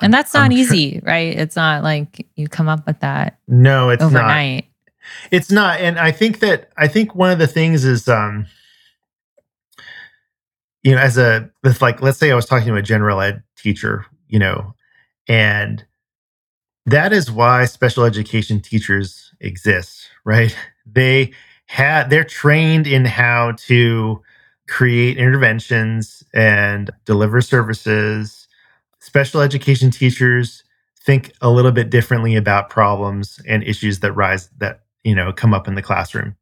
and 0.00 0.14
that's 0.14 0.32
not 0.34 0.52
easy 0.52 1.00
right? 1.04 1.36
It's 1.36 1.56
not 1.56 1.82
like 1.82 2.26
you 2.36 2.48
come 2.48 2.68
up 2.68 2.86
with 2.86 3.00
that 3.00 3.38
no 3.46 3.90
it's 3.90 4.02
overnight. 4.02 4.64
Not 4.64 4.64
it's 5.30 5.50
not 5.50 5.80
and 5.80 5.98
i 5.98 6.10
think 6.10 6.40
that 6.40 6.70
i 6.76 6.86
think 6.86 7.14
one 7.14 7.30
of 7.30 7.38
the 7.38 7.46
things 7.46 7.84
is 7.84 8.08
um 8.08 8.46
you 10.82 10.94
know 10.94 11.00
as 11.00 11.16
a 11.16 11.50
with 11.62 11.80
like 11.80 12.02
let's 12.02 12.18
say 12.18 12.30
i 12.30 12.34
was 12.34 12.44
talking 12.44 12.68
to 12.68 12.74
a 12.74 12.82
general 12.82 13.20
ed 13.20 13.42
teacher 13.56 14.04
you 14.28 14.38
know 14.38 14.74
and 15.28 15.84
that 16.86 17.12
is 17.12 17.30
why 17.30 17.66
special 17.66 18.04
education 18.04 18.60
teachers 18.60 19.32
exist, 19.40 20.08
right? 20.24 20.56
They 20.86 21.32
had 21.66 22.08
they're 22.08 22.24
trained 22.24 22.86
in 22.86 23.04
how 23.04 23.52
to 23.66 24.22
create 24.68 25.18
interventions 25.18 26.22
and 26.32 26.90
deliver 27.04 27.40
services. 27.40 28.48
Special 29.00 29.40
education 29.42 29.90
teachers 29.90 30.64
think 31.04 31.32
a 31.40 31.50
little 31.50 31.72
bit 31.72 31.90
differently 31.90 32.36
about 32.36 32.70
problems 32.70 33.40
and 33.46 33.62
issues 33.64 34.00
that 34.00 34.12
rise 34.12 34.48
that, 34.58 34.80
you 35.04 35.14
know, 35.14 35.32
come 35.32 35.54
up 35.54 35.68
in 35.68 35.74
the 35.74 35.82
classroom. 35.82 36.36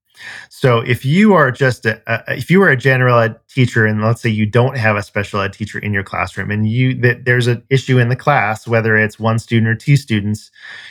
So 0.49 0.81
if 0.81 1.05
you 1.05 1.35
are 1.35 1.51
just 1.51 1.87
a, 1.87 2.01
a, 2.07 2.37
if 2.37 2.51
you 2.51 2.63
are 2.63 2.71
a 2.71 2.77
general 2.77 3.19
ed 3.19 3.39
teacher 3.49 3.87
and 3.87 4.03
let's 4.03 4.21
say 4.21 4.31
you 4.31 4.47
don't 4.47 4.77
have 4.77 4.97
a 4.97 5.03
special 5.03 5.41
ed 5.41 5.53
teacher 5.53 5.79
in 5.79 5.93
your 5.93 6.03
classroom 6.03 6.51
and 6.51 6.69
you 6.69 6.95
that 7.01 7.25
there's 7.25 7.47
an 7.47 7.63
issue 7.71 7.99
in 7.99 8.09
the 8.09 8.17
class 8.17 8.67
whether 8.67 8.97
it's 8.97 9.19
one 9.19 9.39
student 9.39 9.69
or 9.69 9.75
two 9.75 9.97
students, 9.97 10.51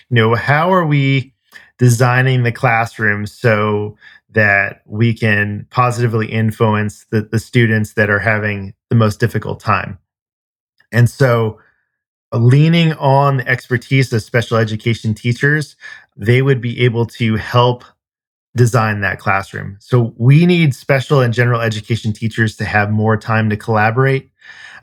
you 0.09 0.15
know, 0.15 0.35
how 0.35 0.71
are 0.71 0.85
we 0.85 1.33
designing 1.77 2.43
the 2.43 2.51
classroom 2.51 3.25
so 3.25 3.97
that 4.29 4.81
we 4.85 5.13
can 5.13 5.65
positively 5.71 6.31
influence 6.31 7.05
the, 7.05 7.21
the 7.21 7.39
students 7.39 7.93
that 7.93 8.09
are 8.09 8.19
having 8.19 8.73
the 8.89 8.95
most 8.95 9.19
difficult 9.19 9.59
time. 9.59 9.97
And 10.91 11.09
so 11.09 11.59
uh, 12.33 12.37
leaning 12.37 12.93
on 12.93 13.37
the 13.37 13.47
expertise 13.47 14.11
of 14.11 14.21
special 14.21 14.57
education 14.57 15.13
teachers, 15.13 15.75
they 16.17 16.41
would 16.41 16.61
be 16.61 16.81
able 16.81 17.05
to 17.05 17.35
help 17.35 17.83
design 18.55 19.01
that 19.01 19.19
classroom. 19.19 19.77
So 19.79 20.13
we 20.17 20.45
need 20.45 20.73
special 20.73 21.21
and 21.21 21.33
general 21.33 21.61
education 21.61 22.13
teachers 22.13 22.55
to 22.57 22.65
have 22.65 22.89
more 22.89 23.17
time 23.17 23.49
to 23.49 23.57
collaborate. 23.57 24.29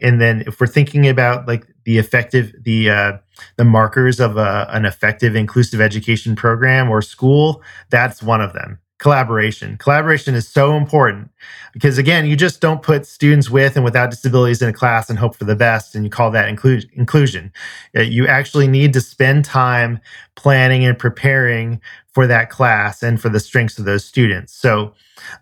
And 0.01 0.21
then 0.21 0.43
if 0.47 0.61
we're 0.61 0.67
thinking 0.67 1.09
about 1.09 1.47
like 1.47 1.67
the 1.85 1.99
effective 1.99 2.53
the 2.63 2.91
uh, 2.91 3.13
the 3.57 3.65
markers 3.65 4.21
of 4.21 4.37
a, 4.37 4.67
an 4.71 4.85
effective 4.85 5.35
inclusive 5.37 5.81
education 5.81 6.37
program 6.37 6.91
or 6.91 7.03
school, 7.03 7.63
that's 7.91 8.23
one 8.23 8.41
of 8.41 8.53
them 8.53 8.79
collaboration. 9.03 9.77
Collaboration 9.79 10.37
is 10.37 10.47
so 10.47 10.77
important 10.77 11.29
because, 11.73 11.99
again, 11.99 12.25
you 12.25 12.37
just 12.37 12.61
don't 12.61 12.83
put 12.83 13.05
students 13.05 13.51
with 13.51 13.75
and 13.75 13.85
without 13.85 14.11
disabilities 14.11 14.63
in 14.63 14.69
a 14.69 14.73
class 14.73 15.11
and 15.11 15.19
hope 15.19 15.35
for 15.35 15.45
the 15.45 15.57
best, 15.57 15.97
and 15.97 16.05
you 16.05 16.11
call 16.11 16.31
that 16.31 16.49
inclu- 16.49 16.89
inclusion. 16.93 17.53
Uh, 17.97 18.03
you 18.03 18.29
actually 18.29 18.69
need 18.69 18.93
to 18.93 19.01
spend 19.01 19.45
time 19.45 19.99
planning 20.37 20.85
and 20.85 20.97
preparing 20.97 21.81
for 22.13 22.29
that 22.29 22.49
class 22.49 23.03
and 23.03 23.21
for 23.21 23.29
the 23.29 23.41
strengths 23.41 23.77
of 23.77 23.85
those 23.87 24.05
students. 24.05 24.53
So, 24.53 24.95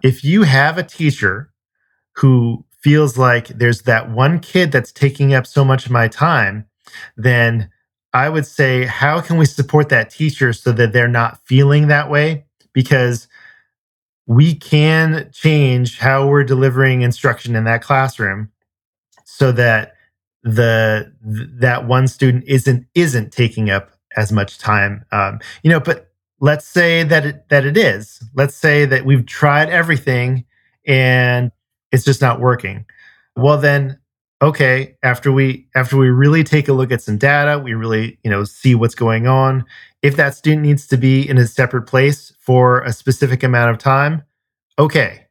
if 0.02 0.24
you 0.24 0.44
have 0.44 0.78
a 0.78 0.82
teacher 0.82 1.52
who 2.14 2.64
feels 2.80 3.18
like 3.18 3.48
there's 3.48 3.82
that 3.82 4.10
one 4.10 4.40
kid 4.40 4.72
that's 4.72 4.90
taking 4.90 5.34
up 5.34 5.46
so 5.46 5.66
much 5.66 5.84
of 5.84 5.92
my 5.92 6.08
time, 6.08 6.64
then 7.14 7.68
I 8.14 8.30
would 8.30 8.46
say, 8.46 8.86
how 8.86 9.20
can 9.20 9.36
we 9.36 9.44
support 9.44 9.90
that 9.90 10.08
teacher 10.08 10.54
so 10.54 10.72
that 10.72 10.94
they're 10.94 11.08
not 11.08 11.44
feeling 11.44 11.88
that 11.88 12.08
way? 12.08 12.46
Because 12.72 13.28
we 14.30 14.54
can 14.54 15.28
change 15.32 15.98
how 15.98 16.24
we're 16.24 16.44
delivering 16.44 17.02
instruction 17.02 17.56
in 17.56 17.64
that 17.64 17.82
classroom 17.82 18.48
so 19.24 19.50
that 19.50 19.94
the 20.44 21.12
that 21.24 21.88
one 21.88 22.06
student 22.06 22.44
isn't 22.46 22.86
isn't 22.94 23.32
taking 23.32 23.70
up 23.70 23.90
as 24.16 24.30
much 24.30 24.56
time. 24.56 25.04
Um, 25.10 25.40
you 25.64 25.70
know 25.70 25.80
but 25.80 26.12
let's 26.38 26.64
say 26.64 27.02
that 27.02 27.26
it, 27.26 27.48
that 27.48 27.66
it 27.66 27.76
is. 27.76 28.22
Let's 28.36 28.54
say 28.54 28.84
that 28.84 29.04
we've 29.04 29.26
tried 29.26 29.68
everything 29.68 30.44
and 30.86 31.50
it's 31.90 32.04
just 32.04 32.20
not 32.20 32.38
working. 32.38 32.86
Well 33.34 33.58
then 33.58 33.98
okay 34.40 34.96
after 35.02 35.32
we 35.32 35.66
after 35.74 35.96
we 35.96 36.08
really 36.08 36.44
take 36.44 36.68
a 36.68 36.72
look 36.72 36.92
at 36.92 37.02
some 37.02 37.18
data 37.18 37.58
we 37.58 37.74
really 37.74 38.18
you 38.22 38.30
know 38.30 38.44
see 38.44 38.76
what's 38.76 38.94
going 38.94 39.26
on 39.26 39.64
if 40.02 40.16
that 40.16 40.34
student 40.34 40.62
needs 40.62 40.86
to 40.86 40.96
be 40.96 41.28
in 41.28 41.38
a 41.38 41.46
separate 41.46 41.82
place 41.82 42.32
for 42.40 42.80
a 42.82 42.92
specific 42.92 43.42
amount 43.42 43.70
of 43.70 43.78
time 43.78 44.22
okay. 44.80 45.26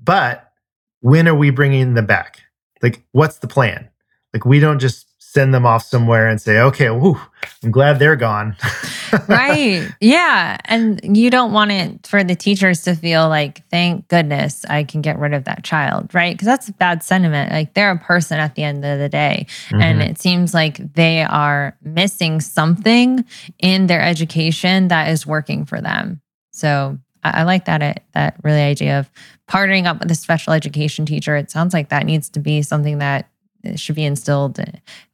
But 0.00 0.52
when 1.00 1.26
are 1.26 1.34
we 1.34 1.50
bringing 1.50 1.94
them 1.94 2.06
back? 2.06 2.40
Like 2.82 3.02
what's 3.12 3.38
the 3.38 3.48
plan? 3.48 3.88
Like 4.32 4.44
we 4.44 4.60
don't 4.60 4.78
just 4.78 5.08
send 5.32 5.54
them 5.54 5.64
off 5.64 5.82
somewhere 5.82 6.28
and 6.28 6.38
say, 6.38 6.58
okay, 6.58 6.90
whew, 6.90 7.18
I'm 7.64 7.70
glad 7.70 7.98
they're 7.98 8.16
gone. 8.16 8.54
right. 9.28 9.88
Yeah. 9.98 10.58
And 10.66 11.16
you 11.16 11.30
don't 11.30 11.52
want 11.52 11.72
it 11.72 12.06
for 12.06 12.22
the 12.22 12.34
teachers 12.34 12.82
to 12.82 12.94
feel 12.94 13.30
like, 13.30 13.66
thank 13.70 14.08
goodness 14.08 14.66
I 14.68 14.84
can 14.84 15.00
get 15.00 15.18
rid 15.18 15.32
of 15.32 15.44
that 15.44 15.64
child, 15.64 16.14
right? 16.14 16.34
Because 16.34 16.44
that's 16.44 16.68
a 16.68 16.74
bad 16.74 17.02
sentiment. 17.02 17.50
Like 17.50 17.72
they're 17.72 17.92
a 17.92 17.98
person 17.98 18.40
at 18.40 18.56
the 18.56 18.62
end 18.62 18.84
of 18.84 18.98
the 18.98 19.08
day. 19.08 19.46
Mm-hmm. 19.68 19.80
And 19.80 20.02
it 20.02 20.18
seems 20.18 20.52
like 20.52 20.92
they 20.92 21.22
are 21.22 21.78
missing 21.82 22.42
something 22.42 23.24
in 23.58 23.86
their 23.86 24.02
education 24.02 24.88
that 24.88 25.08
is 25.08 25.26
working 25.26 25.64
for 25.64 25.80
them. 25.80 26.20
So 26.50 26.98
I, 27.24 27.40
I 27.40 27.42
like 27.44 27.64
that 27.64 28.02
that 28.12 28.36
really 28.42 28.60
idea 28.60 28.98
of 28.98 29.10
partnering 29.48 29.86
up 29.86 29.98
with 29.98 30.10
a 30.10 30.14
special 30.14 30.52
education 30.52 31.06
teacher. 31.06 31.36
It 31.36 31.50
sounds 31.50 31.72
like 31.72 31.88
that 31.88 32.04
needs 32.04 32.28
to 32.30 32.40
be 32.40 32.60
something 32.60 32.98
that 32.98 33.30
should 33.76 33.94
be 33.94 34.04
instilled 34.04 34.58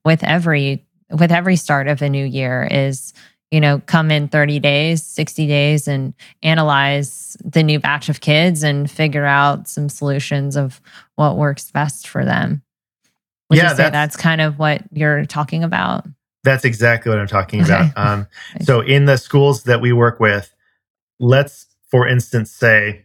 with 0.04 0.22
every 0.24 0.84
with 1.10 1.32
every 1.32 1.56
start 1.56 1.88
of 1.88 2.02
a 2.02 2.08
new 2.08 2.24
year 2.24 2.68
is 2.70 3.12
you 3.50 3.60
know 3.60 3.80
come 3.86 4.10
in 4.10 4.28
30 4.28 4.60
days 4.60 5.02
60 5.02 5.46
days 5.46 5.88
and 5.88 6.14
analyze 6.42 7.36
the 7.44 7.62
new 7.62 7.78
batch 7.78 8.08
of 8.08 8.20
kids 8.20 8.62
and 8.62 8.90
figure 8.90 9.24
out 9.24 9.68
some 9.68 9.88
solutions 9.88 10.56
of 10.56 10.80
what 11.16 11.36
works 11.36 11.70
best 11.70 12.08
for 12.08 12.24
them. 12.24 12.62
Would 13.50 13.58
yeah 13.58 13.72
that's, 13.72 13.92
that's, 13.92 14.16
kind 14.16 14.40
of 14.40 14.58
what 14.58 14.82
you're 14.92 15.24
talking 15.24 15.64
about? 15.64 16.06
That's 16.44 16.64
exactly 16.64 17.10
what 17.10 17.18
i'm 17.18 17.26
talking 17.26 17.62
about. 17.62 17.96
Um, 17.96 18.26
so 18.62 18.80
in 18.80 19.06
the 19.06 19.16
schools 19.16 19.64
that 19.64 19.80
we 19.80 19.92
work 19.92 20.20
with 20.20 20.54
let's 21.18 21.66
for 21.90 22.06
instance 22.06 22.50
say 22.50 23.04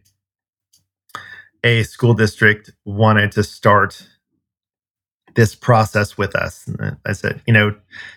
a 1.64 1.84
school 1.84 2.14
district 2.14 2.72
wanted 2.86 3.32
to 3.32 3.44
start 3.44 4.08
this 5.36 5.56
process 5.56 6.18
with 6.18 6.36
us. 6.36 6.68
And 6.68 6.98
I 7.06 7.14
said, 7.14 7.42
you 7.46 7.54
know, 7.54 7.76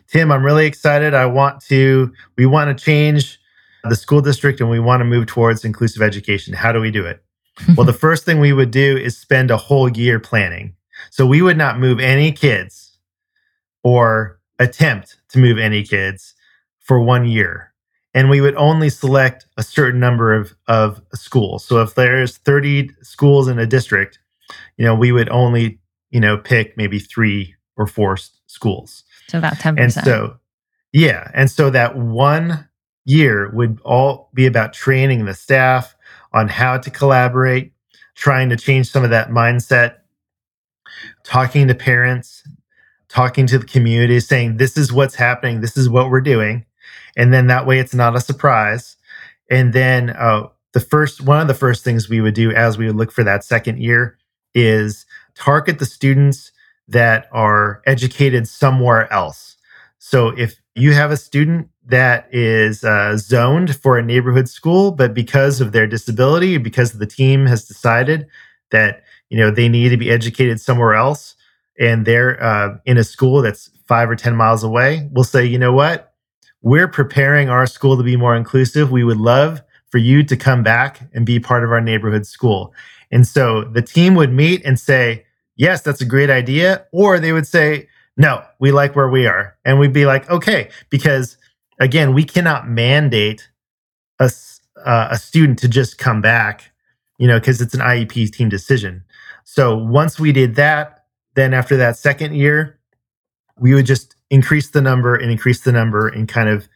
Tim, 0.09 0.31
I'm 0.31 0.45
really 0.45 0.67
excited. 0.67 1.15
I 1.15 1.27
want 1.27 1.61
to, 1.63 2.13
we 2.37 2.47
want 2.47 2.77
to 2.77 2.85
change 2.85 3.39
the 3.85 3.97
school 3.97 4.21
district 4.21 4.61
and 4.61 4.71
we 4.71 4.81
want 4.81 5.01
to 5.01 5.05
move 5.05 5.27
towards 5.27 5.65
inclusive 5.65 6.03
education. 6.03 6.55
How 6.55 6.73
do 6.73 6.81
we 6.81 6.91
do 6.91 7.05
it? 7.05 7.23
well, 7.77 7.87
the 7.87 7.93
first 7.93 8.25
thing 8.25 8.41
we 8.41 8.53
would 8.53 8.71
do 8.71 8.97
is 8.97 9.17
spend 9.17 9.51
a 9.51 9.57
whole 9.57 9.89
year 9.89 10.21
planning. 10.21 10.75
So 11.11 11.27
we 11.27 11.43
would 11.43 11.57
not 11.57 11.79
move 11.79 12.01
any 12.01 12.33
kids 12.33 12.99
or 13.83 14.41
attempt 14.59 15.19
to 15.31 15.39
move 15.39 15.59
any 15.59 15.83
kids 15.83 16.35
for 16.81 17.01
one 17.01 17.27
year. 17.27 17.73
And 18.15 18.31
we 18.31 18.41
would 18.41 18.55
only 18.57 18.89
select 18.89 19.47
a 19.59 19.63
certain 19.63 20.01
number 20.01 20.33
of, 20.33 20.55
of 20.69 21.03
schools. 21.15 21.65
So 21.65 21.83
if 21.83 21.95
there's 21.95 22.39
30 22.39 22.91
schools 23.03 23.47
in 23.47 23.59
a 23.59 23.67
district, 23.67 24.19
you 24.79 24.85
know, 24.85 24.95
we 24.95 25.13
would 25.13 25.29
only, 25.29 25.79
you 26.11 26.21
know, 26.21 26.37
pick 26.37 26.77
maybe 26.77 26.99
three 26.99 27.55
or 27.77 27.87
four 27.87 28.17
schools. 28.47 29.05
So 29.29 29.39
about 29.39 29.55
10%. 29.55 29.81
And 29.81 29.93
so, 29.93 30.37
yeah. 30.93 31.31
And 31.35 31.51
so 31.51 31.71
that 31.71 31.97
one 31.97 32.69
year 33.05 33.51
would 33.53 33.81
all 33.85 34.31
be 34.35 34.47
about 34.47 34.73
training 34.73 35.25
the 35.25 35.35
staff 35.35 35.97
on 36.33 36.49
how 36.49 36.79
to 36.79 36.91
collaborate, 36.91 37.73
trying 38.15 38.51
to 38.51 38.57
change 38.57 38.91
some 38.91 39.05
of 39.05 39.11
that 39.11 39.31
mindset, 39.31 39.97
talking 41.23 41.69
to 41.69 41.75
parents, 41.75 42.47
talking 43.09 43.47
to 43.47 43.59
the 43.59 43.67
community, 43.67 44.21
saying, 44.21 44.57
this 44.57 44.77
is 44.77 44.93
what's 44.93 45.15
happening, 45.15 45.61
this 45.61 45.77
is 45.77 45.89
what 45.89 46.11
we're 46.11 46.21
doing. 46.21 46.65
And 47.17 47.33
then 47.33 47.47
that 47.47 47.67
way 47.67 47.79
it's 47.79 47.95
not 47.95 48.17
a 48.17 48.21
surprise. 48.21 48.97
And 49.51 49.73
then 49.73 50.11
uh, 50.11 50.49
the 50.73 50.81
first, 50.81 51.23
one 51.23 51.41
of 51.41 51.49
the 51.49 51.55
first 51.55 51.85
things 51.85 52.09
we 52.09 52.21
would 52.21 52.35
do 52.35 52.51
as 52.53 52.77
we 52.77 52.87
would 52.87 52.97
look 52.97 53.13
for 53.13 53.25
that 53.25 53.45
second 53.45 53.79
year 53.79 54.19
is 54.55 55.06
target 55.37 55.79
the 55.79 55.87
students 55.87 56.53
that 56.89 57.29
are 57.33 57.83
educated 57.87 58.49
somewhere 58.49 59.13
else. 59.13 59.57
So 59.99 60.29
if 60.29 60.57
you 60.75 60.93
have 60.93 61.11
a 61.11 61.17
student 61.17 61.69
that 61.87 62.29
is 62.33 62.85
uh, 62.85 63.17
zoned 63.17 63.77
for 63.77 63.99
a 63.99 64.03
neighborhood 64.03 64.49
school, 64.49 64.91
but 64.91 65.15
because 65.15 65.61
of 65.61 65.73
their 65.73 65.87
disability, 65.87 66.59
because 66.59 66.93
the 66.93 67.07
team 67.07 67.47
has 67.47 67.67
decided 67.67 68.27
that 68.71 69.03
you 69.31 69.39
know 69.39 69.51
they 69.51 69.69
need 69.69 69.91
to 69.91 69.97
be 69.97 70.11
educated 70.11 70.61
somewhere 70.61 70.95
else, 70.95 71.35
and 71.79 72.07
they're 72.07 72.43
uh, 72.43 72.77
in 72.85 72.99
a 72.99 73.05
school 73.05 73.43
that's 73.43 73.71
five 73.87 74.11
or 74.11 74.17
ten 74.17 74.35
miles 74.35 74.65
away, 74.65 75.09
we'll 75.13 75.25
say, 75.25 75.45
you 75.45 75.59
know 75.59 75.73
what, 75.73 76.15
we're 76.63 76.89
preparing 76.89 77.49
our 77.49 77.67
school 77.67 77.97
to 77.97 78.03
be 78.03 78.17
more 78.17 78.37
inclusive. 78.37 78.91
We 78.91 79.05
would 79.05 79.19
love 79.19 79.63
for 79.91 79.99
you 79.99 80.25
to 80.25 80.37
come 80.37 80.63
back 80.63 81.01
and 81.15 81.25
be 81.25 81.39
part 81.39 81.63
of 81.63 81.71
our 81.71 81.81
neighborhood 81.81 82.27
school. 82.27 82.75
And 83.11 83.27
so 83.27 83.63
the 83.63 83.83
team 83.83 84.15
would 84.17 84.33
meet 84.33 84.65
and 84.65 84.79
say, 84.79 85.26
yes, 85.57 85.83
that's 85.83 86.01
a 86.01 86.07
great 86.07 86.31
idea. 86.31 86.87
Or 86.93 87.19
they 87.19 87.33
would 87.33 87.47
say, 87.47 87.89
no, 88.17 88.43
we 88.59 88.73
like 88.73 88.97
where 88.97 89.09
we 89.09 89.27
are. 89.27 89.57
And 89.65 89.79
we'd 89.79 89.93
be 89.93 90.07
like, 90.07 90.29
okay, 90.31 90.71
because 90.91 91.37
again, 91.81 92.15
we 92.15 92.25
cannot 92.25 92.69
mandate 92.69 93.49
a, 94.19 94.31
uh, 94.85 95.09
a 95.11 95.19
student 95.19 95.59
to 95.61 95.69
just 95.69 95.99
come 95.99 96.21
back, 96.21 96.73
you 97.19 97.27
know, 97.27 97.39
because 97.39 97.61
it's 97.61 97.75
an 97.75 97.81
IEP 97.81 98.33
team 98.33 98.49
decision. 98.49 99.05
So 99.45 99.77
once 99.77 100.19
we 100.19 100.33
did 100.33 100.55
that, 100.57 101.05
then 101.35 101.53
after 101.53 101.77
that 101.77 101.97
second 101.97 102.35
year, 102.35 102.79
we 103.59 103.75
would 103.75 103.87
just 103.87 104.17
increase 104.31 104.71
the 104.71 104.81
number 104.81 105.15
and 105.15 105.31
increase 105.31 105.61
the 105.61 105.73
number 105.73 106.09
and 106.09 106.29
kind 106.29 106.49
of 106.49 106.69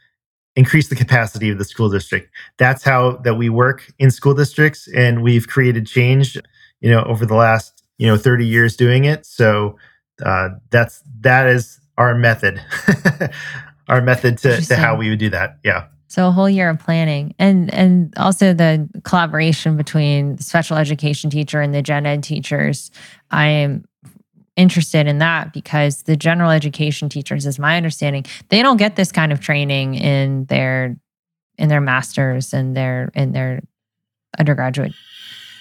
increase 0.56 0.88
the 0.88 0.96
capacity 0.96 1.50
of 1.50 1.58
the 1.58 1.64
school 1.64 1.88
district. 1.88 2.30
That's 2.58 2.82
how 2.82 3.16
that 3.18 3.34
we 3.34 3.48
work 3.48 3.90
in 3.98 4.10
school 4.10 4.34
districts 4.34 4.88
and 4.94 5.22
we've 5.22 5.48
created 5.48 5.86
change, 5.86 6.36
you 6.80 6.90
know, 6.90 7.02
over 7.04 7.24
the 7.24 7.34
last, 7.34 7.79
you 8.00 8.06
know, 8.06 8.16
30 8.16 8.46
years 8.46 8.76
doing 8.76 9.04
it. 9.04 9.26
So 9.26 9.76
uh, 10.24 10.48
that's 10.70 11.02
that 11.20 11.46
is 11.46 11.78
our 11.98 12.14
method. 12.14 12.60
our 13.88 14.00
method 14.00 14.38
to, 14.38 14.58
to 14.62 14.76
how 14.76 14.96
we 14.96 15.10
would 15.10 15.18
do 15.18 15.28
that. 15.28 15.58
Yeah. 15.62 15.88
So 16.08 16.26
a 16.26 16.30
whole 16.30 16.48
year 16.48 16.70
of 16.70 16.78
planning 16.78 17.34
and 17.38 17.72
and 17.74 18.14
also 18.16 18.54
the 18.54 18.88
collaboration 19.04 19.76
between 19.76 20.36
the 20.36 20.42
special 20.42 20.78
education 20.78 21.28
teacher 21.28 21.60
and 21.60 21.74
the 21.74 21.82
gen 21.82 22.06
ed 22.06 22.22
teachers. 22.22 22.90
I 23.30 23.48
am 23.48 23.84
interested 24.56 25.06
in 25.06 25.18
that 25.18 25.52
because 25.52 26.04
the 26.04 26.16
general 26.16 26.50
education 26.50 27.10
teachers, 27.10 27.44
is 27.44 27.58
my 27.58 27.76
understanding, 27.76 28.24
they 28.48 28.62
don't 28.62 28.78
get 28.78 28.96
this 28.96 29.12
kind 29.12 29.30
of 29.30 29.40
training 29.40 29.94
in 29.94 30.46
their 30.46 30.96
in 31.58 31.68
their 31.68 31.82
masters 31.82 32.54
and 32.54 32.74
their 32.74 33.10
in 33.14 33.32
their 33.32 33.60
undergraduate 34.38 34.94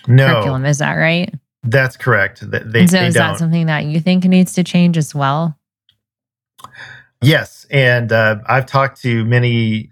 no. 0.08 0.26
curriculum. 0.26 0.66
Is 0.66 0.78
that 0.78 0.94
right? 0.94 1.34
That's 1.64 1.98
correct. 1.98 2.50
They, 2.50 2.60
and 2.60 2.90
so 2.90 2.98
they 2.98 3.08
is 3.08 3.14
don't. 3.14 3.14
that 3.14 3.38
something 3.38 3.66
that 3.66 3.86
you 3.86 4.00
think 4.00 4.24
needs 4.24 4.54
to 4.54 4.64
change 4.64 4.98
as 4.98 5.14
well? 5.14 5.58
Yes, 7.22 7.66
and 7.70 8.12
uh, 8.12 8.38
I've 8.48 8.66
talked 8.66 9.02
to 9.02 9.26
many, 9.26 9.92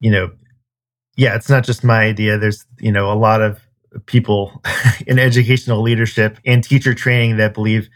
you 0.00 0.10
know, 0.10 0.30
yeah, 1.16 1.36
it's 1.36 1.48
not 1.48 1.64
just 1.64 1.84
my 1.84 2.00
idea. 2.00 2.38
There's 2.38 2.64
you 2.80 2.90
know 2.90 3.12
a 3.12 3.14
lot 3.14 3.40
of 3.40 3.60
people 4.06 4.62
in 5.06 5.18
educational 5.18 5.82
leadership 5.82 6.38
and 6.44 6.64
teacher 6.64 6.94
training 6.94 7.36
that 7.36 7.54
believe 7.54 7.88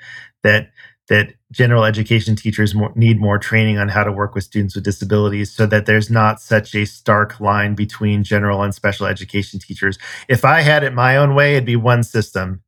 that 0.42 0.70
that 1.08 1.34
general 1.52 1.84
education 1.84 2.34
teachers 2.34 2.74
more, 2.74 2.92
need 2.96 3.20
more 3.20 3.38
training 3.38 3.78
on 3.78 3.88
how 3.88 4.02
to 4.02 4.10
work 4.10 4.34
with 4.34 4.42
students 4.42 4.74
with 4.74 4.84
disabilities 4.84 5.52
so 5.52 5.64
that 5.64 5.86
there's 5.86 6.10
not 6.10 6.40
such 6.40 6.74
a 6.74 6.84
stark 6.84 7.38
line 7.38 7.74
between 7.74 8.24
general 8.24 8.62
and 8.62 8.74
special 8.74 9.06
education 9.06 9.60
teachers. 9.60 9.98
If 10.28 10.44
I 10.44 10.62
had 10.62 10.82
it 10.82 10.92
my 10.92 11.16
own 11.16 11.34
way, 11.34 11.52
it'd 11.54 11.64
be 11.64 11.76
one 11.76 12.02
system. 12.02 12.62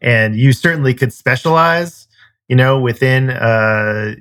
And 0.00 0.36
you 0.36 0.52
certainly 0.52 0.94
could 0.94 1.12
specialize, 1.12 2.08
you 2.48 2.56
know, 2.56 2.80
within 2.80 3.30
uh, 3.30 4.14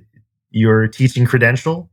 your 0.52 0.88
teaching 0.88 1.26
credential. 1.26 1.90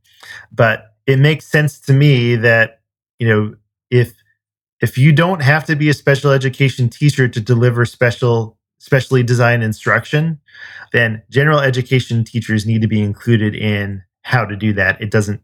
But 0.51 0.95
it 1.05 1.19
makes 1.19 1.45
sense 1.45 1.79
to 1.81 1.93
me 1.93 2.35
that, 2.35 2.81
you 3.19 3.27
know, 3.27 3.55
if 3.89 4.13
if 4.79 4.97
you 4.97 5.11
don't 5.11 5.41
have 5.41 5.65
to 5.65 5.75
be 5.75 5.89
a 5.89 5.93
special 5.93 6.31
education 6.31 6.89
teacher 6.89 7.27
to 7.27 7.41
deliver 7.41 7.85
special 7.85 8.57
specially 8.79 9.23
designed 9.23 9.63
instruction, 9.63 10.39
then 10.93 11.23
general 11.29 11.59
education 11.59 12.23
teachers 12.23 12.65
need 12.65 12.81
to 12.81 12.87
be 12.87 13.01
included 13.01 13.55
in 13.55 14.03
how 14.21 14.45
to 14.45 14.55
do 14.55 14.73
that. 14.73 15.01
It 15.01 15.09
doesn't 15.09 15.41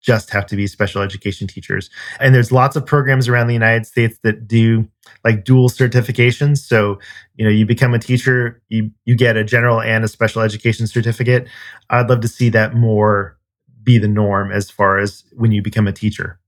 just 0.00 0.30
have 0.30 0.46
to 0.46 0.56
be 0.56 0.66
special 0.66 1.02
education 1.02 1.46
teachers. 1.46 1.90
And 2.18 2.34
there's 2.34 2.50
lots 2.50 2.76
of 2.76 2.86
programs 2.86 3.28
around 3.28 3.48
the 3.48 3.52
United 3.52 3.86
States 3.86 4.18
that 4.22 4.48
do 4.48 4.88
like 5.24 5.44
dual 5.44 5.68
certifications. 5.68 6.58
So, 6.58 6.98
you 7.36 7.44
know, 7.44 7.50
you 7.50 7.66
become 7.66 7.94
a 7.94 7.98
teacher, 7.98 8.62
you 8.68 8.90
you 9.04 9.16
get 9.16 9.36
a 9.36 9.44
general 9.44 9.80
and 9.80 10.04
a 10.04 10.08
special 10.08 10.42
education 10.42 10.86
certificate. 10.86 11.48
I'd 11.90 12.08
love 12.08 12.20
to 12.20 12.28
see 12.28 12.48
that 12.50 12.74
more 12.74 13.38
be 13.82 13.98
the 13.98 14.08
norm 14.08 14.52
as 14.52 14.70
far 14.70 14.98
as 14.98 15.24
when 15.32 15.52
you 15.52 15.62
become 15.62 15.86
a 15.86 15.92
teacher. 15.92 16.38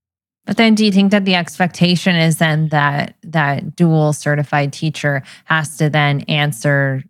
But 0.44 0.57
then 0.57 0.74
do 0.74 0.84
you 0.84 0.90
think 0.90 1.12
that 1.12 1.24
the 1.24 1.34
expectation 1.34 2.16
is 2.16 2.38
then 2.38 2.68
that 2.68 3.16
that 3.22 3.76
dual 3.76 4.12
certified 4.12 4.72
teacher 4.72 5.22
has 5.44 5.76
to 5.76 5.88
then 5.88 6.22
answer 6.22 7.05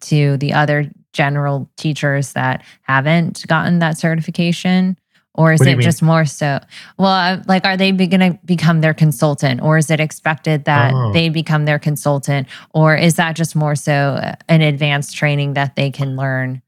to 0.00 0.36
the 0.38 0.52
other 0.52 0.90
general 1.12 1.70
teachers 1.76 2.32
that 2.32 2.64
haven't 2.82 3.46
gotten 3.46 3.80
that 3.80 3.98
certification? 3.98 4.96
Or 5.34 5.52
is 5.52 5.60
it 5.60 5.78
just 5.78 6.02
more 6.02 6.24
so? 6.24 6.58
Well, 6.98 7.40
like, 7.46 7.64
are 7.64 7.76
they 7.76 7.92
going 7.92 8.32
to 8.32 8.38
become 8.44 8.80
their 8.80 8.92
consultant, 8.92 9.62
or 9.62 9.78
is 9.78 9.88
it 9.88 10.00
expected 10.00 10.64
that 10.64 10.92
oh. 10.92 11.12
they 11.12 11.28
become 11.28 11.66
their 11.66 11.78
consultant, 11.78 12.48
or 12.74 12.96
is 12.96 13.14
that 13.14 13.36
just 13.36 13.54
more 13.54 13.76
so 13.76 14.20
an 14.48 14.60
advanced 14.60 15.16
training 15.16 15.54
that 15.54 15.76
they 15.76 15.92
can 15.92 16.16
learn? 16.16 16.62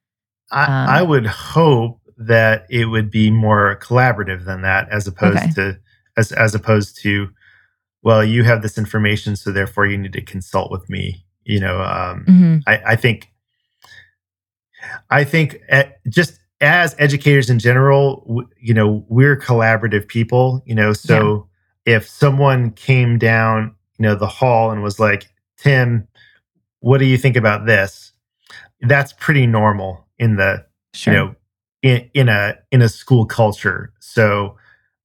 I, 0.52 0.64
um, 0.64 0.88
I 0.88 1.02
would 1.02 1.26
hope 1.26 2.00
that 2.18 2.66
it 2.70 2.84
would 2.84 3.10
be 3.10 3.32
more 3.32 3.78
collaborative 3.82 4.44
than 4.44 4.62
that, 4.62 4.88
as 4.90 5.08
opposed 5.08 5.38
okay. 5.38 5.52
to 5.54 5.78
as 6.16 6.32
as 6.32 6.54
opposed 6.54 7.00
to 7.02 7.30
well 8.02 8.24
you 8.24 8.44
have 8.44 8.62
this 8.62 8.78
information 8.78 9.36
so 9.36 9.50
therefore 9.50 9.86
you 9.86 9.96
need 9.96 10.12
to 10.12 10.20
consult 10.20 10.70
with 10.70 10.88
me 10.88 11.24
you 11.44 11.60
know 11.60 11.80
um, 11.80 12.24
mm-hmm. 12.28 12.58
I, 12.66 12.82
I, 12.86 12.96
think 12.96 13.32
i 15.10 15.24
think 15.24 15.60
at, 15.68 15.98
just 16.08 16.38
as 16.62 16.94
educators 16.98 17.50
in 17.50 17.58
general 17.58 18.24
w- 18.26 18.48
you 18.58 18.72
know 18.72 19.04
we're 19.08 19.36
collaborative 19.36 20.06
people 20.06 20.62
you 20.64 20.74
know 20.74 20.92
so 20.92 21.46
yeah. 21.86 21.96
if 21.96 22.08
someone 22.08 22.70
came 22.70 23.18
down 23.18 23.74
you 23.98 24.04
know 24.04 24.14
the 24.14 24.26
hall 24.26 24.70
and 24.70 24.82
was 24.82 24.98
like 24.98 25.28
tim 25.58 26.06
what 26.80 26.98
do 26.98 27.04
you 27.04 27.18
think 27.18 27.36
about 27.36 27.66
this 27.66 28.12
that's 28.82 29.12
pretty 29.14 29.46
normal 29.46 30.06
in 30.18 30.36
the 30.36 30.64
sure. 30.94 31.12
you 31.12 31.18
know 31.18 31.34
in, 31.82 32.10
in 32.14 32.28
a 32.28 32.54
in 32.70 32.80
a 32.80 32.88
school 32.88 33.26
culture 33.26 33.92
so 33.98 34.56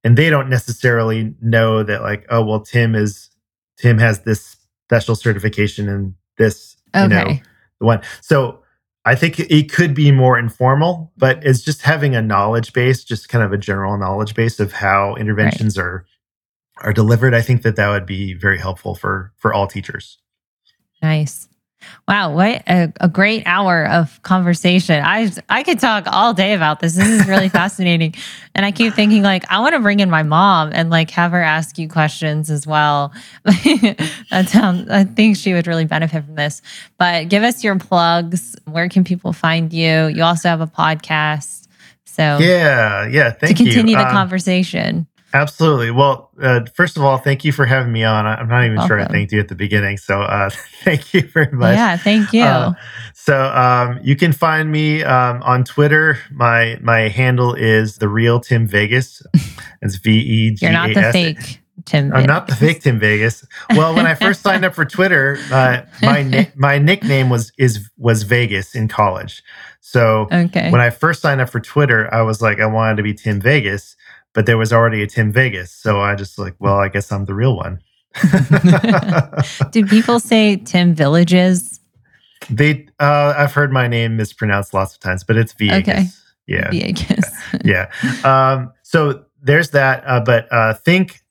and 0.03 0.15
they 0.15 0.29
don't 0.29 0.49
necessarily 0.49 1.33
know 1.41 1.81
that 1.81 2.03
like 2.03 2.25
oh 2.29 2.43
well 2.43 2.61
tim 2.61 2.93
is 2.93 3.31
tim 3.77 3.97
has 3.97 4.21
this 4.21 4.57
special 4.85 5.15
certification 5.15 5.89
and 5.89 6.13
this 6.37 6.77
okay. 6.95 7.03
you 7.03 7.09
know 7.09 7.39
the 7.79 7.85
one 7.85 8.01
so 8.21 8.61
i 9.07 9.15
think 9.15 9.39
it 9.39 9.71
could 9.71 9.93
be 9.93 10.11
more 10.11 10.37
informal 10.37 11.11
but 11.17 11.39
mm-hmm. 11.39 11.49
it's 11.49 11.61
just 11.61 11.81
having 11.81 12.15
a 12.15 12.21
knowledge 12.21 12.73
base 12.73 13.03
just 13.03 13.29
kind 13.29 13.43
of 13.43 13.51
a 13.51 13.57
general 13.57 13.97
knowledge 13.97 14.35
base 14.35 14.59
of 14.59 14.71
how 14.71 15.15
interventions 15.15 15.77
right. 15.77 15.83
are 15.83 16.05
are 16.81 16.93
delivered 16.93 17.33
i 17.33 17.41
think 17.41 17.63
that 17.63 17.75
that 17.75 17.89
would 17.89 18.05
be 18.05 18.33
very 18.33 18.59
helpful 18.59 18.95
for 18.95 19.33
for 19.37 19.53
all 19.53 19.67
teachers. 19.67 20.19
Nice 21.01 21.47
Wow, 22.07 22.33
what 22.33 22.63
a, 22.67 22.93
a, 23.01 23.09
great 23.09 23.43
hour 23.45 23.85
of 23.85 24.21
conversation. 24.23 25.03
I 25.03 25.29
I 25.49 25.63
could 25.63 25.79
talk 25.79 26.05
all 26.07 26.33
day 26.33 26.53
about 26.53 26.79
this. 26.79 26.95
This 26.95 27.07
is 27.07 27.27
really 27.27 27.49
fascinating. 27.61 28.15
And 28.55 28.65
I 28.65 28.71
keep 28.71 28.93
thinking 28.93 29.23
like 29.23 29.43
I 29.51 29.59
want 29.59 29.75
to 29.75 29.81
bring 29.81 29.99
in 29.99 30.09
my 30.09 30.23
mom 30.23 30.71
and 30.73 30.89
like 30.89 31.11
have 31.11 31.31
her 31.31 31.41
ask 31.41 31.77
you 31.77 31.89
questions 31.89 32.49
as 32.49 32.65
well. 32.65 33.11
that 33.43 34.45
sounds 34.47 34.89
I 34.89 35.03
think 35.03 35.35
she 35.35 35.53
would 35.53 35.67
really 35.67 35.85
benefit 35.85 36.23
from 36.23 36.35
this. 36.35 36.61
But 36.97 37.27
give 37.27 37.43
us 37.43 37.63
your 37.63 37.77
plugs. 37.77 38.55
Where 38.65 38.87
can 38.87 39.03
people 39.03 39.33
find 39.33 39.73
you? 39.73 40.07
You 40.07 40.23
also 40.23 40.47
have 40.47 40.61
a 40.61 40.67
podcast. 40.67 41.67
So 42.05 42.37
Yeah, 42.39 43.07
yeah, 43.07 43.31
thank 43.31 43.51
you. 43.51 43.55
To 43.55 43.63
continue 43.63 43.97
you. 43.97 44.01
the 44.01 44.07
um, 44.07 44.13
conversation. 44.13 45.07
Absolutely. 45.33 45.91
Well, 45.91 46.31
uh, 46.41 46.61
first 46.73 46.95
of 46.95 47.03
all, 47.03 47.17
thank 47.17 47.43
you 47.43 47.51
for 47.51 47.65
having 47.65 47.91
me 47.91 48.03
on. 48.03 48.25
I'm 48.25 48.47
not 48.47 48.63
even 48.63 48.77
Welcome. 48.77 48.87
sure 48.87 48.99
I 49.01 49.07
thanked 49.07 49.33
you 49.33 49.39
at 49.39 49.49
the 49.49 49.55
beginning. 49.55 49.97
So 49.97 50.21
uh, 50.21 50.49
thank 50.83 51.13
you 51.13 51.21
very 51.21 51.51
much. 51.51 51.75
Yeah, 51.75 51.97
thank 51.97 52.31
you. 52.31 52.43
Uh, 52.43 52.73
so 53.13 53.45
um, 53.47 53.99
you 54.01 54.15
can 54.15 54.31
find 54.31 54.71
me 54.71 55.03
um, 55.03 55.43
on 55.43 55.63
Twitter. 55.63 56.17
My 56.31 56.77
my 56.81 57.09
handle 57.09 57.53
is 57.53 57.97
the 57.97 58.07
real 58.07 58.39
Tim 58.39 58.67
Vegas. 58.67 59.21
It's 59.79 59.97
V 59.97 60.09
E 60.11 60.51
G. 60.55 60.65
You're 60.65 60.73
not 60.73 60.91
the 60.91 61.11
fake. 61.11 61.61
Tim. 61.85 62.11
I'm 62.11 62.25
not 62.25 62.47
the 62.47 62.55
fake 62.55 62.81
Tim 62.81 62.99
Vegas. 62.99 63.45
Well, 63.69 63.93
when 63.93 64.07
I 64.07 64.15
first 64.15 64.41
signed 64.41 64.65
up 64.65 64.73
for 64.73 64.85
Twitter, 64.85 65.37
uh, 65.51 65.83
my 66.01 66.51
my 66.55 66.79
nickname 66.79 67.29
was 67.29 67.51
is 67.59 67.87
was 67.97 68.23
Vegas 68.23 68.73
in 68.73 68.87
college. 68.87 69.43
So 69.81 70.27
okay. 70.31 70.71
when 70.71 70.81
I 70.81 70.89
first 70.89 71.21
signed 71.21 71.41
up 71.41 71.49
for 71.49 71.59
Twitter, 71.59 72.11
I 72.13 72.23
was 72.23 72.41
like, 72.41 72.59
I 72.59 72.65
wanted 72.65 72.97
to 72.97 73.03
be 73.03 73.13
Tim 73.13 73.39
Vegas 73.39 73.95
but 74.37 74.45
there 74.45 74.55
was 74.59 74.71
already 74.71 75.01
a 75.01 75.07
Tim 75.07 75.31
Vegas. 75.31 75.71
So 75.71 75.99
I 75.99 76.13
just 76.13 76.37
like, 76.37 76.53
well, 76.59 76.75
I 76.75 76.89
guess 76.89 77.11
I'm 77.11 77.25
the 77.25 77.33
real 77.33 77.57
one. 77.57 77.81
Do 79.71 79.83
people 79.83 80.19
say 80.19 80.57
Tim 80.57 80.93
Villages? 80.93 81.79
They, 82.47 82.85
uh, 82.99 83.33
I've 83.35 83.53
heard 83.53 83.71
my 83.71 83.87
name 83.87 84.15
mispronounced 84.15 84.75
lots 84.75 84.93
of 84.93 84.99
times, 84.99 85.23
but 85.23 85.37
it's 85.37 85.55
Villegas. 85.55 85.79
Okay. 85.79 86.05
Yeah. 86.45 86.69
Villegas. 86.69 87.23
yeah. 87.65 87.89
Um, 88.23 88.71
so 88.83 89.25
there's 89.41 89.71
that. 89.71 90.03
Uh, 90.05 90.19
but 90.19 90.47
uh, 90.53 90.75
Think 90.75 91.21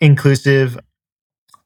Inclusive 0.00 0.78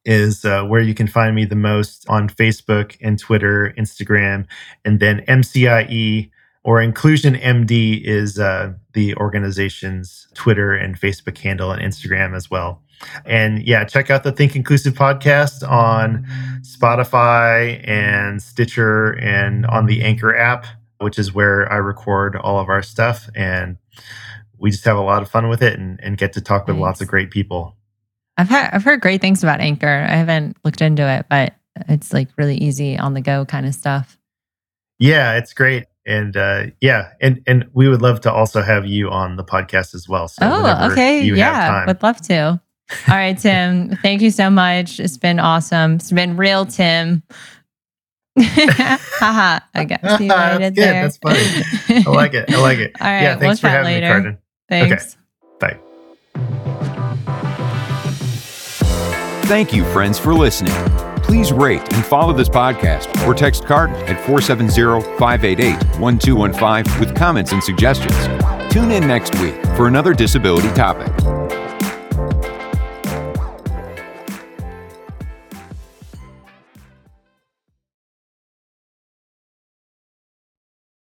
is 0.04 0.44
uh, 0.44 0.62
where 0.62 0.80
you 0.80 0.94
can 0.94 1.08
find 1.08 1.34
me 1.34 1.44
the 1.44 1.56
most 1.56 2.08
on 2.08 2.28
Facebook 2.28 2.96
and 3.02 3.18
Twitter, 3.18 3.74
Instagram, 3.76 4.46
and 4.84 5.00
then 5.00 5.24
MCIE 5.26 6.30
or 6.64 6.80
Inclusion 6.80 7.34
MD 7.34 8.02
is 8.02 8.38
uh, 8.38 8.72
the 8.94 9.14
organization's 9.16 10.26
Twitter 10.34 10.72
and 10.72 10.98
Facebook 10.98 11.36
handle 11.38 11.70
and 11.70 11.82
Instagram 11.82 12.34
as 12.34 12.50
well. 12.50 12.82
And 13.26 13.62
yeah, 13.62 13.84
check 13.84 14.10
out 14.10 14.24
the 14.24 14.32
Think 14.32 14.56
Inclusive 14.56 14.94
podcast 14.94 15.68
on 15.68 16.26
Spotify 16.62 17.86
and 17.86 18.42
Stitcher 18.42 19.10
and 19.10 19.66
on 19.66 19.86
the 19.86 20.02
Anchor 20.02 20.34
app, 20.34 20.64
which 21.00 21.18
is 21.18 21.34
where 21.34 21.70
I 21.70 21.76
record 21.76 22.34
all 22.34 22.58
of 22.58 22.70
our 22.70 22.82
stuff. 22.82 23.28
And 23.34 23.76
we 24.56 24.70
just 24.70 24.86
have 24.86 24.96
a 24.96 25.02
lot 25.02 25.20
of 25.20 25.30
fun 25.30 25.50
with 25.50 25.62
it 25.62 25.78
and, 25.78 26.00
and 26.02 26.16
get 26.16 26.32
to 26.32 26.40
talk 26.40 26.66
with 26.66 26.76
lots 26.76 27.02
of 27.02 27.08
great 27.08 27.30
people. 27.30 27.76
I've 28.38 28.48
heard, 28.48 28.70
I've 28.72 28.84
heard 28.84 29.02
great 29.02 29.20
things 29.20 29.42
about 29.42 29.60
Anchor. 29.60 30.06
I 30.08 30.14
haven't 30.14 30.56
looked 30.64 30.80
into 30.80 31.06
it, 31.06 31.26
but 31.28 31.52
it's 31.88 32.12
like 32.12 32.28
really 32.38 32.56
easy 32.56 32.98
on 32.98 33.12
the 33.12 33.20
go 33.20 33.44
kind 33.44 33.66
of 33.66 33.74
stuff. 33.74 34.16
Yeah, 34.98 35.36
it's 35.36 35.52
great 35.52 35.84
and 36.06 36.36
uh, 36.36 36.66
yeah, 36.80 37.12
and 37.20 37.42
and 37.46 37.66
we 37.72 37.88
would 37.88 38.02
love 38.02 38.20
to 38.22 38.32
also 38.32 38.62
have 38.62 38.86
you 38.86 39.10
on 39.10 39.36
the 39.36 39.44
podcast 39.44 39.94
as 39.94 40.08
well. 40.08 40.28
So 40.28 40.40
oh, 40.42 40.90
okay, 40.92 41.22
yeah, 41.22 41.86
would 41.86 42.02
love 42.02 42.20
to. 42.22 42.60
All 43.08 43.14
right, 43.14 43.36
Tim, 43.38 43.96
thank 44.02 44.20
you 44.20 44.30
so 44.30 44.50
much. 44.50 45.00
It's 45.00 45.16
been 45.16 45.38
awesome. 45.38 45.94
It's 45.94 46.12
been 46.12 46.36
real, 46.36 46.66
Tim. 46.66 47.22
Haha, 48.40 49.60
I 49.74 49.84
got 49.84 50.02
you 50.20 50.28
right 50.28 50.58
That's 50.58 50.76
there. 50.76 51.02
That's 51.02 51.16
funny. 51.18 52.04
I 52.06 52.10
like 52.10 52.34
it. 52.34 52.52
I 52.52 52.60
like 52.60 52.78
it. 52.78 52.92
All 53.00 53.06
right, 53.06 53.22
yeah, 53.22 53.36
thanks 53.36 53.62
we'll 53.62 53.70
for 53.70 53.76
having 53.76 53.92
later. 53.92 54.06
me, 54.06 54.12
Carden. 54.12 54.38
Thanks. 54.68 55.16
Okay, 55.62 55.78
bye. 55.78 55.80
Thank 59.46 59.72
you, 59.72 59.84
friends, 59.92 60.18
for 60.18 60.34
listening 60.34 61.13
please 61.34 61.52
rate 61.52 61.92
and 61.94 62.04
follow 62.06 62.32
this 62.32 62.48
podcast 62.48 63.26
or 63.26 63.34
text 63.34 63.64
Carden 63.64 63.96
at 64.06 64.24
470 64.24 65.02
588 65.18 65.98
1215 65.98 67.00
with 67.00 67.16
comments 67.16 67.50
and 67.50 67.60
suggestions. 67.60 68.16
Tune 68.72 68.92
in 68.92 69.08
next 69.08 69.34
week 69.40 69.60
for 69.76 69.88
another 69.88 70.14
disability 70.14 70.68
topic. 70.74 71.12